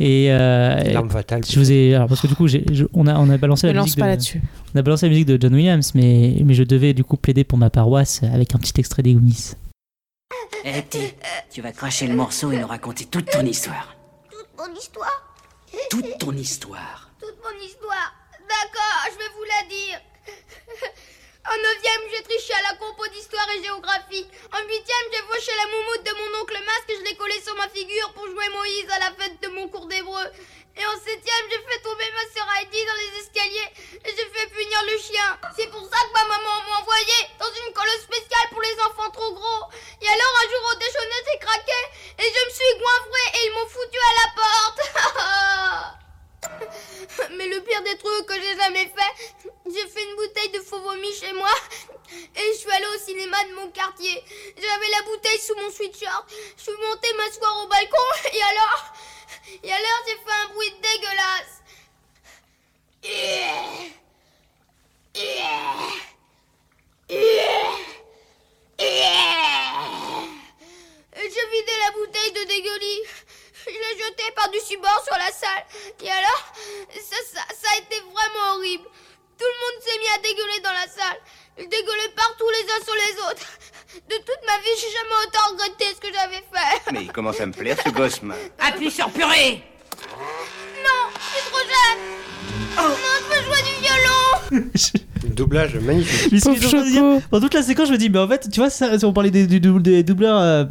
Et, 0.00 0.26
euh, 0.32 0.82
L'arme 0.92 1.10
fatale. 1.10 1.42
je 1.48 1.58
vous 1.58 1.70
ai, 1.70 1.94
alors 1.94 2.08
parce 2.08 2.20
que 2.20 2.26
du 2.26 2.34
coup, 2.34 2.48
j'ai- 2.48 2.64
je- 2.72 2.84
on 2.94 3.06
a, 3.06 3.14
on 3.18 3.28
a 3.30 3.36
balancé 3.36 3.66
Ne 3.66 3.72
la 3.72 3.78
lance 3.78 3.86
musique 3.88 3.98
pas 4.00 4.06
de, 4.06 4.10
là-dessus. 4.10 4.42
on 4.74 4.78
a 4.78 4.82
balancé 4.82 5.06
la 5.06 5.10
musique 5.10 5.26
de 5.26 5.38
John 5.40 5.54
Williams, 5.54 5.92
mais, 5.94 6.36
mais 6.44 6.54
je 6.54 6.62
devais 6.64 6.94
du 6.94 7.04
coup 7.04 7.16
plaider 7.16 7.44
pour 7.44 7.58
ma 7.58 7.70
paroisse 7.70 8.22
avec 8.22 8.54
un 8.54 8.58
petit 8.58 8.72
extrait 8.78 9.02
des 9.02 9.14
Goonies. 9.14 9.52
Eh, 10.64 10.82
T, 10.82 11.14
tu 11.52 11.60
vas 11.60 11.72
cracher 11.72 12.06
le 12.06 12.14
morceau 12.14 12.50
et 12.50 12.58
nous 12.58 12.66
raconter 12.66 13.04
toute 13.04 13.26
ton 13.30 13.44
histoire. 13.44 13.94
Toute 14.30 14.48
mon 14.58 14.74
histoire? 14.74 15.36
Toute 15.90 16.18
ton 16.18 16.32
histoire. 16.32 17.10
Toute 17.20 17.36
mon 17.42 17.64
histoire 17.66 18.12
D'accord, 18.48 19.04
je 19.12 19.18
vais 19.18 19.30
vous 19.36 19.44
la 19.44 19.68
dire. 19.68 20.00
En 21.64 21.66
neuvième, 21.66 22.10
j'ai 22.12 22.22
triché 22.22 22.52
à 22.52 22.72
la 22.72 22.76
compo 22.76 23.06
d'histoire 23.08 23.48
et 23.56 23.62
géographie. 23.62 24.26
En 24.52 24.60
huitième, 24.68 25.06
j'ai 25.12 25.22
fauché 25.22 25.50
la 25.56 25.66
moumoute 25.72 26.04
de 26.04 26.12
mon 26.12 26.40
oncle 26.42 26.58
Masque 26.66 26.90
et 26.90 26.96
je 26.96 27.04
l'ai 27.04 27.16
collée 27.16 27.40
sur 27.40 27.54
ma 27.56 27.68
figure 27.70 28.12
pour 28.12 28.26
jouer 28.26 28.48
Moïse 28.50 28.90
à 28.90 28.98
la 28.98 29.12
fête 29.16 29.40
de 29.40 29.48
mon 29.48 29.68
cours 29.68 29.86
d'hébreu. 29.86 30.24
Et 30.76 30.84
en 30.84 30.96
septième, 31.00 31.44
j'ai 31.48 31.56
fait 31.56 31.80
tomber 31.80 32.04
ma 32.12 32.24
sœur 32.34 32.46
Heidi 32.58 32.84
dans 32.84 33.00
les 33.00 33.20
escaliers 33.20 33.70
et 34.04 34.10
j'ai 34.10 34.28
fait 34.28 34.46
punir 34.48 34.82
le 34.92 34.98
chien. 34.98 35.38
C'est 35.56 35.70
pour 35.70 35.88
ça 35.88 35.96
que 36.04 36.12
ma 36.12 36.24
maman 36.24 36.52
m'a 36.68 36.80
envoyé 36.80 37.16
dans 37.40 37.48
une 37.48 37.72
colle 37.72 37.96
spéciale 38.02 38.48
pour 38.50 38.60
les 38.60 38.76
enfants 38.84 39.10
trop 39.10 39.32
gros. 39.32 39.64
Et 40.02 40.08
alors, 40.08 40.34
un 40.44 40.50
jour 40.50 40.62
au 40.68 40.76
déjeuner, 40.76 41.20
j'ai 41.32 41.38
craqué 41.38 41.80
et 42.18 42.28
je 42.28 42.40
me 42.44 42.50
suis 42.52 42.76
goinfrée 42.76 43.40
et 43.40 43.46
ils 43.46 43.54
m'ont 43.54 43.68
foutu 43.72 43.98
à 44.04 44.12
la 44.20 44.28
porte. 44.36 45.40
Mais 47.36 47.46
le 47.48 47.60
pire 47.62 47.82
des 47.82 47.96
trucs 47.96 48.26
que 48.26 48.34
j'ai 48.34 48.56
jamais 48.56 48.86
fait, 48.86 49.50
j'ai 49.66 49.86
fait 49.86 50.04
une 50.04 50.16
bouteille 50.16 50.50
de 50.50 50.60
faux 50.60 50.80
vomi 50.80 51.12
chez 51.12 51.32
moi 51.32 51.50
et 52.36 52.52
je 52.52 52.58
suis 52.58 52.70
allée 52.70 52.86
au 52.94 52.98
cinéma 52.98 53.36
de 53.44 53.54
mon 53.54 53.70
quartier. 53.70 54.22
J'avais 54.56 54.88
la 54.88 55.02
bouteille 55.02 55.38
sous 55.38 55.54
mon 55.56 55.70
sweatshirt. 55.70 56.26
Je 56.56 56.62
suis 56.62 56.72
montée 56.72 57.12
m'asseoir 57.14 57.64
au 57.64 57.68
balcon 57.68 57.98
et 58.32 58.42
alors, 58.42 58.94
et 59.62 59.72
alors 59.72 60.02
j'ai 60.06 60.14
fait 60.14 60.32
un 60.42 60.48
bruit 60.54 60.74
dégueulasse. 60.82 61.62
Et 63.02 63.44
j'ai 71.34 71.46
vidé 71.50 71.72
la 71.80 71.90
bouteille 71.92 72.32
de 72.32 72.44
dégueulis. 72.44 73.02
Je 73.66 73.72
l'ai 73.72 73.96
jetée 73.98 74.30
par-dessus 74.36 74.76
bord 74.78 75.02
sur 75.04 75.16
la 75.16 75.30
salle. 75.32 75.64
Et 76.04 76.10
alors, 76.10 76.44
ça, 76.94 77.16
ça, 77.32 77.40
ça 77.54 77.68
a 77.74 77.78
été 77.78 77.96
vraiment 78.00 78.56
horrible. 78.56 78.84
Tout 79.38 79.46
le 79.48 79.58
monde 79.62 79.82
s'est 79.82 79.98
mis 79.98 80.10
à 80.14 80.18
dégueuler 80.22 80.60
dans 80.62 80.72
la 80.72 80.86
salle. 80.86 81.18
Ils 81.58 81.68
dégueulaient 81.68 82.12
partout 82.16 82.46
les 82.50 82.64
uns 82.72 82.84
sur 82.84 82.94
les 82.94 83.14
autres. 83.30 83.46
De 84.10 84.16
toute 84.16 84.42
ma 84.46 84.58
vie, 84.58 84.74
j'ai 84.76 84.90
jamais 84.90 85.16
autant 85.26 85.50
regretté 85.52 85.86
ce 85.94 86.00
que 86.00 86.12
j'avais 86.12 86.42
fait. 86.52 86.92
Mais 86.92 87.02
il 87.02 87.12
commence 87.12 87.40
à 87.40 87.46
me 87.46 87.52
plaire 87.52 87.76
ce 87.84 87.90
gosse, 87.90 88.22
man. 88.22 88.36
Appuie 88.58 88.90
sur 88.90 89.08
purée 89.10 89.62
Non, 90.82 91.08
je 91.14 91.38
suis 91.38 91.50
trop 91.50 91.60
jeune. 91.60 92.00
Non, 92.76 92.94
je 93.20 93.24
peux 93.30 93.44
jouer 93.44 93.62
du 93.62 93.74
violon. 93.80 94.70
Doublage 95.34 95.74
magnifique. 95.76 96.44
Dans 97.30 97.40
toute 97.40 97.54
la 97.54 97.62
séquence, 97.62 97.88
je 97.88 97.92
me 97.92 97.98
dis, 97.98 98.10
mais 98.10 98.18
en 98.18 98.28
fait, 98.28 98.48
tu 98.50 98.60
vois, 98.60 98.70
ça, 98.70 98.90
on 99.04 99.12
parlait 99.12 99.30
des- 99.30 99.46
des 99.46 100.02
doubleurs 100.02 100.38
euh, 100.38 100.64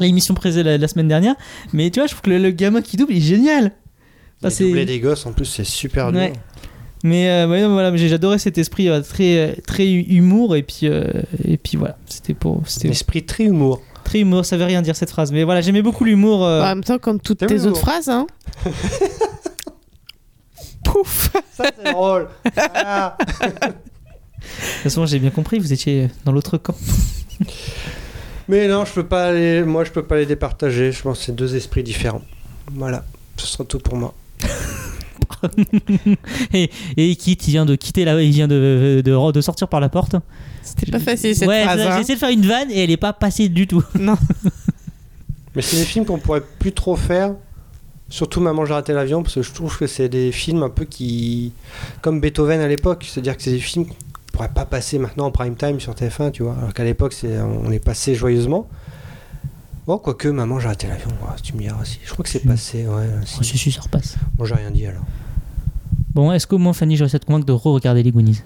l'émission 0.00 0.34
présée 0.34 0.62
la, 0.62 0.78
la 0.78 0.88
semaine 0.88 1.08
dernière, 1.08 1.34
mais 1.72 1.90
tu 1.90 2.00
vois, 2.00 2.06
je 2.06 2.12
trouve 2.12 2.22
que 2.22 2.30
le, 2.30 2.38
le 2.38 2.50
gamin 2.50 2.82
qui 2.82 2.96
double, 2.96 3.12
il 3.12 3.18
est 3.18 3.20
génial. 3.20 3.72
Enfin, 4.40 4.50
c'est- 4.50 4.64
Doubler 4.64 4.84
des 4.84 5.00
gosses, 5.00 5.24
en 5.26 5.32
plus, 5.32 5.44
c'est 5.46 5.64
super 5.64 6.12
dur. 6.12 6.20
Ouais. 6.20 6.32
Mais 7.04 7.28
euh, 7.28 7.46
ouais, 7.48 7.66
voilà, 7.66 7.94
j'ai 7.96 8.08
j'adorais 8.08 8.38
cet 8.38 8.58
esprit 8.58 8.88
euh, 8.88 9.00
très 9.02 9.36
euh, 9.38 9.52
très 9.66 9.88
humour 9.90 10.56
et 10.56 10.62
puis 10.62 10.80
euh, 10.84 11.04
et 11.44 11.56
puis 11.58 11.76
voilà, 11.76 11.98
c'était 12.06 12.34
pour 12.34 12.62
c'était 12.66 12.88
Esprit 12.88 13.24
très 13.24 13.44
humour. 13.44 13.80
très 14.02 14.20
humour, 14.20 14.44
ça 14.44 14.56
veut 14.56 14.64
rien 14.64 14.82
dire 14.82 14.96
cette 14.96 15.10
phrase, 15.10 15.30
mais 15.30 15.44
voilà, 15.44 15.60
j'aimais 15.60 15.82
beaucoup 15.82 16.04
l'humour. 16.04 16.44
euh, 16.44 16.62
En 16.62 16.68
même 16.68 16.82
temps, 16.84 16.98
comme 16.98 17.20
toutes 17.20 17.46
tes 17.46 17.64
autres 17.66 17.78
phrases, 17.80 18.08
hein. 18.08 18.26
Pouf 20.84 21.30
Ça, 21.52 21.64
c'est 21.76 21.92
drôle. 21.92 22.28
Ah. 22.74 23.16
De 23.20 23.56
toute 23.56 23.74
façon, 24.82 25.04
j'ai 25.06 25.18
bien 25.18 25.30
compris, 25.30 25.58
vous 25.58 25.72
étiez 25.72 26.08
dans 26.24 26.32
l'autre 26.32 26.56
camp. 26.58 26.74
Mais 28.48 28.68
non, 28.68 28.84
je 28.84 28.92
peux 28.92 29.06
pas 29.06 29.32
les... 29.32 29.62
moi, 29.62 29.84
je 29.84 29.90
peux 29.90 30.04
pas 30.04 30.16
les 30.16 30.26
départager. 30.26 30.92
Je 30.92 31.02
pense 31.02 31.18
que 31.18 31.24
c'est 31.24 31.34
deux 31.34 31.56
esprits 31.56 31.82
différents. 31.82 32.22
Voilà, 32.72 33.04
ce 33.36 33.46
sera 33.46 33.64
tout 33.64 33.78
pour 33.78 33.96
moi. 33.96 34.14
et, 36.52 36.70
et 36.96 37.08
il 37.08 37.16
quitte, 37.16 37.46
il 37.48 37.52
vient 37.52 37.64
de 37.66 37.74
quitter 37.74 38.04
là, 38.04 38.20
il 38.20 38.30
vient 38.30 38.48
de, 38.48 39.02
de, 39.04 39.32
de 39.32 39.40
sortir 39.40 39.68
par 39.68 39.80
la 39.80 39.88
porte. 39.88 40.16
C'était 40.62 40.90
pas 40.90 40.98
facile 40.98 41.34
cette 41.34 41.48
ouais, 41.48 41.62
phrase. 41.62 41.80
ça, 41.80 41.92
hein. 41.92 41.96
j'ai 41.96 42.00
essayé 42.02 42.14
de 42.14 42.20
faire 42.20 42.30
une 42.30 42.46
vanne 42.46 42.70
et 42.70 42.84
elle 42.84 42.90
est 42.90 42.96
pas 42.96 43.12
passée 43.12 43.48
du 43.48 43.66
tout. 43.66 43.84
Non. 43.98 44.16
Mais 45.54 45.62
c'est 45.62 45.76
des 45.76 45.84
films 45.84 46.04
qu'on 46.04 46.18
pourrait 46.18 46.42
plus 46.58 46.72
trop 46.72 46.96
faire. 46.96 47.34
Surtout 48.08 48.40
Maman 48.40 48.64
j'ai 48.64 48.74
raté 48.74 48.92
l'avion 48.92 49.22
parce 49.22 49.34
que 49.34 49.42
je 49.42 49.52
trouve 49.52 49.76
que 49.76 49.86
c'est 49.86 50.08
des 50.08 50.30
films 50.30 50.62
un 50.62 50.68
peu 50.68 50.84
qui 50.84 51.52
comme 52.02 52.20
Beethoven 52.20 52.60
à 52.60 52.68
l'époque, 52.68 53.04
c'est-à-dire 53.08 53.36
que 53.36 53.42
c'est 53.42 53.50
des 53.50 53.58
films 53.58 53.86
pourrait 54.36 54.48
pas 54.54 54.64
passer 54.66 54.98
maintenant 54.98 55.26
en 55.26 55.30
prime 55.30 55.56
time 55.56 55.80
sur 55.80 55.92
TF1, 55.94 56.30
tu 56.32 56.42
vois. 56.42 56.54
Alors 56.58 56.72
qu'à 56.74 56.84
l'époque 56.84 57.12
c'est 57.12 57.38
on 57.40 57.70
est 57.70 57.78
passé 57.84 58.14
joyeusement. 58.14 58.68
Bon, 59.86 59.98
quoique 59.98 60.26
Maman 60.28 60.58
j'ai 60.58 60.66
raté 60.68 60.88
l'avion, 60.88 61.08
ouais, 61.22 61.36
tu 61.42 61.54
me 61.54 61.60
diras 61.60 61.80
aussi. 61.80 62.00
Je 62.04 62.10
crois 62.12 62.22
que 62.24 62.28
c'est 62.28 62.40
Si. 62.40 62.46
passé, 62.46 62.86
ouais. 62.86 63.06
si. 63.24 63.36
Oh, 63.38 63.42
si, 63.44 63.56
si, 63.58 63.70
ça 63.72 63.80
repasse. 63.82 64.16
Bon, 64.36 64.44
j'ai 64.44 64.54
rien 64.56 64.70
dit 64.72 64.84
alors. 64.86 65.04
Bon, 66.14 66.32
est-ce 66.32 66.46
qu'au 66.46 66.58
moins 66.58 66.72
Fanny, 66.72 66.96
j'ai 66.96 67.04
réussi 67.04 67.16
à 67.16 67.18
te 67.20 67.26
convaincre 67.26 67.46
de 67.46 67.52
re-regarder 67.52 68.02
les 68.02 68.10
Goonies 68.10 68.42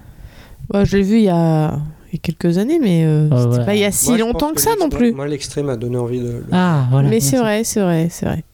Bah, 0.69 0.85
je 0.85 0.97
l'ai 0.99 1.03
vu 1.03 1.17
il 1.19 1.25
y, 1.25 1.29
a... 1.31 1.79
il 2.09 2.15
y 2.15 2.17
a 2.17 2.19
quelques 2.21 2.59
années, 2.59 2.79
mais 2.79 3.05
euh, 3.07 3.29
Ah, 3.31 3.37
c'était 3.37 3.49
voilà. 3.49 3.65
pas 3.65 3.75
il 3.75 3.81
y 3.81 3.85
a 3.85 3.91
si 3.93 4.09
Moi, 4.09 4.19
je 4.19 4.23
longtemps 4.25 4.53
que, 4.53 4.61
ça 4.61 4.73
non 4.79 4.89
plus. 4.91 5.13
Moi 5.15 5.27
l'extrait 5.29 5.63
m'a 5.63 5.77
donné 5.77 5.97
envie 5.97 6.21
de. 6.21 6.27
le- 6.29 6.45
Ah, 6.53 6.87
voilà. 6.91 7.09
mais 7.09 7.21
c'est 7.21 7.39
vrai, 7.39 7.65
c'est 7.65 7.81
vrai, 7.81 8.09
c'est 8.11 8.27
vrai. 8.27 8.45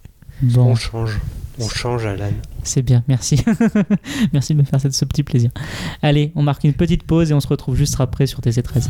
Bon, 0.42 0.66
On 0.66 0.74
change. 0.76 1.18
On 1.58 1.68
change 1.68 2.04
Alan. 2.04 2.30
c'est 2.62 2.82
bien, 2.82 3.02
merci. 3.08 3.42
merci 4.32 4.54
de 4.54 4.58
me 4.60 4.64
faire 4.64 4.80
ce 4.80 5.04
petit 5.04 5.22
plaisir. 5.22 5.50
Allez, 6.02 6.32
on 6.34 6.42
marque 6.42 6.64
une 6.64 6.74
petite 6.74 7.04
pause 7.04 7.30
et 7.30 7.34
on 7.34 7.40
se 7.40 7.48
retrouve 7.48 7.76
juste 7.76 7.98
après 7.98 8.26
sur 8.26 8.40
TC13. 8.40 8.88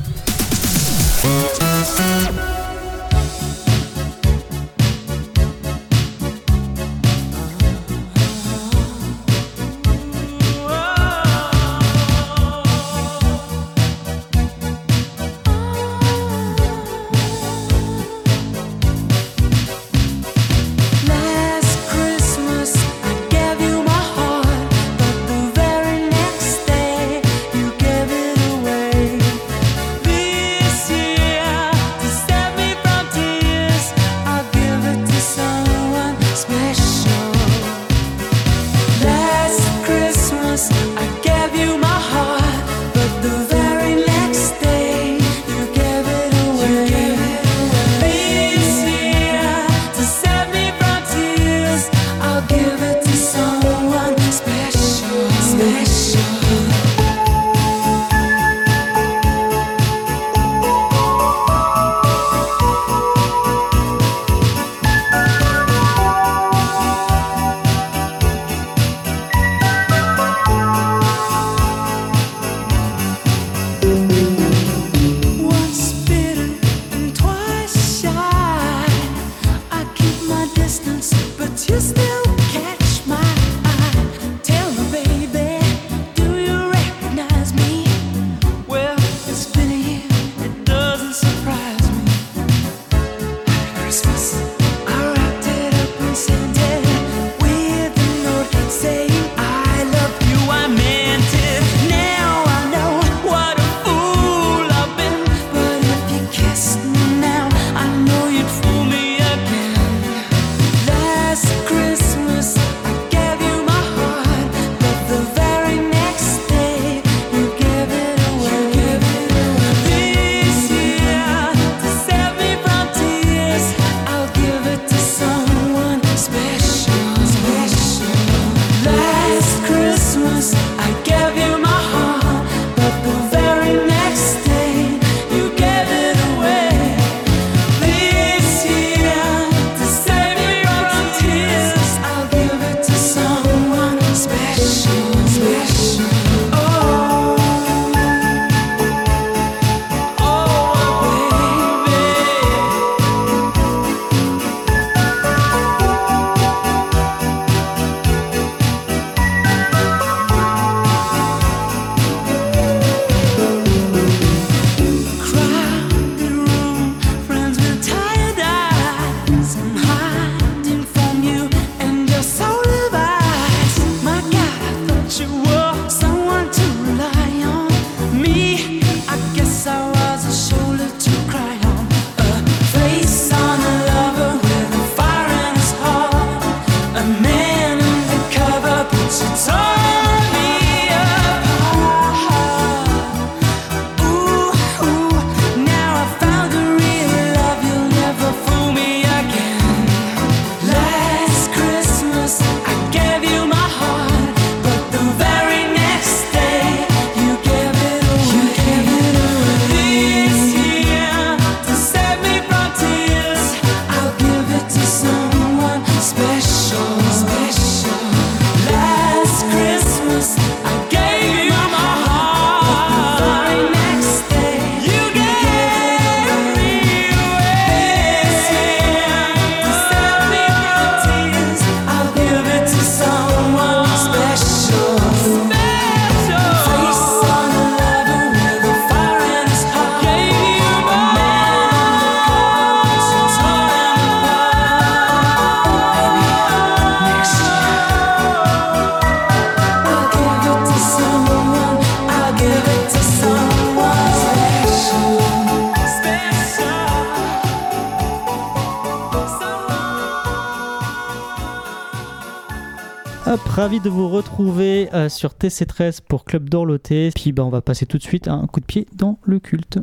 Ravi 263.57 263.81
de 263.81 263.89
vous 263.89 264.09
retrouver 264.11 264.91
euh, 264.93 265.09
sur 265.09 265.31
TC13 265.31 266.01
pour 266.07 266.27
Club 266.27 266.51
d'Orloté. 266.51 267.11
Puis 267.15 267.33
bah, 267.33 267.43
on 267.43 267.49
va 267.49 267.63
passer 267.63 267.87
tout 267.87 267.97
de 267.97 268.03
suite 268.03 268.29
à 268.29 268.35
un 268.35 268.47
coup 268.47 268.61
de 268.61 268.67
pied 268.67 268.87
dans 268.93 269.19
le 269.25 269.41
culte. 269.41 269.79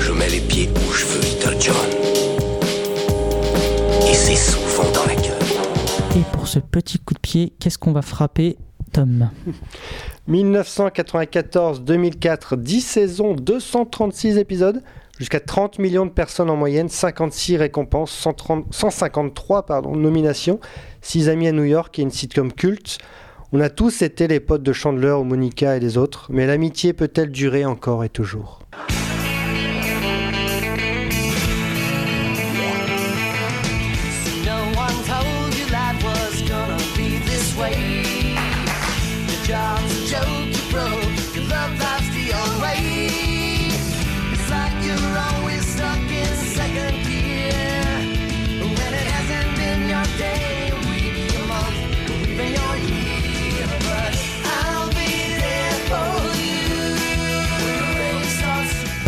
Je 0.00 0.10
mets 0.10 0.30
les 0.30 0.40
pieds 0.40 0.70
où 0.74 0.90
je 0.90 1.04
veux, 1.04 1.20
Little 1.20 1.60
John. 1.60 1.74
Et 4.08 4.14
c'est 4.14 4.36
souvent 4.36 4.90
dans 4.94 5.04
la 5.04 5.16
gueule. 5.16 5.36
Et 6.16 6.22
pour 6.32 6.48
ce 6.48 6.60
petit 6.60 6.98
coup 6.98 7.12
de 7.12 7.18
pied, 7.18 7.52
qu'est-ce 7.60 7.76
qu'on 7.76 7.92
va 7.92 8.00
frapper, 8.00 8.56
Tom? 8.94 9.28
1994-2004, 10.30 12.56
10 12.56 12.80
saisons, 12.80 13.34
236 13.34 14.38
épisodes, 14.38 14.82
jusqu'à 15.18 15.40
30 15.40 15.78
millions 15.78 16.06
de 16.06 16.10
personnes 16.10 16.50
en 16.50 16.56
moyenne, 16.56 16.88
56 16.88 17.56
récompenses, 17.56 18.12
130 18.12 18.66
153 18.70 19.66
pardon, 19.66 19.94
nominations, 19.94 20.60
6 21.02 21.28
amis 21.28 21.48
à 21.48 21.52
New 21.52 21.64
York 21.64 21.98
et 21.98 22.02
une 22.02 22.10
sitcom 22.10 22.52
culte. 22.52 22.98
On 23.52 23.60
a 23.60 23.70
tous 23.70 24.02
été 24.02 24.28
les 24.28 24.40
potes 24.40 24.62
de 24.62 24.72
Chandler 24.72 25.12
ou 25.12 25.24
Monica 25.24 25.76
et 25.76 25.80
les 25.80 25.96
autres, 25.96 26.26
mais 26.30 26.46
l'amitié 26.46 26.92
peut-elle 26.92 27.30
durer 27.30 27.64
encore 27.64 28.04
et 28.04 28.10
toujours? 28.10 28.60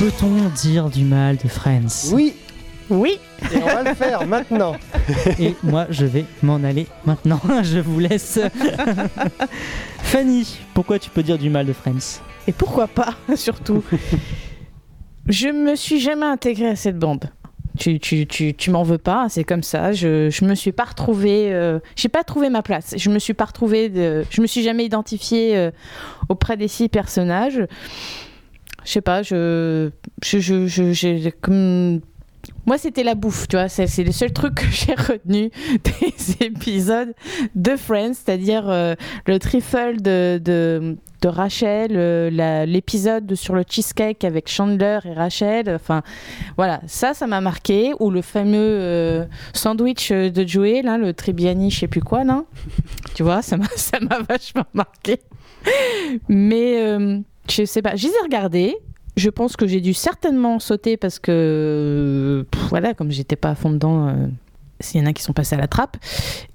Peut-on 0.01 0.49
dire 0.49 0.89
du 0.89 1.05
mal 1.05 1.37
de 1.37 1.47
Friends 1.47 2.15
Oui 2.15 2.33
Oui 2.89 3.19
Et 3.53 3.59
on 3.59 3.67
va 3.67 3.83
le 3.83 3.95
faire 3.95 4.27
maintenant 4.27 4.75
Et 5.39 5.55
moi, 5.63 5.87
je 5.91 6.07
vais 6.07 6.25
m'en 6.43 6.57
aller 6.65 6.87
maintenant. 7.05 7.39
je 7.63 7.81
vous 7.81 7.99
laisse. 7.99 8.41
Fanny, 9.99 10.59
pourquoi 10.73 10.99
tu 10.99 11.11
peux 11.11 11.23
dire 11.23 11.37
du 11.37 11.51
mal 11.51 11.67
de 11.67 11.75
Friends? 11.75 12.23
Et 12.47 12.53
pourquoi 12.53 12.89
pas, 12.89 13.15
surtout 13.35 13.85
Je 15.27 15.49
me 15.49 15.77
suis 15.77 16.01
jamais 16.01 16.25
intégrée 16.25 16.69
à 16.69 16.77
cette 16.77 16.99
bande. 16.99 17.27
Tu, 17.79 18.01
tu, 18.01 18.27
tu, 18.27 18.55
tu 18.55 18.71
m'en 18.71 18.83
veux 18.83 18.97
pas, 18.97 19.27
c'est 19.29 19.45
comme 19.45 19.63
ça. 19.63 19.93
Je, 19.93 20.31
je 20.31 20.47
me 20.47 20.55
suis 20.55 20.73
pas 20.73 20.85
retrouvée. 20.85 21.53
euh, 21.53 21.79
j'ai 21.95 22.09
pas 22.09 22.25
trouvé 22.25 22.49
ma 22.49 22.63
place. 22.63 22.95
Je 22.97 23.11
me 23.11 23.19
suis 23.19 23.35
pas 23.35 23.45
retrouvée. 23.45 23.91
De, 23.91 24.25
je 24.31 24.41
me 24.41 24.47
suis 24.47 24.63
jamais 24.63 24.87
identifiée 24.87 25.59
euh, 25.59 25.71
auprès 26.31 26.57
des 26.57 26.69
six 26.69 26.89
personnages. 26.89 27.61
Je 28.91 28.95
sais 28.95 29.01
pas, 29.03 29.23
je. 29.23 29.91
je, 30.21 30.41
je, 30.41 31.31
comme. 31.41 32.01
Moi, 32.67 32.77
c'était 32.77 33.05
la 33.05 33.15
bouffe, 33.15 33.47
tu 33.47 33.55
vois. 33.55 33.69
C'est 33.69 34.03
le 34.03 34.11
seul 34.11 34.33
truc 34.33 34.55
que 34.57 34.67
j'ai 34.69 34.97
retenu 34.97 35.53
des 35.85 36.45
épisodes 36.45 37.15
de 37.55 37.77
Friends, 37.77 38.15
c'est-à-dire 38.15 38.69
euh, 38.69 38.97
le 39.27 39.39
trifle 39.39 40.03
de, 40.03 40.41
de, 40.43 40.97
Rachel, 41.25 41.93
euh, 41.95 42.67
l'épisode 42.67 43.33
sur 43.37 43.55
le 43.55 43.63
cheesecake 43.63 44.25
avec 44.25 44.49
Chandler 44.49 44.99
et 45.05 45.13
Rachel. 45.13 45.73
Enfin, 45.73 46.03
voilà, 46.57 46.81
ça, 46.89 47.15
ça 47.15 47.29
m'a 47.29 47.41
marqué. 47.41 47.93
Ou 48.01 48.11
le 48.11 48.23
fameux 48.23 48.57
euh, 48.59 49.25
sandwich 49.55 50.11
de 50.11 50.45
Joey, 50.45 50.83
là, 50.83 50.99
le 50.99 51.15
Tribiani, 51.15 51.71
je 51.71 51.79
sais 51.79 51.87
plus 51.87 52.03
quoi, 52.03 52.25
là. 52.25 52.43
tu 53.15 53.23
vois, 53.23 53.41
ça 53.41 53.57
m'a 53.57 54.19
vachement 54.29 54.67
marqué. 54.75 55.21
Mais 56.29 57.23
je 57.51 57.65
sais 57.65 57.83
pas, 57.83 57.97
je 57.97 58.07
les 58.07 58.13
ai 58.13 58.23
regardés. 58.23 58.77
Je 59.17 59.29
pense 59.29 59.57
que 59.57 59.67
j'ai 59.67 59.81
dû 59.81 59.93
certainement 59.93 60.59
sauter 60.61 60.97
parce 60.97 61.19
que, 61.19 62.47
pff, 62.51 62.63
voilà, 62.69 62.95
comme 62.95 63.11
j'étais 63.11 63.37
pas 63.37 63.51
à 63.51 63.55
fond 63.55 63.71
dedans, 63.71 64.09
euh, 64.09 64.13
s'il 64.79 65.01
y 65.01 65.05
en 65.05 65.07
a 65.07 65.13
qui 65.13 65.23
sont 65.23 65.33
passés 65.33 65.57
à 65.57 65.59
la 65.59 65.67
trappe. 65.69 65.97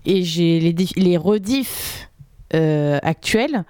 Et 0.06 0.24
j'ai 0.24 0.60
les, 0.60 0.74
les 0.96 1.18
rediffs 1.18 2.10
euh, 2.54 2.98
actuels. 3.04 3.66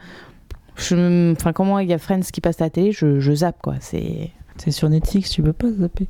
Enfin, 0.78 1.52
comment 1.54 1.80
il 1.80 1.90
y 1.90 1.94
a 1.94 1.98
Friends 1.98 2.22
qui 2.32 2.42
passe 2.42 2.62
à 2.62 2.66
la 2.66 2.70
télé, 2.70 2.92
je, 2.92 3.20
je 3.20 3.34
zappe, 3.34 3.58
quoi. 3.62 3.76
C'est. 3.80 4.32
C'est 4.58 4.72
sur 4.72 4.88
Netflix, 4.88 5.32
tu 5.32 5.44
peux 5.44 5.52
pas 5.52 5.68
zapper 5.70 6.08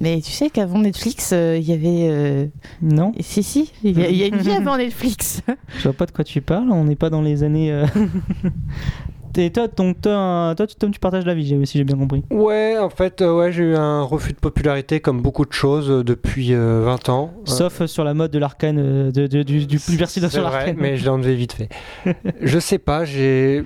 Mais 0.00 0.22
tu 0.22 0.30
sais 0.30 0.48
qu'avant 0.48 0.78
Netflix, 0.78 1.32
euh, 1.34 1.58
il 1.60 1.68
y 1.68 1.74
avait. 1.74 2.08
euh, 2.10 2.46
Non 2.80 3.12
Si, 3.20 3.42
si, 3.42 3.70
il 3.84 3.98
y, 3.98 4.02
a- 4.02 4.08
il 4.08 4.16
y 4.16 4.22
a 4.22 4.28
une 4.28 4.38
vie 4.38 4.50
avant 4.52 4.78
Netflix. 4.78 5.42
Je 5.76 5.82
vois 5.82 5.92
pas 5.92 6.06
de 6.06 6.10
quoi 6.12 6.24
tu 6.24 6.40
parles, 6.40 6.70
on 6.72 6.84
n'est 6.84 6.96
pas 6.96 7.10
dans 7.10 7.20
les 7.20 7.42
années. 7.42 7.70
euh, 7.70 7.84
Et 9.38 9.50
toi, 9.50 9.68
toi, 9.68 10.54
toi, 10.56 10.66
tu- 10.66 10.74
Tom, 10.76 10.90
tu 10.90 10.98
partages 10.98 11.26
la 11.26 11.34
vie, 11.34 11.44
j'ai- 11.46 11.66
si 11.66 11.78
j'ai 11.78 11.84
bien 11.84 11.96
compris. 11.96 12.22
Ouais, 12.30 12.76
en 12.78 12.88
fait, 12.90 13.20
euh, 13.20 13.36
ouais, 13.36 13.52
j'ai 13.52 13.64
eu 13.64 13.76
un 13.76 14.02
refus 14.02 14.32
de 14.32 14.38
popularité 14.38 15.00
comme 15.00 15.20
beaucoup 15.20 15.44
de 15.44 15.52
choses 15.52 15.90
euh, 15.90 16.02
depuis 16.04 16.54
euh, 16.54 16.82
20 16.84 17.08
ans. 17.10 17.32
Sauf 17.44 17.82
euh, 17.82 17.86
sur 17.86 18.02
la 18.04 18.14
mode 18.14 18.30
de 18.30 18.38
l'arcane, 18.38 19.10
de, 19.10 19.26
de- 19.26 19.42
du, 19.42 19.66
du 19.66 19.78
plus 19.78 19.96
versé 19.96 20.20
C'est 20.20 20.28
sur 20.30 20.42
vrai, 20.42 20.52
l'arcane. 20.52 20.76
mais 20.78 20.96
je 20.96 21.02
l'ai 21.04 21.10
enlevé 21.10 21.34
vite 21.34 21.52
fait. 21.52 21.68
je 22.40 22.58
sais 22.58 22.78
pas, 22.78 23.04
j'ai 23.04 23.64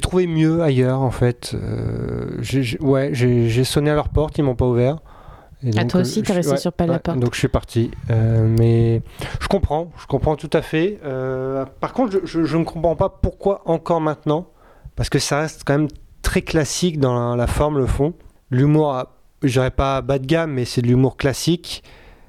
trouvé 0.00 0.26
mieux 0.26 0.62
ailleurs 0.62 1.00
en 1.00 1.10
fait. 1.10 1.54
Euh, 1.54 2.40
ouais, 2.80 3.10
j'ai 3.12 3.64
sonné 3.64 3.90
à 3.90 3.94
leur 3.94 4.08
porte, 4.08 4.38
ils 4.38 4.42
m'ont 4.42 4.54
pas 4.56 4.66
ouvert. 4.66 4.98
Et 5.62 5.70
Ah, 5.76 5.82
donc, 5.82 5.90
toi 5.90 6.00
aussi, 6.00 6.22
t'es 6.22 6.32
resté 6.32 6.56
sur 6.56 6.72
pas 6.72 6.86
de 6.86 6.92
la 6.92 6.98
porte. 6.98 7.18
Donc 7.18 7.34
je 7.34 7.38
suis 7.38 7.48
parti. 7.48 7.90
Euh, 8.10 8.46
mais 8.58 9.02
je 9.40 9.46
comprends, 9.48 9.90
je 10.00 10.06
comprends 10.06 10.34
tout 10.36 10.48
à 10.54 10.62
fait. 10.62 10.98
Euh, 11.04 11.66
par 11.80 11.92
contre, 11.92 12.12
je, 12.12 12.18
je, 12.24 12.44
je 12.44 12.56
ne 12.56 12.64
comprends 12.64 12.96
pas 12.96 13.10
pourquoi 13.10 13.60
encore 13.66 14.00
maintenant. 14.00 14.46
Parce 14.96 15.08
que 15.08 15.18
ça 15.18 15.40
reste 15.40 15.62
quand 15.64 15.78
même 15.78 15.88
très 16.22 16.42
classique 16.42 16.98
dans 16.98 17.34
la, 17.34 17.46
forme, 17.46 17.78
le 17.78 17.86
fond. 17.86 18.14
L'humour, 18.50 19.04
je 19.42 19.52
dirais 19.52 19.70
pas 19.70 20.02
bas 20.02 20.18
de 20.18 20.26
gamme, 20.26 20.52
mais 20.52 20.64
c'est 20.64 20.82
de 20.82 20.86
l'humour 20.86 21.16
classique. 21.16 21.82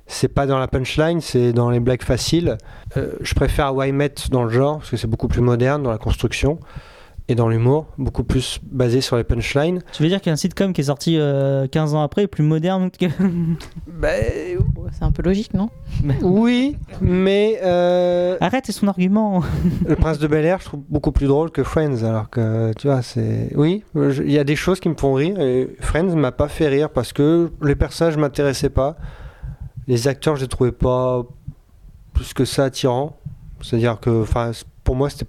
C'est 0.07 0.27
pas 0.27 0.45
dans 0.45 0.59
la 0.59 0.67
punchline, 0.67 1.21
c'est 1.21 1.53
dans 1.53 1.69
les 1.69 1.79
blagues 1.79 2.03
faciles. 2.03 2.57
Euh, 2.97 3.13
je 3.21 3.33
préfère 3.33 3.73
Why 3.75 3.91
Met 3.91 4.15
dans 4.29 4.43
le 4.43 4.49
genre, 4.49 4.79
parce 4.79 4.89
que 4.89 4.97
c'est 4.97 5.07
beaucoup 5.07 5.27
plus 5.27 5.41
moderne 5.41 5.83
dans 5.83 5.91
la 5.91 5.97
construction 5.97 6.59
et 7.27 7.35
dans 7.35 7.47
l'humour, 7.47 7.85
beaucoup 7.97 8.23
plus 8.23 8.59
basé 8.63 8.99
sur 8.99 9.15
les 9.15 9.23
punchlines. 9.23 9.81
Tu 9.93 10.03
veux 10.03 10.09
dire 10.09 10.19
qu'un 10.21 10.35
sitcom 10.35 10.73
qui 10.73 10.81
est 10.81 10.85
sorti 10.85 11.17
euh, 11.17 11.67
15 11.67 11.93
ans 11.95 12.01
après 12.01 12.23
est 12.23 12.27
plus 12.27 12.43
moderne 12.43 12.89
que. 12.91 13.05
C'est 14.91 15.03
un 15.03 15.11
peu 15.11 15.21
logique, 15.23 15.53
non? 15.53 15.69
Oui, 16.21 16.75
mais. 16.99 17.59
euh, 17.63 18.35
Arrête, 18.41 18.65
c'est 18.65 18.71
son 18.71 18.87
argument. 18.87 19.41
Le 19.87 19.95
Prince 19.95 20.19
de 20.19 20.27
Bel 20.27 20.43
Air, 20.45 20.59
je 20.59 20.65
trouve 20.65 20.81
beaucoup 20.89 21.11
plus 21.11 21.27
drôle 21.27 21.51
que 21.51 21.63
Friends, 21.63 22.03
alors 22.03 22.29
que 22.29 22.73
tu 22.77 22.87
vois, 22.87 23.01
c'est. 23.01 23.51
Oui, 23.55 23.83
il 23.95 24.31
y 24.31 24.37
a 24.39 24.43
des 24.43 24.55
choses 24.55 24.79
qui 24.79 24.89
me 24.89 24.95
font 24.95 25.13
rire 25.13 25.39
et 25.39 25.69
Friends 25.79 26.15
m'a 26.15 26.31
pas 26.31 26.47
fait 26.49 26.67
rire 26.67 26.89
parce 26.89 27.13
que 27.13 27.51
les 27.61 27.75
personnages 27.75 28.17
m'intéressaient 28.17 28.69
pas. 28.69 28.97
Les 29.87 30.07
acteurs, 30.07 30.35
je 30.35 30.41
les 30.41 30.47
trouvais 30.47 30.71
pas 30.71 31.23
plus 32.13 32.33
que 32.33 32.43
ça 32.45 32.65
attirants. 32.65 33.17
C'est-à-dire 33.61 33.99
que, 33.99 34.21
enfin, 34.23 34.51
pour 34.83 34.95
moi, 34.95 35.09
c'était. 35.09 35.27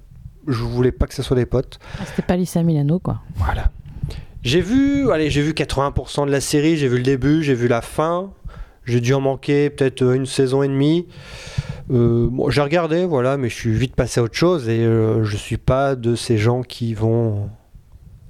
Je 0.49 0.63
voulais 0.63 0.93
pas 0.93 1.07
que 1.07 1.15
ce 1.15 1.23
soit 1.23 1.37
des 1.37 1.47
potes. 1.47 1.79
Ah, 2.01 2.05
C'était 2.07 2.23
pas 2.23 2.37
Lisa 2.37 2.63
Milano, 2.63 2.99
quoi. 2.99 3.21
Voilà. 3.37 3.71
J'ai 4.43 4.61
vu, 4.61 5.11
allez, 5.13 5.31
j'ai 5.31 5.43
vu 5.43 5.53
80% 5.53 6.27
de 6.27 6.31
la 6.33 6.41
série, 6.41 6.77
j'ai 6.77 6.89
vu 6.89 6.97
le 6.97 7.05
début, 7.05 7.43
j'ai 7.43 7.55
vu 7.55 7.69
la 7.69 7.81
fin. 7.81 8.31
J'ai 8.85 9.01
dû 9.01 9.15
en 9.15 9.21
manquer 9.21 9.71
peut-être 9.71 10.03
une 10.03 10.27
saison 10.27 10.65
et 10.65 10.69
demie. 10.69 11.07
Euh, 11.93 12.29
bon, 12.31 12.51
j'ai 12.51 12.61
regardé, 12.63 13.05
voilà, 13.05 13.37
mais 13.37 13.49
je 13.49 13.55
suis 13.55 13.73
vite 13.73 13.95
passé 13.95 14.19
à 14.19 14.25
autre 14.25 14.35
chose 14.35 14.69
et 14.69 14.81
euh, 14.81 15.23
je 15.23 15.37
suis 15.37 15.57
pas 15.57 15.95
de 15.95 16.17
ces 16.17 16.39
gens 16.39 16.63
qui 16.63 16.95
vont 16.95 17.49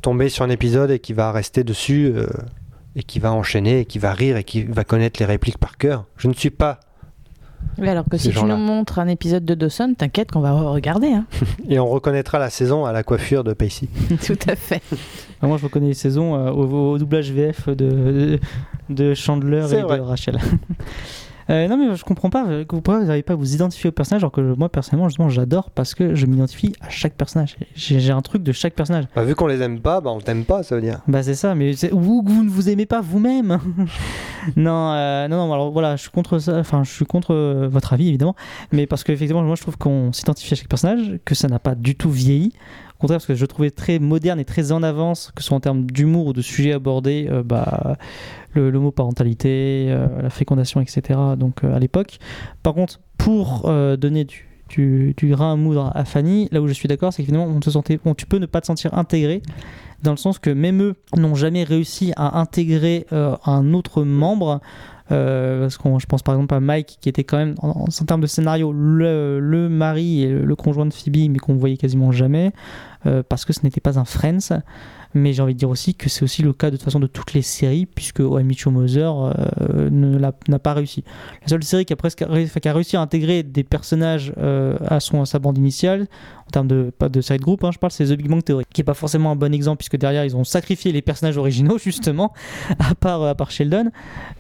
tomber 0.03 0.29
sur 0.29 0.45
un 0.45 0.51
épisode 0.51 0.91
et 0.91 0.99
qui 0.99 1.15
va 1.15 1.33
rester 1.33 1.65
dessus 1.65 2.13
euh, 2.15 2.27
et 2.97 3.03
qui 3.03 3.19
va 3.19 3.33
enchaîner 3.33 3.81
et 3.81 3.85
qui 3.87 3.99
va 3.99 4.13
rire 4.13 4.37
et 4.37 4.45
qui 4.45 4.65
va 4.65 4.85
connaître 4.85 5.21
les 5.21 5.27
répliques 5.27 5.59
par 5.59 5.79
cœur. 5.79 6.05
Je 6.19 6.29
ne 6.29 6.35
suis 6.35 6.51
pas. 6.51 6.81
Oui, 7.79 7.89
alors 7.89 8.05
que 8.11 8.17
si 8.17 8.31
tu 8.31 8.45
nous 8.45 8.57
montres 8.57 8.99
un 8.99 9.09
épisode 9.09 9.45
de 9.45 9.55
Dawson, 9.55 9.95
t'inquiète 9.97 10.31
qu'on 10.31 10.41
va 10.41 10.53
regarder. 10.53 11.09
Hein. 11.09 11.25
Et 11.69 11.79
on 11.79 11.89
reconnaîtra 11.89 12.39
la 12.39 12.51
saison 12.51 12.85
à 12.85 12.93
la 12.93 13.03
coiffure 13.03 13.45
de 13.45 13.55
Pacey. 13.55 13.89
Tout 14.27 14.39
à 14.47 14.57
fait. 14.57 14.83
Ah, 15.41 15.47
Moi, 15.47 15.57
je 15.59 15.65
reconnais 15.65 15.89
les 15.89 15.95
saisons 15.95 16.35
euh, 16.35 16.51
au, 16.51 16.93
au 16.93 16.99
doublage 16.99 17.33
VF 17.33 17.69
de, 17.69 18.39
Chandler 19.15 19.75
et 19.75 19.83
vrai. 19.83 19.99
de 19.99 20.03
Rachel. 20.03 20.39
Euh, 21.53 21.69
non, 21.69 21.77
mais 21.77 21.95
je 21.95 22.05
comprends 22.05 22.31
pas 22.31 22.45
vous 22.45 22.65
pourquoi 22.65 22.99
vous 22.99 23.07
n'arrivez 23.07 23.23
pas 23.23 23.35
à 23.35 23.37
vous 23.37 23.55
identifier 23.55 23.89
au 23.89 23.93
personnage, 23.93 24.23
alors 24.23 24.33
que 24.33 24.41
moi, 24.41 24.69
personnellement, 24.69 25.09
justement, 25.09 25.29
j'adore 25.29 25.71
parce 25.71 25.95
que 25.95 26.15
je 26.15 26.27
m'identifie 26.27 26.73
à 26.81 26.89
chaque 26.89 27.15
personnage. 27.15 27.57
J'ai 27.75 28.11
un 28.11 28.23
truc 28.23 28.43
de 28.43 28.53
chaque 28.53 28.75
personnage. 28.75 29.05
Bah, 29.15 29.23
vu 29.23 29.35
qu'on 29.35 29.47
les 29.47 29.61
aime 29.61 29.81
pas, 29.81 30.01
bah, 30.01 30.11
on 30.11 30.21
t'aime 30.21 30.45
pas, 30.45 30.63
ça 30.63 30.77
veut 30.77 30.81
dire. 30.81 31.01
Bah 31.07 31.23
c'est 31.23 31.35
ça, 31.35 31.55
mais 31.55 31.75
que 31.75 31.95
vous 31.95 32.23
ne 32.43 32.49
vous 32.49 32.71
aimez 32.71 32.87
pas 32.87 33.01
vous-même. 33.01 33.59
non, 34.57 34.93
euh, 34.93 35.29
non, 35.29 35.37
non. 35.47 35.53
Alors 35.53 35.71
voilà, 35.71 35.97
je 35.97 36.03
suis 36.03 36.11
contre 36.11 36.39
ça. 36.39 36.59
Enfin, 36.59 36.85
je 36.85 36.91
suis 36.91 37.05
contre 37.05 37.35
euh, 37.35 37.69
votre 37.71 37.93
avis 37.93 38.09
évidemment, 38.09 38.35
mais 38.73 38.87
parce 38.87 39.05
qu'effectivement, 39.05 39.43
moi 39.43 39.57
je 39.57 39.63
trouve 39.63 39.77
qu'on 39.77 40.13
s'identifie 40.13 40.55
à 40.55 40.57
chaque 40.57 40.69
personnage, 40.69 41.19
que 41.25 41.35
ça 41.35 41.49
n'a 41.49 41.59
pas 41.59 41.75
du 41.75 41.97
tout 41.97 42.11
vieilli. 42.11 42.53
Contraire, 43.03 43.19
parce 43.19 43.27
que 43.27 43.35
je 43.35 43.47
trouvais 43.47 43.73
très 43.73 43.99
moderne 43.99 44.39
et 44.39 44.45
très 44.45 44.71
en 44.71 44.83
avance, 44.83 45.33
que 45.35 45.43
ce 45.43 45.49
soit 45.49 45.57
en 45.57 45.61
termes 45.61 45.85
d'humour 45.87 46.29
ou 46.29 46.33
de 46.33 46.41
sujets 46.41 46.73
abordés, 46.73 47.27
euh, 47.29 47.43
bah, 47.43 47.97
l'homoparentalité, 48.55 49.87
euh, 49.89 50.07
la 50.23 50.31
fécondation, 50.31 50.81
etc. 50.81 51.19
Donc 51.37 51.65
euh, 51.65 51.75
à 51.75 51.81
l'époque. 51.81 52.19
Par 52.63 52.75
contre, 52.75 53.01
pour 53.19 53.63
euh, 53.67 53.97
donner 53.97 54.25
du, 54.69 55.15
grain 55.23 55.53
à 55.53 55.57
moudre 55.57 55.91
à 55.95 56.05
Fanny. 56.05 56.49
Là 56.53 56.63
où 56.63 56.69
je 56.69 56.73
suis 56.73 56.89
d'accord, 56.89 57.13
c'est 57.13 57.23
que 57.23 57.27
finalement, 57.27 57.53
on 57.53 57.59
te 57.59 57.71
sentait, 57.71 57.99
bon, 58.03 58.15
tu 58.15 58.25
peux 58.25 58.39
ne 58.39 58.47
pas 58.47 58.61
te 58.61 58.67
sentir 58.67 58.95
intégré, 58.95 59.43
dans 60.03 60.13
le 60.13 60.17
sens 60.17 60.39
que 60.39 60.49
même 60.49 60.81
eux 60.81 60.95
n'ont 61.17 61.35
jamais 61.35 61.65
réussi 61.65 62.13
à 62.17 62.39
intégrer 62.39 63.07
euh, 63.13 63.37
un 63.45 63.75
autre 63.75 64.05
membre. 64.05 64.61
Parce 65.09 65.77
que 65.77 65.89
je 65.99 66.07
pense 66.07 66.23
par 66.23 66.37
exemple 66.37 66.55
à 66.55 66.61
Mike 66.61 66.97
qui 67.03 67.11
était 67.11 67.23
quand 67.23 67.37
même 67.37 67.55
en, 67.59 67.85
termes 68.07 68.23
de 68.23 68.27
scénario 68.27 68.73
le, 68.73 69.69
mari 69.69 70.23
et 70.23 70.31
le, 70.31 70.47
le 70.47 70.57
conjoint 70.57 70.87
de 70.87 70.95
Phoebe 70.95 71.29
mais 71.29 71.39
qu'on 71.39 71.55
voyait 71.55 71.77
quasiment 71.77 72.13
jamais 72.13 72.53
parce 73.29 73.45
que 73.45 73.53
ce 73.53 73.61
n'était 73.63 73.81
pas 73.81 73.99
un 73.99 74.05
Friends 74.05 74.61
mais 75.15 75.33
j'ai 75.33 75.43
envie 75.43 75.55
de 75.55 75.59
dire 75.59 75.71
aussi 75.71 75.95
que 75.95 76.09
c'est 76.09 76.23
aussi 76.23 76.43
le 76.43 76.53
cas 76.53 76.71
de 76.71 76.77
toute 76.77 76.85
façon 76.85 77.01
de 77.01 77.07
toutes 77.07 77.35
les 77.35 77.43
séries 77.43 77.87
puisque 77.87 78.21
Your 78.21 78.73
Mother 78.73 79.33
euh, 79.61 79.91
n'a 79.91 80.59
pas 80.59 80.75
réussi. 80.75 81.05
La 81.43 81.49
seule 81.49 81.63
série 81.63 81.85
qui 81.85 81.93
a 81.93 81.97
presque 81.97 82.25
qui 82.25 82.69
a 82.69 82.73
réussi 82.73 82.97
à 82.97 83.01
intégrer 83.01 83.43
des 83.43 83.65
personnages 83.65 84.33
euh, 84.39 84.77
à, 84.87 85.01
son, 85.01 85.23
à 85.23 85.27
sa 85.27 85.39
bande 85.39 85.59
initiale 85.59 86.07
en 86.47 86.51
termes 86.51 86.69
de 86.69 86.93
pas 86.97 87.09
de 87.09 87.21
série 87.21 87.39
de 87.39 87.45
groupe 87.45 87.65
hein, 87.65 87.71
je 87.73 87.79
parle 87.79 87.93
c'est 87.93 88.07
The 88.07 88.13
Big 88.13 88.29
Bang 88.29 88.43
Theory 88.43 88.65
qui 88.73 88.81
est 88.81 88.85
pas 88.85 88.95
forcément 88.95 89.31
un 89.31 89.37
bon 89.37 89.53
exemple 89.55 89.79
puisque 89.79 89.97
derrière 89.97 90.25
ils 90.25 90.37
ont 90.37 90.45
sacrifié 90.45 90.93
les 90.93 91.03
personnages 91.03 91.39
originaux 91.39 91.79
justement 91.83 92.33
à 92.79 92.95
part 92.95 93.23
à 93.23 93.35
part 93.35 93.51
Sheldon. 93.51 93.91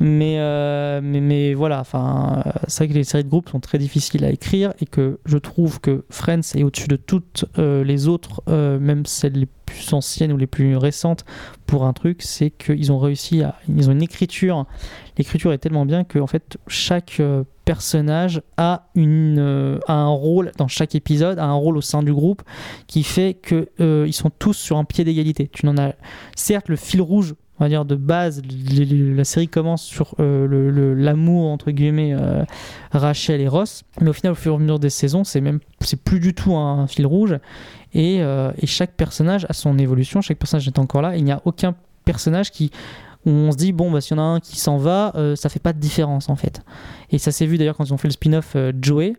Mais 0.01 0.37
euh, 0.39 1.01
mais, 1.03 1.21
mais 1.21 1.55
voilà 1.55 1.81
enfin 1.81 2.43
euh, 2.47 2.51
c'est 2.69 2.85
vrai 2.85 2.93
que 2.93 2.99
les 2.99 3.05
séries 3.05 3.25
de 3.25 3.29
groupe 3.29 3.49
sont 3.49 3.61
très 3.61 3.79
difficiles 3.79 4.25
à 4.25 4.31
écrire 4.31 4.73
et 4.81 4.87
que 4.87 5.19
je 5.25 5.39
trouve 5.39 5.81
que 5.81 6.05
Friends 6.11 6.55
est 6.55 6.63
au-dessus 6.63 6.89
de 6.89 6.97
toutes 6.97 7.45
les 7.57 8.09
autres 8.09 8.43
même 8.49 9.07
celles 9.07 9.33
les 9.33 9.49
plus 9.73 9.93
anciennes 9.93 10.33
ou 10.33 10.37
les 10.37 10.47
plus 10.47 10.62
récentes 10.77 11.25
pour 11.67 11.85
un 11.85 11.93
truc 11.93 12.23
c'est 12.23 12.51
qu'ils 12.51 12.93
ont 12.93 12.99
réussi 12.99 13.43
à 13.43 13.57
ils 13.69 13.89
ont 13.89 13.93
une 13.93 14.03
écriture. 14.03 14.67
L'écriture 15.19 15.53
est 15.53 15.59
tellement 15.59 15.87
bien 15.87 16.05
que 16.05 16.19
en 16.19 16.27
fait 16.27 16.57
chaque 16.67 17.17
euh, 17.21 17.45
personnage 17.65 18.43
a 18.57 18.89
une 18.95 19.39
euh, 19.39 19.79
un 19.89 20.09
rôle 20.09 20.53
dans 20.57 20.69
chaque 20.69 20.95
épisode 20.95 21.39
a 21.39 21.45
un 21.45 21.55
rôle 21.55 21.77
au 21.77 21.81
sein 21.81 22.03
du 22.03 22.13
groupe 22.13 22.43
qui 22.87 23.03
fait 23.03 23.35
que 23.35 23.69
euh, 23.81 24.11
sont 24.13 24.31
tous 24.31 24.55
sur 24.55 24.77
un 24.77 24.85
pied 24.85 25.05
d'égalité. 25.05 25.49
Tu 25.53 25.67
n'en 25.67 25.77
as 25.77 25.95
certes 26.37 26.69
le 26.69 26.77
fil 26.77 27.01
rouge 27.01 27.35
on 27.59 27.65
va 27.65 27.69
dire 27.69 27.85
de 27.85 27.95
base 27.95 28.43
la 28.77 29.25
série 29.25 29.47
commence 29.47 29.83
sur 29.85 30.17
l'amour 30.19 31.51
entre 31.51 31.71
guillemets 31.71 32.17
Rachel 32.91 33.41
et 33.41 33.47
Ross 33.47 33.85
mais 34.01 34.09
au 34.09 34.13
final 34.13 34.33
au 34.33 34.35
fur 34.35 34.55
et 34.55 34.57
à 34.57 34.59
mesure 34.59 34.81
des 34.81 34.91
saisons 34.91 35.23
c'est 35.23 35.41
même 35.41 35.61
c'est 35.81 36.03
plus 36.03 36.19
du 36.19 36.35
tout 36.35 36.57
un 36.57 36.87
fil 36.89 37.07
rouge 37.07 37.39
et, 37.95 38.23
euh, 38.23 38.53
et 38.59 38.67
chaque 38.67 38.93
personnage 38.93 39.47
a 39.49 39.53
son 39.53 39.79
évolution 39.79 40.21
chaque 40.21 40.39
personnage 40.39 40.67
est 40.67 40.79
encore 40.79 41.03
là. 41.03 41.17
Il 41.17 41.25
n'y 41.25 41.33
a 41.33 41.43
aucun 41.45 41.75
personnage 42.05 42.51
qui 42.51 42.71
où 43.25 43.31
on 43.31 43.53
se 43.53 43.57
dit 43.57 43.73
bon 43.73 43.91
bah 43.91 44.01
s'il 44.01 44.17
y 44.17 44.21
en 44.21 44.23
a 44.23 44.27
un 44.27 44.41
qui 44.41 44.59
s'en 44.59 44.79
va 44.79 45.13
euh, 45.15 45.37
ça 45.37 45.49
fait 45.49 45.61
pas 45.61 45.73
de 45.73 45.79
différence 45.79 46.29
en 46.29 46.37
fait. 46.37 46.63
Et 47.11 47.19
ça 47.19 47.33
s'est 47.33 47.47
vu 47.47 47.59
d'ailleurs 47.59 47.77
quand 47.77 47.85
ils 47.85 47.95
ont 47.95 47.99
fait 47.99 48.09
le 48.09 48.13
spin-off 48.13 48.55
euh, 48.57 48.73
Joey 48.81 49.15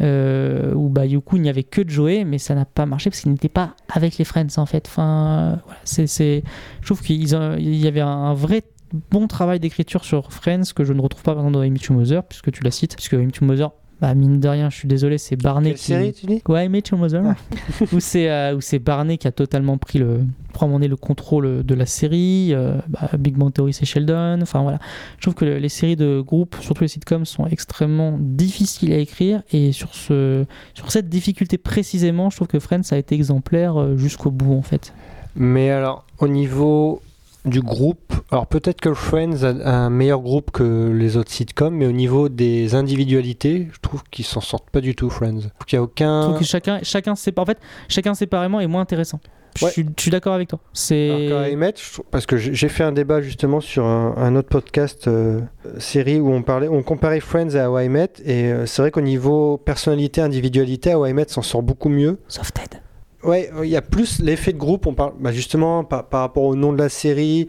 euh, 0.00 0.72
où 0.74 0.88
bah 0.88 1.02
coup 1.24 1.36
il 1.36 1.42
n'y 1.42 1.48
avait 1.48 1.64
que 1.64 1.86
Joey 1.86 2.24
mais 2.24 2.38
ça 2.38 2.54
n'a 2.54 2.64
pas 2.64 2.86
marché 2.86 3.10
parce 3.10 3.20
qu'il 3.20 3.32
n'était 3.32 3.48
pas 3.48 3.74
avec 3.92 4.18
les 4.18 4.24
Friends 4.24 4.58
en 4.58 4.66
fait. 4.66 4.86
Enfin 4.86 5.60
voilà, 5.64 5.80
c'est, 5.84 6.06
je 6.06 6.86
trouve 6.86 7.02
qu'il 7.02 7.26
y 7.26 7.86
avait 7.86 8.00
un, 8.00 8.34
vrai 8.34 8.62
bon 9.10 9.26
travail 9.26 9.60
d'écriture 9.60 10.04
sur 10.04 10.32
Friends 10.32 10.72
que 10.74 10.84
je 10.84 10.92
ne 10.92 11.00
retrouve 11.00 11.22
pas 11.22 11.34
par 11.34 11.46
exemple 11.46 11.58
dans 11.58 11.64
Your 11.64 11.98
Mother 11.98 12.22
puisque 12.24 12.52
tu 12.52 12.62
la 12.62 12.70
cites 12.70 12.94
puisque 12.94 13.12
Your 13.12 13.26
Mother 13.42 13.70
bah, 14.00 14.14
mine 14.14 14.40
de 14.40 14.48
rien, 14.48 14.70
je 14.70 14.76
suis 14.76 14.88
désolé, 14.88 15.18
c'est 15.18 15.36
Barney 15.36 15.70
Quelle 15.70 15.78
qui. 15.78 15.84
série, 15.84 16.12
tu 16.12 16.26
dis? 16.26 16.42
Ouais, 16.48 16.66
I 16.66 16.68
Met 16.68 16.82
Your 16.90 16.98
Mother. 17.00 17.22
où 17.92 18.00
c'est 18.00 18.30
euh, 18.30 18.56
Barney 18.78 19.18
qui 19.18 19.28
a 19.28 19.32
totalement 19.32 19.76
pris 19.78 19.98
le 19.98 20.20
prend 20.52 20.66
le 20.88 20.96
contrôle 20.96 21.62
de 21.64 21.74
la 21.74 21.86
série. 21.86 22.48
euh, 22.52 22.74
bah, 22.88 23.08
Big 23.18 23.36
Bang 23.36 23.52
Theory, 23.52 23.72
c'est 23.72 23.84
Sheldon. 23.84 24.40
Enfin 24.42 24.62
voilà, 24.62 24.78
je 25.16 25.22
trouve 25.22 25.34
que 25.34 25.44
le- 25.44 25.58
les 25.58 25.68
séries 25.68 25.96
de 25.96 26.20
groupe, 26.20 26.56
surtout 26.60 26.82
les 26.82 26.88
sitcoms, 26.88 27.24
sont 27.24 27.46
extrêmement 27.46 28.16
difficiles 28.18 28.92
à 28.92 28.96
écrire 28.98 29.42
et 29.52 29.72
sur 29.72 29.94
ce 29.94 30.44
sur 30.74 30.90
cette 30.90 31.08
difficulté 31.08 31.56
précisément, 31.58 32.30
je 32.30 32.36
trouve 32.36 32.48
que 32.48 32.58
Friends 32.58 32.82
a 32.92 32.96
été 32.96 33.14
exemplaire 33.14 33.80
euh, 33.80 33.96
jusqu'au 33.96 34.30
bout 34.30 34.54
en 34.54 34.62
fait. 34.62 34.92
Mais 35.36 35.70
alors, 35.70 36.04
au 36.18 36.26
niveau 36.26 37.00
du 37.44 37.60
groupe, 37.62 38.12
alors 38.30 38.46
peut-être 38.46 38.80
que 38.80 38.92
Friends 38.92 39.42
a 39.44 39.70
un 39.76 39.90
meilleur 39.90 40.20
groupe 40.20 40.50
que 40.50 40.90
les 40.92 41.16
autres 41.16 41.30
sitcoms, 41.32 41.74
mais 41.74 41.86
au 41.86 41.92
niveau 41.92 42.28
des 42.28 42.74
individualités, 42.74 43.68
je 43.72 43.78
trouve 43.80 44.02
qu'ils 44.10 44.26
s'en 44.26 44.40
sortent 44.42 44.68
pas 44.70 44.80
du 44.80 44.94
tout, 44.94 45.08
Friends. 45.10 45.40
Je 45.40 45.48
trouve 45.48 45.66
qu'il 45.66 45.78
n'y 45.78 45.82
a 45.82 45.86
Je 45.86 45.90
aucun. 45.90 46.22
trouve 46.24 46.38
que 46.38 46.44
chacun 46.44 46.80
chacun 46.82 47.12
en 47.12 47.46
fait 47.46 47.58
chacun 47.88 48.14
séparément 48.14 48.60
est 48.60 48.66
moins 48.66 48.82
intéressant. 48.82 49.20
Je 49.58 49.64
Ouais. 49.64 49.70
suis, 49.72 49.84
je 49.96 50.02
suis 50.02 50.10
d'accord 50.12 50.34
avec 50.34 50.48
toi. 50.48 50.60
C'est 50.72 51.28
je 51.28 52.00
parce 52.10 52.24
que 52.26 52.36
j'ai 52.36 52.68
fait 52.68 52.84
un 52.84 52.92
débat 52.92 53.20
justement 53.20 53.60
sur 53.60 53.84
un, 53.84 54.14
un 54.16 54.36
autre 54.36 54.48
podcast 54.48 55.08
euh, 55.08 55.40
série 55.78 56.20
où 56.20 56.30
on 56.32 56.42
parlait, 56.42 56.68
on 56.68 56.82
comparait 56.84 57.18
Friends 57.20 57.56
à 57.56 57.68
How 57.68 57.80
I 57.80 57.88
Met, 57.88 58.12
et 58.24 58.44
euh, 58.52 58.66
c'est 58.66 58.80
vrai 58.82 58.90
qu'au 58.92 59.00
niveau 59.00 59.56
personnalité, 59.56 60.20
individualité, 60.20 60.94
How 60.94 61.06
I 61.06 61.14
Met 61.14 61.28
s'en 61.28 61.42
sort 61.42 61.62
beaucoup 61.62 61.88
mieux. 61.88 62.20
Sauf 62.28 62.52
Ted. 62.52 62.80
Ouais, 63.22 63.50
il 63.62 63.68
y 63.68 63.76
a 63.76 63.82
plus 63.82 64.20
l'effet 64.20 64.52
de 64.52 64.58
groupe. 64.58 64.86
On 64.86 64.94
parle 64.94 65.12
bah, 65.20 65.32
justement 65.32 65.84
par, 65.84 66.04
par 66.08 66.20
rapport 66.22 66.44
au 66.44 66.56
nom 66.56 66.72
de 66.72 66.78
la 66.78 66.88
série 66.88 67.46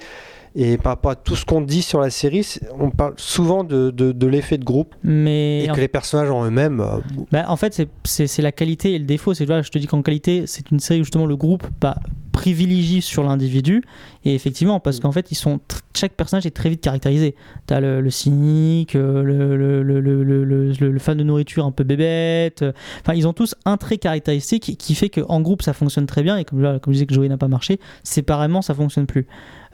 et 0.54 0.78
par 0.78 0.92
rapport 0.94 1.12
à 1.12 1.16
tout 1.16 1.38
ce 1.38 1.46
qu'on 1.46 1.62
dit 1.62 1.82
sur 1.82 2.02
la 2.02 2.10
série, 2.10 2.46
on 2.78 2.90
parle 2.92 3.14
souvent 3.16 3.64
de, 3.64 3.90
de, 3.90 4.12
de 4.12 4.28
l'effet 4.28 4.58
de 4.58 4.66
groupe 4.66 4.96
mais 5.02 5.64
et 5.64 5.72
en 5.72 5.74
que 5.74 5.80
les 5.80 5.88
personnages 5.88 6.30
en 6.30 6.44
eux-mêmes. 6.46 6.82
euh, 6.82 7.00
Bah, 7.32 7.46
en 7.48 7.56
fait, 7.56 7.74
c'est- 7.74 7.88
la 8.42 8.52
qualité 8.52 8.94
et 8.94 9.00
le 9.00 9.06
défaut. 9.06 9.34
C'est 9.34 9.46
je 9.46 9.70
te 9.72 9.78
dis 9.78 9.88
qu'en 9.88 10.02
qualité, 10.02 10.44
c'est 10.48 10.70
une 10.72 10.80
série 10.82 11.00
où 11.00 11.04
justement 11.06 11.26
le 11.26 11.38
groupe 11.38 11.64
bah, 11.80 11.96
privilégie 12.32 13.02
sur 13.02 13.24
l'individu. 13.24 13.84
Et 14.26 14.36
effectivement, 14.36 14.80
parce 14.80 15.00
qu'en 15.00 15.12
fait, 15.12 15.32
ils 15.32 15.36
sont 15.36 15.60
chaque 15.94 16.14
personnage 16.14 16.46
est 16.46 16.52
très 16.52 16.70
vite 16.70 16.82
caractérisé. 16.82 17.36
T'as 17.68 17.80
le, 17.82 18.00
le 18.02 18.10
cynique, 18.10 18.96
euh, 18.96 19.24
le, 19.24 19.58
le, 19.58 19.84
le, 19.84 20.00
le, 20.00 20.24
le, 20.24 20.44
le- 20.46 20.92
le 20.92 21.00
fan 21.00 21.18
de 21.18 21.24
nourriture 21.24 21.66
un 21.66 21.72
peu 21.72 21.84
bébête. 21.84 22.64
Enfin, 23.02 23.14
ils 23.14 23.28
ont 23.28 23.34
tous 23.34 23.56
un 23.66 23.78
trait 23.78 23.98
caractéristique 23.98 24.64
qui- 24.64 24.78
qui 24.78 24.96
fait 24.96 25.10
qu'en 25.10 25.42
groupe 25.42 25.62
ça 25.62 25.74
fonctionne 25.74 26.06
très 26.06 26.24
bien. 26.24 26.38
Et 26.38 26.46
comme, 26.46 26.62
là, 26.62 26.80
comme 26.80 26.94
je 26.94 26.96
disais 26.96 27.06
que 27.06 27.14
Joey 27.14 27.28
n'a 27.28 27.38
pas 27.38 27.48
marché, 27.50 27.80
séparément 28.04 28.62
ça 28.62 28.74
fonctionne 28.74 29.06
plus. 29.06 29.28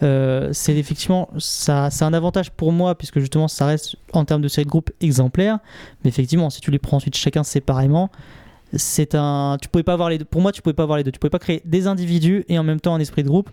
Euh, 0.04 0.50
c'est 0.54 0.76
effectivement 0.78 1.30
ça, 1.38 1.90
c'est 1.90 2.06
un 2.06 2.14
avantage 2.14 2.52
pour 2.52 2.72
moi 2.72 2.96
puisque 2.96 3.20
justement 3.20 3.48
ça 3.48 3.66
reste 3.66 3.96
en 4.14 4.26
termes 4.26 4.42
de 4.42 4.48
série 4.48 4.66
de 4.66 4.70
groupe 4.70 4.92
exemplaire. 5.02 5.60
Mais 6.04 6.10
effectivement, 6.10 6.50
si 6.50 6.62
tu 6.62 6.72
les 6.72 6.80
prends 6.80 6.98
ensuite 6.98 7.16
chacun 7.16 7.44
séparément, 7.44 8.10
c'est 8.74 9.16
un. 9.16 9.58
Tu 9.62 9.70
pouvais 9.70 9.84
pas 9.84 9.94
avoir 9.94 10.10
les 10.10 10.18
deux. 10.18 10.26
Pour 10.26 10.42
moi, 10.42 10.52
tu 10.52 10.62
pouvais 10.62 10.74
pas 10.74 10.84
avoir 10.84 10.98
les 10.98 11.04
deux. 11.04 11.12
Tu 11.12 11.20
pouvais 11.20 11.30
pas 11.30 11.40
créer 11.40 11.62
des 11.66 11.88
individus 11.88 12.44
et 12.50 12.60
en 12.60 12.64
même 12.64 12.80
temps 12.80 12.94
un 12.94 13.00
esprit 13.00 13.24
de 13.24 13.28
groupe. 13.28 13.50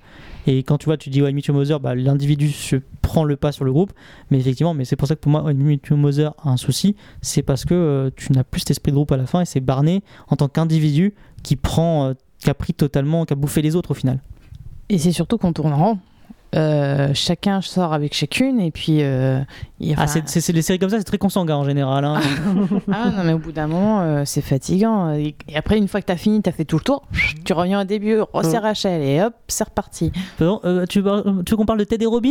Et 0.46 0.62
quand 0.62 0.78
tu 0.78 0.86
vois, 0.86 0.96
tu 0.96 1.10
dis 1.10 1.22
ouais, 1.22 1.32
Meet 1.32 1.46
Your 1.46 1.80
l'individu 1.94 2.50
se 2.50 2.76
prend 3.02 3.24
le 3.24 3.36
pas 3.36 3.52
sur 3.52 3.64
le 3.64 3.72
groupe. 3.72 3.92
Mais 4.30 4.38
effectivement, 4.38 4.74
mais 4.74 4.84
c'est 4.84 4.96
pour 4.96 5.08
ça 5.08 5.14
que 5.14 5.20
pour 5.20 5.30
moi, 5.30 5.52
Meet 5.52 5.86
Your 5.86 6.34
a 6.42 6.50
un 6.50 6.56
souci. 6.56 6.96
C'est 7.22 7.42
parce 7.42 7.64
que 7.64 7.74
euh, 7.74 8.10
tu 8.16 8.32
n'as 8.32 8.44
plus 8.44 8.60
cet 8.60 8.72
esprit 8.72 8.92
de 8.92 8.96
groupe 8.96 9.12
à 9.12 9.16
la 9.16 9.26
fin 9.26 9.40
et 9.40 9.44
c'est 9.44 9.60
Barney 9.60 10.02
en 10.28 10.36
tant 10.36 10.48
qu'individu 10.48 11.14
qui 11.42 11.56
prend, 11.56 12.08
euh, 12.08 12.14
qui 12.38 12.50
a 12.50 12.54
pris 12.54 12.74
totalement, 12.74 13.24
qui 13.24 13.32
a 13.32 13.36
bouffé 13.36 13.62
les 13.62 13.76
autres 13.76 13.92
au 13.92 13.94
final. 13.94 14.20
Et 14.88 14.98
c'est 14.98 15.12
surtout 15.12 15.38
qu'on 15.38 15.52
tourne 15.52 15.72
en 15.72 15.78
rond. 15.78 15.98
Euh, 16.55 17.09
chacun 17.14 17.61
sort 17.61 17.92
avec 17.92 18.14
chacune 18.14 18.61
et 18.61 18.70
puis 18.70 18.98
euh, 19.02 19.40
il- 19.80 19.94
Ah, 19.98 20.07
c'est, 20.07 20.28
c'est- 20.28 20.40
c'est 20.40 20.52
des 20.52 20.62
séries 20.62 20.78
comme 20.78 20.88
ça, 20.90 20.98
c'est 20.98 21.05
très 21.05 21.18
consanguin 21.18 21.57
en 21.57 21.64
général. 21.64 22.05
hein. 22.05 22.20
Ah 22.92 23.11
non 23.16 23.24
mais 23.24 23.32
au 23.32 23.38
bout 23.38 23.50
d'un 23.50 23.66
moment 23.66 24.02
euh, 24.02 24.22
c'est 24.24 24.40
fatigant 24.40 25.12
et, 25.14 25.34
et 25.48 25.57
après 25.57 25.78
une 25.78 25.88
fois 25.88 26.00
que 26.00 26.07
t'as 26.07 26.16
fini 26.16 26.42
t'as 26.42 26.52
fait 26.52 26.64
tout 26.64 26.76
le 26.76 26.84
tour 26.84 27.02
tu 27.44 27.52
reviens 27.55 27.80
au 27.80 27.84
début 27.84 28.18
oh, 28.32 28.40
c'est 28.42 28.59
Rachel 28.59 29.02
et 29.02 29.22
hop 29.22 29.34
c'est 29.48 29.64
reparti 29.64 30.12
Pardon, 30.38 30.61
euh, 30.64 30.86
tu, 30.86 31.00
veux, 31.00 31.22
tu 31.44 31.50
veux 31.52 31.57
qu'on 31.57 31.66
parle 31.66 31.78
de 31.80 31.84
Ted 31.84 32.05
et 32.05 32.07
Robin? 32.07 32.30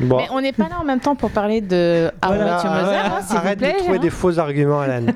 Bon. 0.00 0.18
mais 0.18 0.28
on 0.32 0.40
n'est 0.40 0.52
pas 0.52 0.68
là 0.68 0.78
en 0.80 0.84
même 0.84 1.00
temps 1.00 1.16
pour 1.16 1.30
parler 1.30 1.60
de 1.60 2.10
How 2.24 2.32
I 2.32 2.36
Voilà, 2.36 2.56
arrête- 2.58 3.12
hein, 3.12 3.20
s'il 3.22 3.30
vous 3.30 3.36
arrête 3.36 3.58
plaît, 3.58 3.72
de 3.72 3.78
trouver 3.78 3.98
hein. 3.98 4.00
des 4.00 4.10
faux 4.10 4.38
arguments, 4.38 4.80
Alan. 4.80 5.06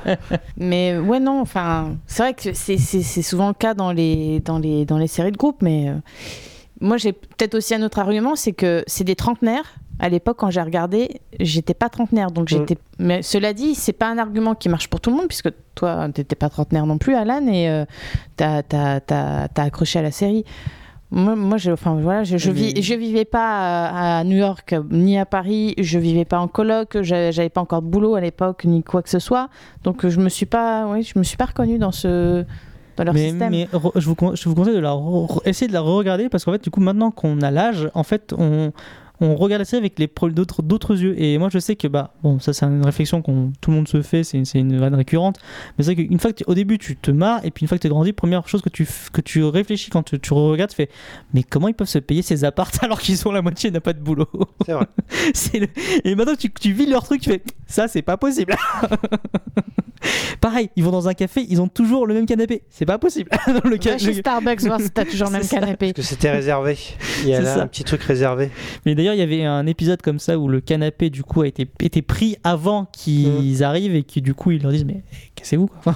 mais 0.56 0.98
ouais 0.98 1.20
non 1.20 1.40
enfin 1.40 1.96
c'est 2.06 2.22
vrai 2.22 2.34
que 2.34 2.52
c'est 2.54 2.78
c'est- 2.78 3.02
c'est 3.02 3.22
souvent 3.22 3.48
le 3.48 3.54
cas 3.54 3.74
dans 3.74 3.92
les 3.92 4.40
dans 4.40 4.58
les 4.58 4.84
dans 4.86 4.98
les 4.98 5.06
séries 5.08 5.32
de 5.32 5.36
groupe 5.36 5.58
mais 5.62 5.88
euh, 5.88 5.94
moi 6.80 6.96
j'ai 6.96 7.12
peut-être 7.12 7.54
aussi 7.54 7.74
un 7.74 7.82
autre 7.82 7.98
argument 7.98 8.36
c'est 8.36 8.52
que 8.52 8.82
c'est 8.86 9.04
des 9.04 9.16
trentenaires 9.16 9.74
à 10.00 10.08
l'époque, 10.08 10.38
quand 10.38 10.50
j'ai 10.50 10.62
regardé, 10.62 11.20
j'étais 11.38 11.74
pas 11.74 11.90
trentenaire, 11.90 12.30
donc 12.30 12.48
j'étais. 12.48 12.78
Mais 12.98 13.22
cela 13.22 13.52
dit, 13.52 13.74
c'est 13.74 13.92
pas 13.92 14.08
un 14.08 14.16
argument 14.16 14.54
qui 14.54 14.70
marche 14.70 14.88
pour 14.88 15.00
tout 15.00 15.10
le 15.10 15.16
monde, 15.16 15.28
puisque 15.28 15.50
toi, 15.74 16.08
t'étais 16.08 16.36
pas 16.36 16.48
trentenaire 16.48 16.86
non 16.86 16.96
plus, 16.96 17.14
Alan, 17.14 17.46
et 17.46 17.68
euh, 17.68 17.84
t'as 18.36 18.62
t'as 18.62 19.62
accroché 19.62 19.98
à 19.98 20.02
la 20.02 20.10
série. 20.10 20.44
Moi, 21.10 21.36
moi 21.36 21.58
je, 21.58 21.72
enfin, 21.72 21.98
voilà, 22.00 22.24
je, 22.24 22.38
je, 22.38 22.50
vis, 22.50 22.80
je 22.80 22.94
vivais 22.94 23.24
pas 23.24 23.88
à, 23.88 24.18
à 24.20 24.24
New 24.24 24.36
York 24.36 24.74
ni 24.90 25.18
à 25.18 25.26
Paris, 25.26 25.74
je 25.76 25.98
vivais 25.98 26.24
pas 26.24 26.38
en 26.38 26.48
coloc, 26.48 27.02
j'avais 27.02 27.32
j'avais 27.32 27.48
pas 27.48 27.60
encore 27.60 27.82
de 27.82 27.88
boulot 27.88 28.14
à 28.14 28.20
l'époque 28.20 28.64
ni 28.64 28.84
quoi 28.84 29.02
que 29.02 29.10
ce 29.10 29.18
soit, 29.18 29.48
donc 29.82 30.06
je 30.06 30.20
me 30.20 30.28
suis 30.28 30.46
pas, 30.46 30.86
oui, 30.86 31.02
je 31.02 31.18
me 31.18 31.24
suis 31.24 31.36
pas 31.36 31.46
reconnue 31.46 31.78
dans 31.78 31.90
ce 31.90 32.44
dans 33.04 33.12
leur 33.12 33.14
mais, 33.14 33.30
système. 33.30 33.50
mais 33.50 33.64
re- 33.72 33.92
je, 33.98 34.06
vous, 34.06 34.14
con- 34.14 34.34
je 34.34 34.48
vous 34.48 34.54
conseille 34.54 34.74
de 34.74 34.80
la 34.80 34.90
re- 34.92 35.26
re- 35.26 35.40
essayer 35.48 35.68
de 35.68 35.72
la 35.72 35.80
re-regarder 35.80 36.28
parce 36.28 36.44
qu'en 36.44 36.52
fait, 36.52 36.62
du 36.64 36.70
coup, 36.70 36.80
maintenant 36.80 37.10
qu'on 37.10 37.40
a 37.42 37.50
l'âge, 37.50 37.88
en 37.94 38.02
fait, 38.02 38.32
on, 38.36 38.72
on 39.20 39.34
regarde 39.36 39.60
la 39.60 39.64
série 39.64 39.80
avec 39.80 39.98
les 39.98 40.08
d'autres 40.32 40.62
d'autres 40.62 40.98
yeux. 41.00 41.14
Et 41.20 41.36
moi, 41.38 41.48
je 41.52 41.58
sais 41.58 41.76
que, 41.76 41.88
bah, 41.88 42.14
bon, 42.22 42.38
ça, 42.38 42.52
c'est 42.52 42.64
une 42.66 42.84
réflexion 42.84 43.22
qu'on 43.22 43.52
tout 43.60 43.70
le 43.70 43.76
monde 43.76 43.88
se 43.88 44.02
fait, 44.02 44.24
c'est 44.24 44.38
une, 44.38 44.44
c'est 44.44 44.58
une 44.58 44.78
vanne 44.78 44.94
récurrente. 44.94 45.38
Mais 45.78 45.84
c'est 45.84 45.94
vrai 45.94 46.06
qu'une 46.06 46.18
fois 46.18 46.32
que 46.32 46.42
au 46.46 46.54
début, 46.54 46.78
tu 46.78 46.96
te 46.96 47.10
marres, 47.10 47.40
et 47.44 47.50
puis 47.50 47.62
une 47.64 47.68
fois 47.68 47.76
que 47.78 47.82
tu 47.82 47.86
es 47.86 47.90
grandi, 47.90 48.12
première 48.12 48.46
chose 48.48 48.62
que 48.62 48.68
tu, 48.68 48.86
que 49.12 49.20
tu 49.20 49.44
réfléchis 49.44 49.90
quand 49.90 50.02
tu, 50.02 50.18
tu 50.18 50.32
regardes, 50.32 50.70
tu 50.70 50.76
fais, 50.76 50.88
mais 51.34 51.42
comment 51.42 51.68
ils 51.68 51.74
peuvent 51.74 51.88
se 51.88 51.98
payer 51.98 52.22
ces 52.22 52.44
apparts 52.44 52.70
alors 52.82 53.00
qu'ils 53.00 53.16
sont 53.16 53.32
la 53.32 53.42
moitié 53.42 53.70
n'a 53.70 53.80
pas 53.80 53.92
de 53.92 54.00
boulot? 54.00 54.26
C'est 54.66 54.72
vrai. 54.72 54.86
Le- 55.54 55.66
Et 56.04 56.14
maintenant 56.14 56.34
tu, 56.36 56.50
tu 56.52 56.72
vis 56.72 56.86
leur 56.86 57.02
truc, 57.04 57.20
tu 57.20 57.30
fais 57.30 57.42
Ça, 57.66 57.88
c'est 57.88 58.02
pas 58.02 58.16
possible. 58.16 58.54
Pareil, 60.40 60.70
ils 60.76 60.82
vont 60.84 60.90
dans 60.90 61.08
un 61.08 61.14
café, 61.14 61.44
ils 61.50 61.60
ont 61.60 61.68
toujours 61.68 62.06
le 62.06 62.14
même 62.14 62.24
canapé. 62.24 62.62
C'est 62.70 62.86
pas 62.86 62.96
possible. 62.98 63.28
Dans 63.46 63.68
le 63.68 63.78
chez 63.80 64.06
le- 64.06 64.12
Starbucks 64.14 64.62
voir 64.62 64.80
si 64.80 64.90
t'as 64.90 65.04
toujours 65.04 65.26
le 65.26 65.34
même 65.34 65.42
ça. 65.42 65.60
canapé. 65.60 65.92
Parce 65.92 66.08
que 66.08 66.14
c'était 66.14 66.30
réservé. 66.30 66.78
Il 67.22 67.28
y 67.28 67.34
a 67.34 67.40
là 67.42 67.54
ça. 67.56 67.62
un 67.62 67.66
petit 67.66 67.84
truc 67.84 68.02
réservé. 68.02 68.50
Mais 68.86 68.94
d'ailleurs, 68.94 69.09
il 69.14 69.18
y 69.18 69.22
avait 69.22 69.44
un 69.44 69.66
épisode 69.66 70.00
comme 70.02 70.18
ça 70.18 70.38
où 70.38 70.48
le 70.48 70.60
canapé, 70.60 71.10
du 71.10 71.22
coup, 71.22 71.42
a 71.42 71.46
été, 71.46 71.68
été 71.80 72.02
pris 72.02 72.36
avant 72.44 72.86
qu'ils 72.92 73.60
Mm. 73.60 73.62
arrivent 73.62 73.94
et 73.94 74.02
qui, 74.02 74.22
du 74.22 74.34
coup, 74.34 74.50
ils 74.50 74.62
leur 74.62 74.72
disent 74.72 74.84
Mais 74.84 75.02
cassez-vous. 75.36 75.70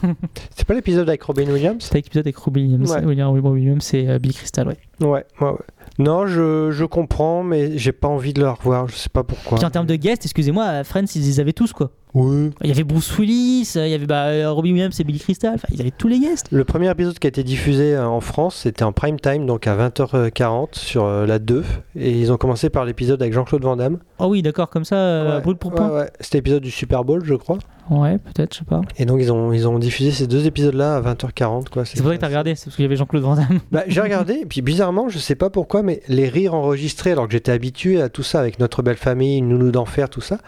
C'est 0.56 0.66
pas 0.66 0.74
l'épisode 0.74 1.08
avec 1.08 1.22
Robin 1.22 1.46
Williams 1.50 1.82
C'était 1.84 1.98
l'épisode 1.98 2.26
avec 2.26 2.36
Robin 2.36 2.62
Williams. 2.62 2.90
Ouais. 2.92 3.04
William 3.04 3.30
Williams, 3.32 3.82
c'est 3.84 4.08
euh, 4.08 4.18
Bill 4.18 4.32
Crystal, 4.34 4.66
ouais. 4.68 4.76
Ouais, 5.00 5.24
ouais, 5.40 5.48
ouais. 5.50 5.56
Non, 5.98 6.26
je, 6.26 6.70
je 6.72 6.84
comprends, 6.84 7.42
mais 7.42 7.78
j'ai 7.78 7.92
pas 7.92 8.08
envie 8.08 8.32
de 8.32 8.40
le 8.40 8.50
revoir. 8.50 8.88
Je 8.88 8.96
sais 8.96 9.08
pas 9.08 9.22
pourquoi. 9.22 9.58
Puis 9.58 9.66
en 9.66 9.70
termes 9.70 9.86
de 9.86 9.96
guests, 9.96 10.24
excusez-moi, 10.24 10.82
Friends, 10.84 11.04
ils 11.14 11.40
avaient 11.40 11.52
tous, 11.52 11.72
quoi. 11.72 11.90
Oui. 12.14 12.50
Il 12.62 12.68
y 12.68 12.70
avait 12.70 12.84
Bruce 12.84 13.18
Willis, 13.18 13.72
euh, 13.76 13.86
il 13.86 13.90
y 13.90 13.94
avait 13.94 14.06
bah, 14.06 14.26
euh, 14.26 14.50
Robin 14.52 14.70
Williams 14.70 14.98
et 15.00 15.04
Billy 15.04 15.18
Crystal, 15.18 15.54
enfin, 15.56 15.66
ils 15.72 15.80
avaient 15.80 15.90
tous 15.90 16.06
les 16.08 16.20
guests. 16.20 16.46
Le 16.52 16.64
premier 16.64 16.88
épisode 16.90 17.18
qui 17.18 17.26
a 17.26 17.28
été 17.28 17.42
diffusé 17.42 17.94
euh, 17.96 18.06
en 18.06 18.20
France, 18.20 18.60
c'était 18.62 18.84
en 18.84 18.92
prime 18.92 19.18
time, 19.18 19.46
donc 19.46 19.66
à 19.66 19.76
20h40 19.76 20.78
sur 20.78 21.06
la 21.08 21.38
2. 21.38 21.64
Et 21.96 22.12
ils 22.12 22.30
ont 22.32 22.36
commencé 22.36 22.70
par 22.70 22.84
l'épisode 22.84 23.20
avec 23.20 23.34
Jean-Claude 23.34 23.62
Van 23.64 23.76
Damme. 23.76 23.98
Oh 24.18 24.26
oui, 24.26 24.42
d'accord, 24.42 24.70
comme 24.70 24.84
ça, 24.84 24.94
Ouais, 25.24 25.40
brûle 25.40 25.56
pour 25.56 25.72
ouais, 25.72 25.76
point. 25.76 25.88
ouais. 25.90 26.10
C'était 26.20 26.38
l'épisode 26.38 26.62
du 26.62 26.70
Super 26.70 27.04
Bowl, 27.04 27.22
je 27.24 27.34
crois. 27.34 27.58
Ouais, 27.90 28.16
peut-être, 28.18 28.54
je 28.54 28.58
sais 28.60 28.64
pas. 28.64 28.80
Et 28.96 29.04
donc 29.04 29.18
ils 29.20 29.30
ont, 29.30 29.52
ils 29.52 29.68
ont 29.68 29.78
diffusé 29.78 30.10
ces 30.10 30.26
deux 30.26 30.46
épisodes-là 30.46 30.96
à 30.96 31.00
20h40. 31.02 31.68
Quoi. 31.68 31.84
C'est 31.84 32.00
pour 32.00 32.08
ça 32.10 32.16
que 32.16 32.20
t'as 32.20 32.28
regardé, 32.28 32.54
c'est 32.54 32.66
parce 32.66 32.76
qu'il 32.76 32.84
y 32.84 32.86
avait 32.86 32.96
Jean-Claude 32.96 33.22
Van 33.22 33.34
Damme. 33.34 33.60
Bah, 33.72 33.82
j'ai 33.88 34.00
regardé, 34.00 34.34
et 34.34 34.46
puis 34.46 34.62
bizarrement, 34.62 35.08
je 35.08 35.18
sais 35.18 35.34
pas 35.34 35.50
pourquoi, 35.50 35.82
mais 35.82 36.00
les 36.08 36.28
rires 36.28 36.54
enregistrés, 36.54 37.10
alors 37.12 37.26
que 37.26 37.32
j'étais 37.32 37.52
habitué 37.52 38.00
à 38.00 38.08
tout 38.08 38.22
ça 38.22 38.40
avec 38.40 38.58
notre 38.58 38.82
belle 38.82 38.96
famille, 38.96 39.42
Nounou 39.42 39.70
d'enfer, 39.70 40.08
tout 40.08 40.20
ça, 40.22 40.38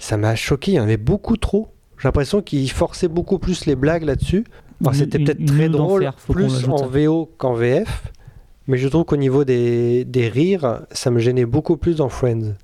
ça 0.00 0.16
m'a 0.16 0.34
choqué. 0.34 0.72
Il 0.72 0.74
y 0.74 0.80
en 0.80 0.84
avait 0.84 0.96
beaucoup 0.96 1.36
trop. 1.36 1.68
J'ai 1.98 2.08
l'impression 2.08 2.42
qu'ils 2.42 2.70
forçaient 2.70 3.08
beaucoup 3.08 3.38
plus 3.38 3.66
les 3.66 3.76
blagues 3.76 4.02
là-dessus. 4.02 4.44
C'était 4.92 5.18
peut-être 5.18 5.44
très 5.44 5.68
drôle, 5.68 6.10
plus 6.28 6.66
en. 6.68 6.86
VO 6.86 7.30
qu'en 7.38 7.52
VF. 7.54 8.04
Mais 8.66 8.78
je 8.78 8.88
trouve 8.88 9.04
qu'au 9.04 9.16
niveau 9.16 9.44
des, 9.44 10.04
des 10.04 10.28
rires, 10.28 10.82
ça 10.90 11.10
me 11.10 11.18
gênait 11.18 11.44
beaucoup 11.44 11.76
plus 11.76 11.96
dans 11.96 12.08
Friends. 12.08 12.54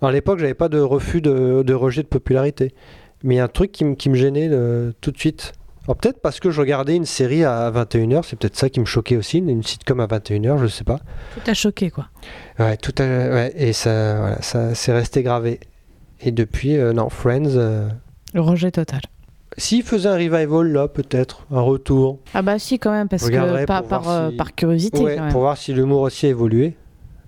Alors, 0.00 0.10
à 0.10 0.12
l'époque, 0.12 0.38
j'avais 0.38 0.54
pas 0.54 0.68
de 0.68 0.78
refus 0.78 1.20
de, 1.20 1.62
de 1.62 1.74
rejet 1.74 2.02
de 2.02 2.08
popularité. 2.08 2.74
Mais 3.24 3.34
il 3.34 3.38
y 3.38 3.40
a 3.40 3.44
un 3.44 3.48
truc 3.48 3.72
qui, 3.72 3.84
me- 3.84 3.94
qui 3.94 4.08
me 4.10 4.14
gênait 4.14 4.48
euh, 4.52 4.92
tout 5.00 5.10
de 5.10 5.18
suite. 5.18 5.52
Alors 5.86 5.96
peut-être 5.96 6.20
parce 6.20 6.40
que 6.40 6.50
je 6.50 6.60
regardais 6.60 6.94
une 6.96 7.04
série 7.06 7.44
à 7.44 7.70
21h, 7.70 8.22
c'est 8.24 8.38
peut-être 8.38 8.56
ça 8.56 8.70
qui 8.70 8.80
me 8.80 8.84
choquait 8.86 9.16
aussi, 9.18 9.38
une 9.38 9.62
sitcom 9.62 10.00
à 10.00 10.06
21h, 10.06 10.58
je 10.58 10.66
sais 10.66 10.84
pas. 10.84 10.98
Tout 11.34 11.40
t'a 11.44 11.52
choqué, 11.54 11.90
quoi. 11.90 12.06
Ouais, 12.58 12.76
tout 12.78 12.92
ouais, 13.00 13.52
et 13.56 13.72
ça, 13.74 14.18
voilà, 14.18 14.40
ça 14.42 14.74
c'est 14.74 14.92
resté 14.92 15.22
gravé. 15.22 15.60
Et 16.20 16.30
depuis, 16.32 16.76
euh, 16.76 16.92
non, 16.92 17.08
Friends, 17.08 17.56
euh, 17.56 17.88
Le 18.32 18.40
rejet 18.40 18.70
total. 18.70 19.00
s'il 19.58 19.82
faisait 19.82 20.08
un 20.08 20.14
revival 20.14 20.68
là, 20.72 20.88
peut-être, 20.88 21.46
un 21.50 21.60
retour. 21.60 22.18
Ah 22.34 22.42
bah 22.42 22.58
si, 22.58 22.78
quand 22.78 22.90
même, 22.92 23.08
parce 23.08 23.22
Je 23.22 23.26
regarderai 23.28 23.62
que 23.62 23.66
par, 23.66 23.80
pour 23.82 23.88
par, 23.90 24.02
voir 24.02 24.16
euh, 24.16 24.30
si- 24.30 24.36
par 24.36 24.54
curiosité, 24.54 24.98
Ouais, 25.02 25.16
quand 25.16 25.22
même. 25.24 25.32
pour 25.32 25.40
voir 25.42 25.56
si 25.56 25.72
l'humour 25.74 26.00
aussi 26.02 26.26
a 26.26 26.30
évolué. 26.30 26.76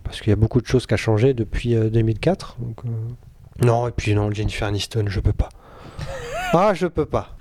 Parce 0.04 0.20
qu'il 0.20 0.30
y 0.30 0.32
a 0.32 0.36
beaucoup 0.36 0.60
de 0.60 0.66
choses 0.66 0.86
qui 0.86 0.94
ont 0.94 0.98
changé 0.98 1.34
depuis 1.34 1.74
euh, 1.74 1.90
2004. 1.90 2.56
donc, 2.60 2.76
euh, 2.84 3.64
Non, 3.66 3.88
et 3.88 3.90
puis 3.90 4.14
non, 4.14 4.30
Jennifer 4.32 4.68
Aniston, 4.68 5.04
je 5.08 5.20
peux 5.20 5.32
pas. 5.32 5.48
ah, 6.52 6.72
je 6.74 6.86
peux 6.86 7.06
pas. 7.06 7.36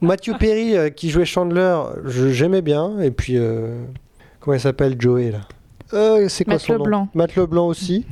Matthew 0.00 0.36
Perry 0.38 0.76
euh, 0.76 0.90
qui 0.90 1.10
jouait 1.10 1.24
Chandler, 1.24 1.76
je- 2.04 2.28
j'aimais 2.30 2.62
bien. 2.62 3.00
Et 3.00 3.10
puis, 3.10 3.36
euh, 3.38 3.84
comment 4.40 4.54
elle 4.54 4.60
s'appelle 4.60 4.96
Joey 5.00 5.30
là? 5.32 5.40
Euh, 5.92 6.28
C'est 6.28 6.44
quoi 6.44 6.54
Matt 6.54 6.62
son 6.62 6.74
nom? 6.74 6.78
LeBlanc. 6.84 7.08
Matt 7.14 7.36
Leblanc 7.36 7.66
aussi. 7.66 8.06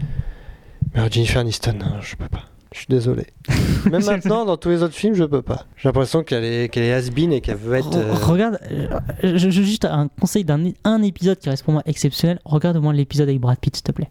Mais 0.94 1.10
Jennifer 1.10 1.40
Aniston, 1.40 1.74
non, 1.74 2.00
je 2.00 2.16
peux 2.16 2.28
pas. 2.28 2.42
Je 2.72 2.78
suis 2.78 2.86
désolé. 2.88 3.26
Même 3.90 4.04
maintenant, 4.04 4.44
dans 4.46 4.56
tous 4.56 4.70
les 4.70 4.82
autres 4.82 4.94
films, 4.94 5.14
je 5.14 5.24
peux 5.24 5.42
pas. 5.42 5.66
J'ai 5.76 5.88
l'impression 5.88 6.22
qu'elle 6.22 6.44
est, 6.44 6.68
qu'elle 6.70 6.84
est 6.84 6.92
has-been 6.92 7.32
et 7.32 7.40
qu'elle 7.42 7.56
veut 7.56 7.74
être. 7.76 7.94
euh, 7.96 8.14
Re- 8.14 8.24
Regarde, 8.24 8.58
euh, 8.70 8.88
je, 9.22 9.50
je- 9.50 9.62
juste 9.62 9.84
un 9.84 10.08
conseil 10.20 10.44
d'un 10.44 10.64
un 10.84 11.02
épisode 11.02 11.38
qui 11.38 11.50
reste 11.50 11.64
pour 11.64 11.74
moi 11.74 11.82
exceptionnel. 11.84 12.38
Regarde 12.46 12.78
au 12.78 12.80
moins 12.80 12.94
l'épisode 12.94 13.28
avec 13.28 13.40
Brad 13.40 13.58
Pitt, 13.58 13.76
s'il 13.76 13.82
te 13.82 13.92
plaît. 13.92 14.08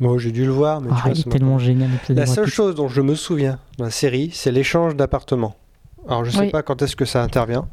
Moi, 0.00 0.16
j'ai 0.18 0.30
dû 0.30 0.44
le 0.44 0.52
voir, 0.52 0.80
mais 0.80 0.88
tu 0.90 0.94
Ah, 0.96 1.00
vois, 1.02 1.10
il 1.12 1.18
est 1.18 1.22
ça 1.22 1.28
m'a 1.28 1.32
tellement 1.32 1.58
génial 1.58 1.90
l'épisode 1.90 2.16
La 2.16 2.22
avec 2.22 2.26
Brad 2.26 2.36
seule 2.36 2.44
Pitt. 2.44 2.54
chose 2.54 2.74
dont 2.76 2.86
je 2.88 3.00
me 3.00 3.16
souviens 3.16 3.58
dans 3.78 3.86
la 3.86 3.90
série, 3.90 4.30
c'est 4.32 4.52
l'échange 4.52 4.94
d'appartements. 4.94 5.56
Alors 6.08 6.24
je 6.24 6.30
sais 6.30 6.38
Oui. 6.42 6.50
pas 6.50 6.62
quand 6.62 6.80
est-ce 6.82 6.94
que 6.94 7.04
ça 7.04 7.22
intervient. 7.24 7.66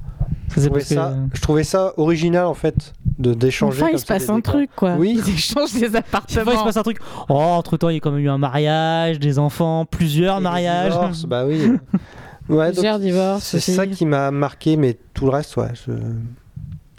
Ça, 0.50 0.62
Je 0.62 0.66
trouvais, 0.68 0.80
que- 0.82 0.86
ça, 0.86 1.16
je 1.34 1.42
trouvais 1.42 1.64
ça 1.64 1.94
original 1.98 2.46
en 2.46 2.54
fait 2.54 2.94
de 3.18 3.34
d'échanger. 3.34 3.82
Enfin, 3.82 3.92
il 3.94 4.00
se 4.00 4.06
passe 4.06 4.30
un 4.30 4.36
décors. 4.38 4.54
truc, 4.54 4.70
quoi. 4.76 4.96
Oui. 4.96 5.22
Ils 5.28 5.34
échangent 5.34 5.74
des 5.74 5.96
appartements. 5.96 6.52
il 6.52 6.58
se 6.60 6.64
passe 6.64 6.78
un 6.78 6.84
truc. 6.84 7.00
Oh, 7.30 7.34
entre 7.34 7.78
temps, 7.78 7.90
il 7.90 7.96
y 7.96 7.98
a 7.98 8.00
quand 8.00 8.12
même 8.12 8.24
eu 8.24 8.30
un 8.30 8.38
mariage, 8.38 9.20
des 9.20 9.40
enfants, 9.40 9.86
plusieurs 9.86 10.38
Et 10.38 10.42
mariages. 10.42 10.92
divorces, 10.94 11.26
bah 11.26 11.46
oui. 11.46 11.72
Ouais, 12.48 12.66
donc, 12.68 12.74
Plusieurs 12.76 13.00
divorces 13.00 13.44
c'est 13.44 13.60
ça 13.60 13.88
qui 13.88 14.06
m'a 14.06 14.30
marqué, 14.30 14.78
mais 14.78 15.00
tout 15.16 15.26
le 15.26 15.32
reste, 15.32 15.58
ouais. 15.58 15.70
Je... 15.88 15.94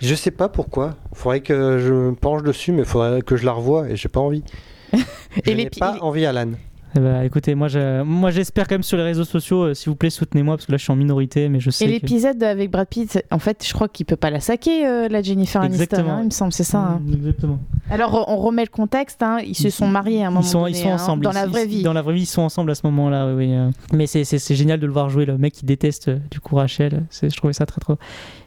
je 0.01 0.15
sais 0.17 0.33
pas 0.33 0.49
pourquoi. 0.49 0.97
Faudrait 1.15 1.41
que 1.41 1.79
je 1.79 1.93
me 1.93 2.15
penche 2.17 2.43
dessus, 2.43 2.73
mais 2.73 2.85
faudrait 2.85 3.23
que 3.23 3.37
je 3.37 3.47
la 3.47 3.53
revoie 3.53 3.89
et 3.89 3.95
j'ai 3.95 4.09
pas 4.09 4.19
envie. 4.19 4.43
Je 4.93 4.99
Et 5.45 5.55
n'ai 5.55 5.65
l'épi- 5.65 5.79
pas 5.79 5.99
envie, 6.01 6.27
Alan. 6.27 6.51
Eh 6.97 7.01
ben, 7.01 7.23
écoutez, 7.23 7.55
moi, 7.55 7.69
je- 7.69 8.03
moi, 8.03 8.31
j'espère 8.31 8.67
quand 8.67 8.75
même 8.77 8.83
sur 8.83 8.97
les 8.97 9.03
réseaux 9.03 9.25
sociaux, 9.25 9.65
euh, 9.65 9.75
s'il 9.75 9.91
vous 9.91 9.97
plaît, 9.97 10.09
soutenez-moi 10.11 10.57
parce 10.57 10.67
que 10.67 10.73
là, 10.73 10.79
je 10.79 10.83
suis 10.85 10.93
en 10.93 10.97
minorité, 10.97 11.49
mais 11.49 11.61
je 11.61 11.69
sais 11.71 11.85
Et 11.85 11.89
que- 11.89 11.93
l'épisode 11.93 12.43
avec 12.43 12.71
Brad 12.71 12.89
Pitt, 12.89 13.23
en 13.31 13.39
fait, 13.39 13.65
je 13.67 13.73
crois 13.75 13.89
qu'il 13.89 14.07
peut 14.07 14.17
pas 14.17 14.31
la 14.31 14.41
saquer, 14.41 14.87
euh, 14.87 15.09
la 15.09 15.21
Jennifer 15.23 15.61
Aniston, 15.61 15.83
Exactement. 15.85 16.13
hein, 16.15 16.21
il 16.23 16.27
me 16.27 16.31
semble, 16.31 16.53
c'est 16.53 16.65
ça. 16.65 16.79
hein. 16.79 17.01
Mm, 17.05 17.13
Exactement. 17.15 17.59
Alors, 17.91 18.25
on 18.29 18.37
remet 18.37 18.63
le 18.63 18.71
contexte, 18.71 19.23
hein, 19.23 19.39
ils 19.47 19.55
se 19.55 19.69
sont 19.71 19.87
mariés 19.89 20.25
à 20.25 20.29
un 20.29 20.31
moment 20.31 20.41
Ils 20.41 20.45
sont, 20.49 20.61
donné, 20.63 20.71
ils 20.71 20.77
sont 20.83 20.91
hein, 20.91 20.95
ensemble. 20.95 21.25
dans 21.25 21.31
Ils- 21.33 21.35
la 21.35 21.45
ils- 21.45 21.51
vraie 21.51 21.67
vie. 21.67 21.83
Dans 21.83 21.93
la 21.93 22.03
vraie 22.03 22.15
vie, 22.15 22.23
ils 22.23 22.27
sont 22.27 22.43
ensemble 22.43 22.71
à 22.71 22.75
ce 22.75 22.83
moment-là. 22.87 23.27
Oui, 23.29 23.35
oui, 23.47 23.53
euh. 23.55 23.71
Mais 23.93 24.07
c'est- 24.07 24.25
c'est 24.25 24.39
c'est 24.39 24.55
génial 24.55 24.81
de 24.81 24.87
le 24.87 24.93
voir 24.93 25.11
jouer, 25.11 25.27
le 25.27 25.37
mec 25.37 25.53
qui 25.53 25.67
déteste 25.67 26.09
euh, 26.09 26.19
du 26.31 26.41
coup 26.41 26.57
Rachel. 26.57 27.05
C'est- 27.11 27.29
Je 27.31 27.37
trouvais 27.37 27.53
ça 27.53 27.67
très 27.67 27.81
trop. 27.81 27.97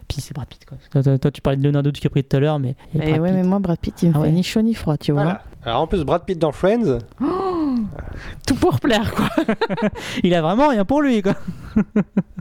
Puis 0.07 0.21
c'est 0.21 0.33
Brad 0.33 0.47
Pitt. 0.47 0.65
Quoi. 0.65 0.77
Toi, 0.91 1.03
toi- 1.03 1.17
toi, 1.19 1.29
tu 1.29 1.39
parlais 1.41 1.57
de 1.57 1.63
Leonardo 1.63 1.91
DiCaprio 1.91 2.23
tout 2.23 2.35
à 2.35 2.39
l'heure, 2.39 2.57
mais. 2.57 2.75
Et 2.95 3.19
ouais, 3.19 3.31
mais 3.31 3.43
moi, 3.43 3.59
Brad 3.59 3.77
Pitt, 3.77 4.01
il 4.01 4.09
me 4.09 4.13
Ah 4.15 4.19
fait 4.21 4.23
ouais. 4.25 4.31
ni 4.31 4.41
chaud 4.41 4.61
ni 4.63 4.73
froid, 4.73 4.97
tu 4.97 5.11
vois. 5.11 5.21
Voilà. 5.23 5.43
Alors 5.63 5.81
en 5.81 5.87
plus, 5.87 6.03
Brad 6.03 6.23
Pitt 6.25 6.39
dans 6.39 6.51
Friends, 6.51 6.97
Oh, 7.21 7.58
tout 8.45 8.55
pour 8.55 8.79
plaire, 8.79 9.13
quoi. 9.13 9.29
Il 10.23 10.33
a 10.33 10.41
vraiment 10.41 10.69
rien 10.69 10.85
pour 10.85 11.01
lui, 11.01 11.21
quoi. 11.21 11.35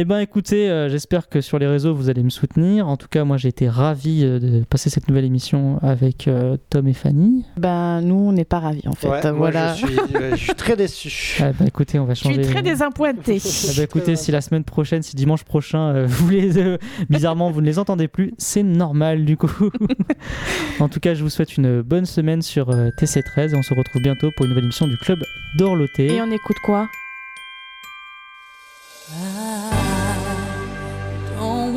Eh 0.00 0.04
ben 0.04 0.20
écoutez, 0.20 0.70
euh, 0.70 0.88
j'espère 0.88 1.28
que 1.28 1.40
sur 1.40 1.58
les 1.58 1.66
réseaux 1.66 1.92
vous 1.92 2.08
allez 2.08 2.22
me 2.22 2.30
soutenir. 2.30 2.86
En 2.86 2.96
tout 2.96 3.08
cas, 3.08 3.24
moi 3.24 3.36
j'ai 3.36 3.48
été 3.48 3.68
ravi 3.68 4.22
euh, 4.22 4.38
de 4.38 4.62
passer 4.62 4.90
cette 4.90 5.08
nouvelle 5.08 5.24
émission 5.24 5.80
avec 5.82 6.28
euh, 6.28 6.56
Tom 6.70 6.86
et 6.86 6.92
Fanny. 6.92 7.44
Ben, 7.56 8.00
nous, 8.02 8.14
on 8.14 8.30
n'est 8.30 8.44
pas 8.44 8.60
ravis, 8.60 8.86
en 8.86 8.92
fait. 8.92 9.08
ouais, 9.08 9.22
moi, 9.24 9.32
voilà. 9.32 9.74
je, 9.74 9.86
suis, 9.86 9.96
je 10.30 10.36
suis 10.36 10.54
très 10.54 10.76
déçu. 10.76 11.38
Ah, 11.42 11.50
bah, 11.58 11.64
écoutez, 11.66 11.98
on 11.98 12.04
va 12.04 12.14
Je 12.14 12.20
suis 12.20 12.28
changer. 12.32 12.42
très 12.48 12.62
désappointée. 12.62 13.38
Ah 13.42 13.72
bah 13.76 13.82
écoutez, 13.82 14.14
si 14.14 14.30
la 14.30 14.40
semaine 14.40 14.62
prochaine, 14.62 15.02
si 15.02 15.16
dimanche 15.16 15.42
prochain, 15.42 15.88
euh, 15.88 16.06
vous 16.06 16.30
les, 16.30 16.58
euh, 16.58 16.78
bizarrement 17.10 17.50
vous 17.50 17.60
ne 17.60 17.66
les 17.66 17.80
entendez 17.80 18.06
plus, 18.06 18.34
c'est 18.38 18.62
normal 18.62 19.24
du 19.24 19.36
coup. 19.36 19.50
en 20.78 20.88
tout 20.88 21.00
cas, 21.00 21.14
je 21.14 21.24
vous 21.24 21.30
souhaite 21.30 21.56
une 21.56 21.82
bonne 21.82 22.06
semaine 22.06 22.42
sur 22.42 22.70
euh, 22.70 22.90
TC13 23.00 23.50
et 23.50 23.56
on 23.56 23.64
se 23.64 23.74
retrouve 23.74 24.00
bientôt 24.00 24.30
pour 24.36 24.44
une 24.44 24.50
nouvelle 24.50 24.64
émission 24.64 24.86
du 24.86 24.96
club 24.96 25.18
d'Orloté. 25.56 26.06
Et 26.14 26.22
on 26.22 26.30
écoute 26.30 26.58
quoi? 26.64 26.86
Don't 29.10 29.87